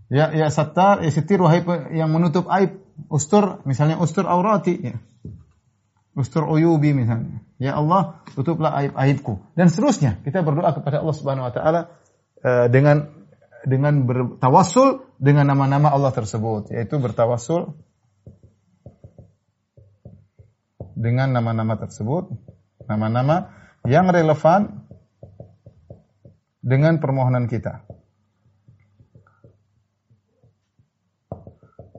ya 0.09 0.33
ya 0.33 0.47
Sattar, 0.49 1.05
ya 1.05 1.11
Sitir, 1.13 1.41
wahai 1.41 1.61
yang 1.93 2.09
menutup 2.09 2.49
aib, 2.49 2.81
Ustur, 3.07 3.61
misalnya 3.63 4.01
Ustur 4.01 4.25
aurati, 4.25 4.75
ya. 4.81 4.97
Ustur 6.11 6.43
uyubi 6.43 6.91
misalnya. 6.91 7.39
Ya 7.55 7.79
Allah, 7.79 8.19
tutuplah 8.35 8.75
aib-aibku. 8.83 9.39
Dan 9.55 9.71
seterusnya. 9.71 10.19
Kita 10.27 10.43
berdoa 10.43 10.75
kepada 10.75 10.99
Allah 10.99 11.15
Subhanahu 11.15 11.47
wa 11.47 11.53
taala 11.55 11.81
uh, 12.43 12.67
dengan 12.67 13.07
dengan 13.63 14.03
bertawassul 14.03 15.05
dengan 15.21 15.47
nama-nama 15.47 15.93
Allah 15.93 16.11
tersebut, 16.11 16.73
yaitu 16.73 16.99
bertawassul 16.99 17.77
dengan 21.01 21.33
nama-nama 21.33 21.73
tersebut, 21.81 22.29
nama-nama 22.85 23.49
yang 23.89 24.05
relevan 24.13 24.85
dengan 26.61 27.01
permohonan 27.01 27.49
kita. 27.49 27.81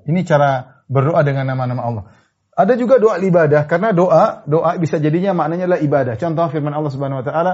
Ini 0.06 0.22
cara 0.26 0.82
berdoa 0.86 1.22
dengan 1.26 1.50
nama-nama 1.50 1.82
Allah. 1.82 2.04
Ada 2.52 2.76
juga 2.78 3.00
doa 3.00 3.16
ibadah 3.18 3.64
karena 3.64 3.90
doa 3.96 4.44
doa 4.44 4.76
bisa 4.76 5.00
jadinya 5.02 5.34
maknanya 5.34 5.66
adalah 5.66 5.82
ibadah. 5.82 6.14
Contoh 6.20 6.46
firman 6.52 6.74
Allah 6.74 6.92
Subhanahu 6.92 7.22
wa 7.22 7.26
taala, 7.26 7.52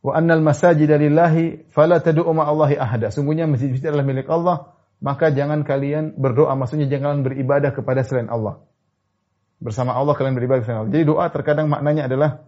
"Wa 0.00 0.12
annal 0.14 0.44
masajida 0.44 0.94
lillahi 0.94 1.68
fala 1.74 1.98
tad'u 1.98 2.22
Allahi 2.28 2.78
ahada." 2.78 3.10
Sungguhnya 3.10 3.50
masjid-masjid 3.50 3.90
adalah 3.90 4.06
milik 4.06 4.30
Allah, 4.30 4.78
maka 5.02 5.34
jangan 5.34 5.66
kalian 5.66 6.14
berdoa, 6.14 6.54
maksudnya 6.54 6.86
jangan 6.86 7.26
beribadah 7.26 7.74
kepada 7.74 8.06
selain 8.06 8.30
Allah. 8.30 8.62
Bersama 9.58 9.94
Allah 9.94 10.14
kalian 10.14 10.38
beribadah 10.38 10.62
selain 10.62 10.78
Allah. 10.86 10.92
Jadi 10.94 11.04
doa 11.06 11.26
terkadang 11.34 11.66
maknanya 11.66 12.06
adalah 12.06 12.46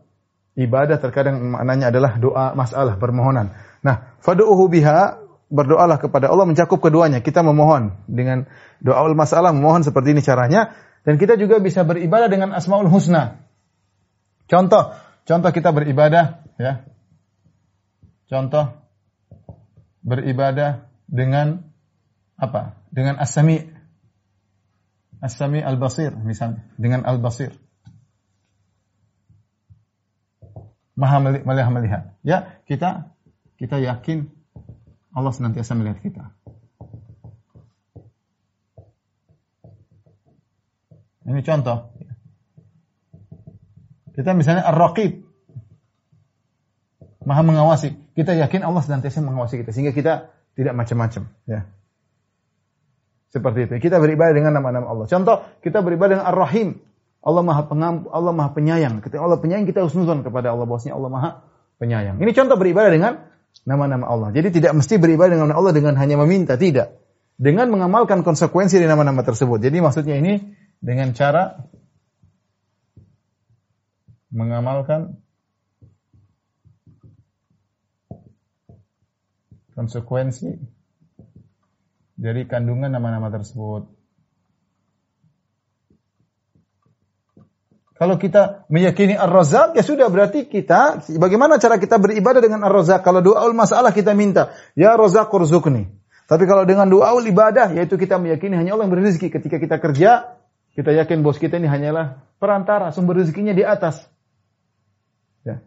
ibadah, 0.54 0.96
terkadang 1.02 1.42
maknanya 1.42 1.90
adalah 1.90 2.16
doa 2.18 2.54
masalah 2.54 2.94
permohonan. 2.98 3.50
Nah, 3.82 4.14
fad'uhu 4.22 4.70
biha 4.70 5.18
berdoalah 5.50 5.98
kepada 5.98 6.30
Allah 6.30 6.46
mencakup 6.46 6.78
keduanya. 6.78 7.18
Kita 7.18 7.42
memohon 7.42 8.06
dengan 8.06 8.46
doa 8.78 9.02
masalah 9.12 9.50
memohon 9.50 9.82
seperti 9.82 10.14
ini 10.14 10.22
caranya 10.22 10.72
dan 11.02 11.18
kita 11.18 11.34
juga 11.34 11.58
bisa 11.58 11.82
beribadah 11.82 12.30
dengan 12.30 12.54
Asmaul 12.54 12.86
Husna. 12.86 13.42
Contoh, 14.46 14.94
contoh 15.26 15.50
kita 15.50 15.74
beribadah 15.74 16.46
ya. 16.60 16.86
Contoh 18.30 18.70
beribadah 20.06 20.86
dengan 21.10 21.66
apa? 22.38 22.78
Dengan 22.94 23.18
As-Sami. 23.18 23.79
As-Sami 25.20 25.60
Al-Basir 25.60 26.16
misalnya, 26.16 26.64
dengan 26.80 27.04
Al-Basir. 27.04 27.52
Maha 30.96 31.16
melihat, 31.20 31.68
melihat. 31.72 32.02
Ya, 32.20 32.60
kita 32.68 33.12
kita 33.56 33.80
yakin 33.80 34.28
Allah 35.16 35.32
senantiasa 35.32 35.76
melihat 35.76 36.00
kita. 36.00 36.32
Ini 41.24 41.40
contoh. 41.46 41.92
Kita 44.16 44.34
misalnya 44.36 44.66
ar-raqib. 44.66 45.24
Maha 47.24 47.42
mengawasi. 47.44 47.96
Kita 48.16 48.34
yakin 48.36 48.64
Allah 48.64 48.82
senantiasa 48.82 49.22
mengawasi 49.24 49.60
kita 49.64 49.70
sehingga 49.72 49.92
kita 49.92 50.32
tidak 50.56 50.74
macam-macam, 50.76 51.30
ya. 51.46 51.64
Seperti 53.30 53.70
itu. 53.70 53.74
Kita 53.78 54.02
beribadah 54.02 54.34
dengan 54.34 54.58
nama-nama 54.58 54.90
Allah. 54.90 55.06
Contoh, 55.06 55.46
kita 55.62 55.86
beribadah 55.86 56.18
dengan 56.18 56.26
Ar-Rahim. 56.26 56.82
Allah 57.20 57.42
Maha 57.46 57.62
Pengampu, 57.68 58.10
Allah 58.10 58.32
Maha 58.34 58.50
Penyayang. 58.56 59.04
Ketika 59.04 59.22
Allah 59.22 59.38
penyayang, 59.38 59.68
kita 59.68 59.84
husnuzon 59.86 60.24
kepada 60.24 60.50
Allah 60.50 60.64
bahwasanya 60.66 60.98
Allah 60.98 61.10
Maha 61.12 61.30
Penyayang. 61.78 62.16
Ini 62.18 62.30
contoh 62.34 62.56
beribadah 62.58 62.90
dengan 62.90 63.12
nama-nama 63.68 64.08
Allah. 64.08 64.28
Jadi 64.32 64.58
tidak 64.58 64.72
mesti 64.74 64.96
beribadah 64.96 65.36
dengan 65.36 65.52
Allah 65.54 65.72
dengan 65.76 65.94
hanya 66.00 66.16
meminta, 66.18 66.56
tidak. 66.56 66.96
Dengan 67.40 67.72
mengamalkan 67.72 68.24
konsekuensi 68.24 68.80
dari 68.80 68.88
nama-nama 68.88 69.20
tersebut. 69.24 69.60
Jadi 69.62 69.78
maksudnya 69.80 70.16
ini 70.16 70.40
dengan 70.80 71.12
cara 71.12 71.60
mengamalkan 74.32 75.20
konsekuensi 79.76 80.79
dari 82.20 82.44
kandungan 82.44 82.92
nama-nama 82.92 83.32
tersebut. 83.32 83.88
Kalau 87.96 88.16
kita 88.16 88.64
meyakini 88.72 89.12
Ar-Razzaq 89.12 89.76
ya 89.76 89.84
sudah 89.84 90.08
berarti 90.08 90.48
kita 90.48 91.04
bagaimana 91.20 91.60
cara 91.60 91.76
kita 91.76 92.00
beribadah 92.00 92.40
dengan 92.40 92.64
Ar-Razzaq? 92.68 93.04
Kalau 93.04 93.20
doa 93.20 93.44
masalah 93.52 93.92
kita 93.92 94.12
minta, 94.16 94.52
ya 94.76 94.96
Razzaq 94.96 95.32
urzuqni. 95.32 95.88
Tapi 96.24 96.44
kalau 96.48 96.64
dengan 96.64 96.88
doa 96.88 97.12
ibadah 97.20 97.72
yaitu 97.76 98.00
kita 98.00 98.16
meyakini 98.16 98.56
hanya 98.56 98.76
Allah 98.76 98.88
yang 98.88 98.92
beri 98.92 99.04
rezeki 99.08 99.28
ketika 99.32 99.56
kita 99.60 99.76
kerja, 99.80 100.36
kita 100.76 100.96
yakin 100.96 101.20
bos 101.20 101.36
kita 101.36 101.60
ini 101.60 101.68
hanyalah 101.68 102.24
perantara, 102.40 102.88
sumber 102.92 103.20
rezekinya 103.20 103.52
di 103.52 103.68
atas. 103.68 104.00
Ya. 105.44 105.60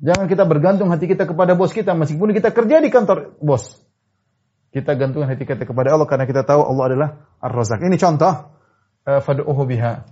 Jangan 0.00 0.32
kita 0.32 0.48
bergantung 0.48 0.88
hati 0.88 1.12
kita 1.12 1.28
kepada 1.28 1.52
bos 1.52 1.76
kita, 1.76 1.92
meskipun 1.92 2.32
kita 2.32 2.56
kerja 2.56 2.80
di 2.80 2.88
kantor 2.88 3.36
bos. 3.44 3.87
Kita 4.78 4.94
gantungkan 4.94 5.34
hati 5.34 5.42
kita 5.42 5.66
kepada 5.66 5.90
Allah 5.90 6.06
karena 6.06 6.22
kita 6.22 6.46
tahu 6.46 6.62
Allah 6.62 6.84
adalah 6.86 7.08
Ar-Razak. 7.42 7.82
Ini 7.82 7.98
contoh 7.98 8.54
uh, 9.10 9.18
fad'uhu 9.18 9.62
biha. 9.66 10.06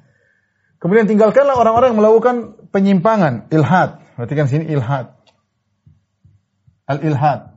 Kemudian 0.83 1.07
tinggalkanlah 1.07 1.55
orang-orang 1.55 1.95
yang 1.95 2.01
melakukan 2.03 2.37
penyimpangan, 2.75 3.47
ilhad. 3.55 4.03
Perhatikan 4.19 4.51
sini 4.51 4.67
ilhad. 4.67 5.15
Al-ilhad. 6.91 7.55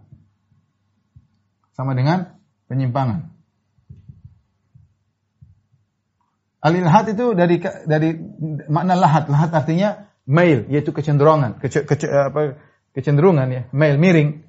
Sama 1.74 1.98
dengan 1.98 2.38
penyimpangan. 2.70 3.34
Al-ilhad 6.62 7.06
itu 7.10 7.34
dari 7.34 7.58
dari 7.88 8.10
makna 8.68 8.94
lahat. 9.00 9.32
Lahat 9.32 9.50
artinya 9.56 10.12
mail, 10.30 10.68
yaitu 10.70 10.92
kecenderungan, 10.92 11.58
kece, 11.58 11.88
kece, 11.88 12.06
apa, 12.06 12.60
kecenderungan 12.94 13.48
ya, 13.50 13.62
mail 13.74 13.98
miring. 13.98 14.44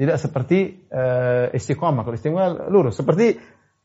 Tidak 0.00 0.16
seperti 0.16 0.88
uh, 0.88 1.52
istiqomah. 1.52 2.08
Kalau 2.08 2.16
istiqomah 2.16 2.72
lurus. 2.72 2.96
Seperti 2.96 3.36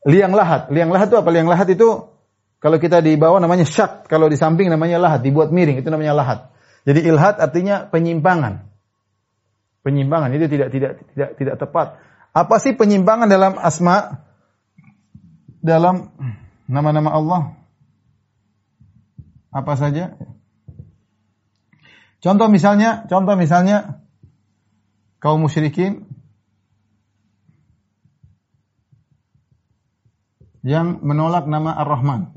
liang 0.08 0.32
lahat. 0.32 0.72
Liang 0.72 0.88
lahat 0.88 1.12
itu 1.12 1.20
apa? 1.20 1.28
Liang 1.28 1.44
lahat 1.44 1.68
itu 1.76 2.08
kalau 2.56 2.80
kita 2.80 3.04
di 3.04 3.20
bawah 3.20 3.36
namanya 3.36 3.68
syak, 3.68 4.08
kalau 4.08 4.32
di 4.32 4.40
samping 4.40 4.72
namanya 4.72 4.96
lahat, 4.96 5.20
dibuat 5.20 5.52
miring 5.52 5.84
itu 5.84 5.88
namanya 5.92 6.16
lahat. 6.16 6.38
Jadi 6.88 7.04
ilhad 7.04 7.36
artinya 7.36 7.84
penyimpangan. 7.92 8.64
Penyimpangan 9.84 10.32
itu 10.32 10.48
tidak 10.48 10.72
tidak 10.72 10.92
tidak 11.12 11.30
tidak 11.36 11.54
tepat. 11.60 12.00
Apa 12.32 12.56
sih 12.58 12.72
penyimpangan 12.72 13.28
dalam 13.28 13.60
asma 13.60 14.24
dalam 15.60 16.08
nama-nama 16.64 17.12
Allah 17.12 17.40
apa 19.52 19.72
saja? 19.76 20.16
Contoh 22.24 22.48
misalnya, 22.48 23.04
contoh 23.06 23.36
misalnya 23.36 24.00
kaum 25.22 25.44
musyrikin 25.44 26.06
yang 30.66 30.98
menolak 31.06 31.46
nama 31.46 31.78
Ar-Rahman. 31.78 32.34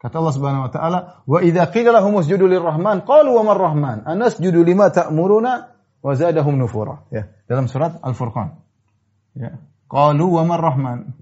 Kata 0.00 0.16
Allah 0.16 0.32
Subhanahu 0.32 0.64
wa 0.64 0.72
taala, 0.72 0.98
"Wa 1.28 1.44
idza 1.44 1.68
qila 1.68 1.92
lahum 1.92 2.16
usjudu 2.16 2.48
lirrahman 2.48 3.04
qalu 3.04 3.36
wa 3.36 3.52
marrahman? 3.52 4.08
Anasjudu 4.08 4.64
lima 4.64 4.88
ta'muruna?" 4.88 5.76
Wa 6.00 6.16
zadahum 6.16 6.56
nufura. 6.56 7.04
Ya, 7.12 7.28
dalam 7.44 7.68
surat 7.68 8.00
Al-Furqan. 8.00 8.56
Ya. 9.36 9.60
Qalu 9.92 10.40
wa 10.40 10.48
marrahman? 10.48 11.12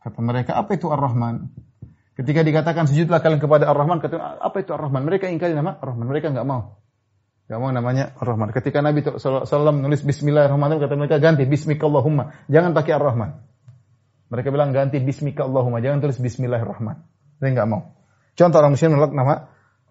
Kata 0.00 0.18
mereka, 0.24 0.56
apa 0.56 0.72
itu 0.72 0.88
Ar-Rahman? 0.88 1.52
Ketika 2.22 2.46
dikatakan 2.46 2.86
sujudlah 2.86 3.18
kalian 3.18 3.42
kepada 3.42 3.66
Ar-Rahman, 3.66 3.98
kata 3.98 4.38
apa 4.38 4.56
itu 4.62 4.70
Ar-Rahman? 4.70 5.02
Mereka 5.02 5.26
ingkari 5.26 5.58
nama 5.58 5.74
Ar-Rahman. 5.82 6.06
Mereka 6.06 6.30
enggak 6.30 6.46
mau. 6.46 6.78
Enggak 7.50 7.58
mau 7.58 7.70
namanya 7.74 8.14
Ar-Rahman. 8.22 8.54
Ketika 8.54 8.78
Nabi 8.78 9.02
SAW 9.02 9.74
nulis 9.74 10.06
Bismillahirrahmanirrahim, 10.06 10.86
kata 10.86 10.94
mereka 10.94 11.16
ganti 11.18 11.42
Bismikallahumma. 11.44 12.46
Jangan 12.46 12.70
pakai 12.78 12.94
Ar-Rahman. 12.94 13.52
Mereka 14.32 14.48
bilang 14.48 14.72
ganti 14.72 14.96
Bismika 14.96 15.44
Allahumma, 15.44 15.84
jangan 15.84 16.00
tulis 16.00 16.16
Bismillahirrahman. 16.16 17.04
Saya 17.36 17.50
nggak 17.52 17.68
mau. 17.68 17.92
Contoh 18.32 18.64
orang 18.64 18.72
muslim 18.72 18.96
menolak 18.96 19.12
nama 19.12 19.34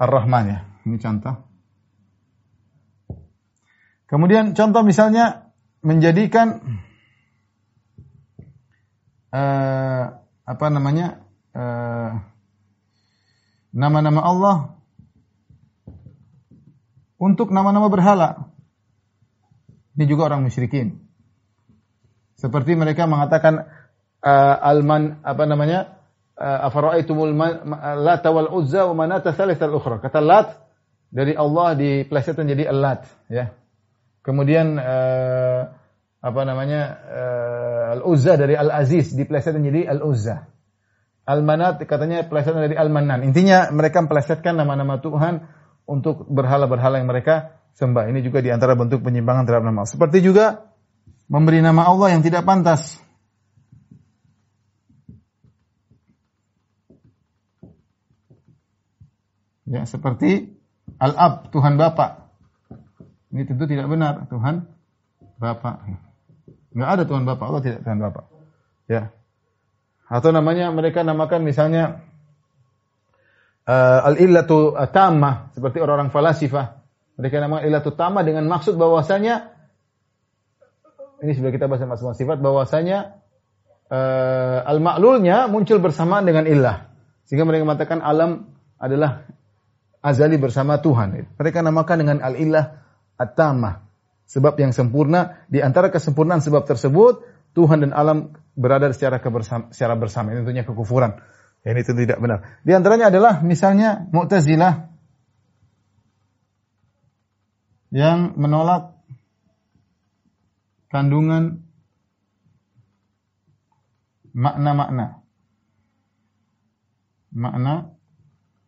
Ar-Rahman 0.02 0.44
ya. 0.50 0.60
Ini 0.90 0.98
contoh. 0.98 1.36
Kemudian 4.10 4.58
contoh 4.58 4.82
misalnya 4.82 5.54
menjadikan 5.86 6.58
uh, 9.30 10.04
apa 10.42 10.66
namanya 10.74 11.22
nama-nama 13.72 14.22
uh, 14.22 14.28
Allah. 14.28 14.58
Untuk 17.22 17.54
nama-nama 17.54 17.86
berhala. 17.86 18.50
Ini 19.94 20.10
juga 20.10 20.32
orang 20.32 20.48
musyrikin. 20.48 20.98
Seperti 22.34 22.74
mereka 22.74 23.06
mengatakan 23.06 23.70
uh, 24.26 24.56
alman 24.66 25.22
apa 25.22 25.44
namanya? 25.46 26.02
Uh, 26.34 26.66
afara'aitumul 26.72 27.38
lat 28.02 28.26
wal 28.26 28.50
uzza 28.50 28.90
wa 28.90 29.06
manata 29.06 29.30
tsalitsal 29.30 29.78
ukhra 29.78 30.02
kata 30.02 30.18
lat 30.24 30.58
dari 31.14 31.38
Allah 31.38 31.78
diplesetkan 31.78 32.50
jadi 32.50 32.72
al-lat 32.72 33.06
ya. 33.30 33.54
Kemudian 34.26 34.82
uh, 34.82 35.70
apa 36.18 36.42
namanya? 36.42 36.82
Uh, 37.06 37.62
al-uzza 37.92 38.40
dari 38.40 38.56
al-aziz 38.56 39.12
diplesetkan 39.14 39.62
jadi 39.62 39.92
al-uzza 39.92 40.48
al-manat 41.26 41.82
katanya 41.86 42.26
plesetan 42.26 42.66
dari 42.66 42.76
al-mannan 42.78 43.22
intinya 43.26 43.70
mereka 43.70 44.02
memplesetkan 44.02 44.58
nama-nama 44.58 44.98
Tuhan 45.00 45.46
untuk 45.86 46.26
berhala-berhala 46.30 47.02
yang 47.02 47.10
mereka 47.10 47.62
sembah 47.78 48.10
ini 48.10 48.26
juga 48.26 48.42
di 48.44 48.50
antara 48.50 48.74
bentuk 48.74 49.06
penyimpangan 49.06 49.46
terhadap 49.48 49.66
nama 49.70 49.86
Allah 49.86 49.94
seperti 49.94 50.24
juga 50.26 50.70
memberi 51.32 51.64
nama 51.64 51.88
Allah 51.88 52.18
yang 52.18 52.22
tidak 52.26 52.44
pantas 52.44 53.02
Ya, 59.72 59.88
seperti 59.88 60.60
Al-Ab, 61.00 61.56
Tuhan 61.56 61.80
Bapa. 61.80 62.28
Ini 63.32 63.48
tentu 63.48 63.64
tidak 63.72 63.88
benar, 63.88 64.28
Tuhan 64.28 64.68
Bapa. 65.40 65.88
Enggak 66.76 66.90
ada 66.92 67.04
Tuhan 67.08 67.24
Bapa, 67.24 67.44
Allah 67.48 67.64
tidak 67.64 67.80
Tuhan 67.88 68.04
Bapa. 68.04 68.28
Ya. 68.92 69.16
Atau 70.12 70.36
namanya 70.36 70.68
mereka 70.76 71.08
namakan 71.08 71.48
misalnya 71.48 72.04
uh, 73.64 74.12
al-illatu 74.12 74.76
tamah 74.92 75.56
seperti 75.56 75.80
orang-orang 75.80 76.12
falasifah. 76.12 76.84
Mereka 77.16 77.40
namakan 77.40 77.64
illatu 77.64 77.96
tamah 77.96 78.28
dengan 78.28 78.44
maksud 78.52 78.76
bahwasanya 78.76 79.56
ini 81.24 81.32
sudah 81.32 81.56
kita 81.56 81.72
bahas 81.72 81.88
masing 81.88 82.18
sifat 82.18 82.44
bahwasanya 82.44 83.24
uh, 83.88 84.68
al-ma'lulnya 84.68 85.48
muncul 85.48 85.80
bersamaan 85.80 86.28
dengan 86.28 86.44
illah. 86.44 86.92
Sehingga 87.24 87.48
mereka 87.48 87.64
mengatakan 87.64 88.04
alam 88.04 88.52
adalah 88.76 89.24
azali 90.04 90.36
bersama 90.36 90.82
Tuhan. 90.84 91.40
Mereka 91.40 91.64
namakan 91.64 91.98
dengan 92.04 92.18
al-ilah 92.20 92.84
at-tamah. 93.16 93.88
Sebab 94.28 94.60
yang 94.60 94.76
sempurna, 94.76 95.44
di 95.48 95.60
antara 95.64 95.88
kesempurnaan 95.94 96.44
sebab 96.44 96.68
tersebut, 96.68 97.24
Tuhan 97.52 97.84
dan 97.88 97.92
alam 97.92 98.32
berada 98.56 98.92
secara, 98.92 99.20
kebersama, 99.24 99.72
secara 99.72 99.96
bersama. 99.96 100.32
Ini 100.36 100.44
tentunya 100.44 100.66
kekufuran. 100.68 101.18
Ini 101.62 101.82
tentu 101.86 102.02
tidak 102.04 102.18
benar. 102.18 102.62
Di 102.66 102.74
antaranya 102.74 103.14
adalah 103.14 103.46
misalnya 103.46 104.10
Mu'tazilah 104.10 104.90
yang 107.92 108.34
menolak 108.40 108.98
kandungan 110.90 111.62
makna-makna. 114.34 115.22
Makna 117.32 117.96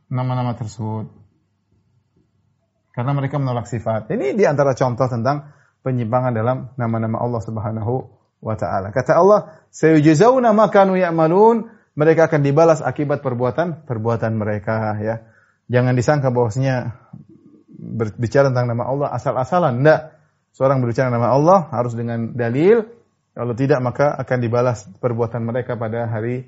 nama-nama 0.08 0.56
tersebut. 0.56 1.12
Karena 2.94 3.12
mereka 3.18 3.42
menolak 3.42 3.66
sifat. 3.66 4.08
Ini 4.14 4.38
di 4.38 4.46
antara 4.46 4.78
contoh 4.78 5.10
tentang 5.10 5.50
penyimpangan 5.82 6.32
dalam 6.32 6.58
nama-nama 6.78 7.20
Allah 7.20 7.42
Subhanahu 7.42 8.23
wa 8.44 8.60
taala. 8.60 8.92
Kata 8.92 9.16
Allah, 9.16 9.64
"Sayujzauna 9.72 10.52
ma 10.52 10.68
kanu 10.68 11.00
ya'malun." 11.00 11.72
Mereka 11.94 12.26
akan 12.26 12.42
dibalas 12.42 12.82
akibat 12.82 13.22
perbuatan 13.22 13.86
perbuatan 13.86 14.34
mereka 14.34 14.98
ya. 14.98 15.30
Jangan 15.70 15.94
disangka 15.94 16.34
bahwasanya 16.34 16.98
berbicara 17.70 18.50
tentang 18.50 18.66
nama 18.66 18.90
Allah 18.90 19.08
asal-asalan. 19.14 19.80
Tidak. 19.80 20.02
Seorang 20.58 20.82
berbicara 20.82 21.14
nama 21.14 21.34
Allah 21.34 21.70
harus 21.70 21.94
dengan 21.94 22.34
dalil. 22.34 22.86
Kalau 23.34 23.54
tidak 23.58 23.82
maka 23.82 24.14
akan 24.14 24.38
dibalas 24.42 24.86
perbuatan 25.02 25.42
mereka 25.42 25.74
pada 25.74 26.06
hari 26.06 26.46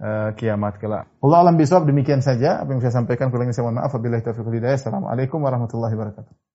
uh, 0.00 0.32
kiamat 0.36 0.80
kelak. 0.80 1.08
Allah 1.20 1.38
alam 1.44 1.60
bisawab 1.60 1.84
demikian 1.84 2.24
saja 2.24 2.64
apa 2.64 2.72
yang 2.72 2.80
saya 2.80 3.04
sampaikan 3.04 3.28
kurang 3.28 3.52
saya 3.52 3.68
mohon 3.68 3.80
maaf 3.80 3.92
wabillahi 3.92 4.24
taufiq 4.24 4.48
hidayah. 4.48 4.80
Assalamualaikum 4.80 5.40
warahmatullahi 5.40 5.92
wabarakatuh. 5.92 6.51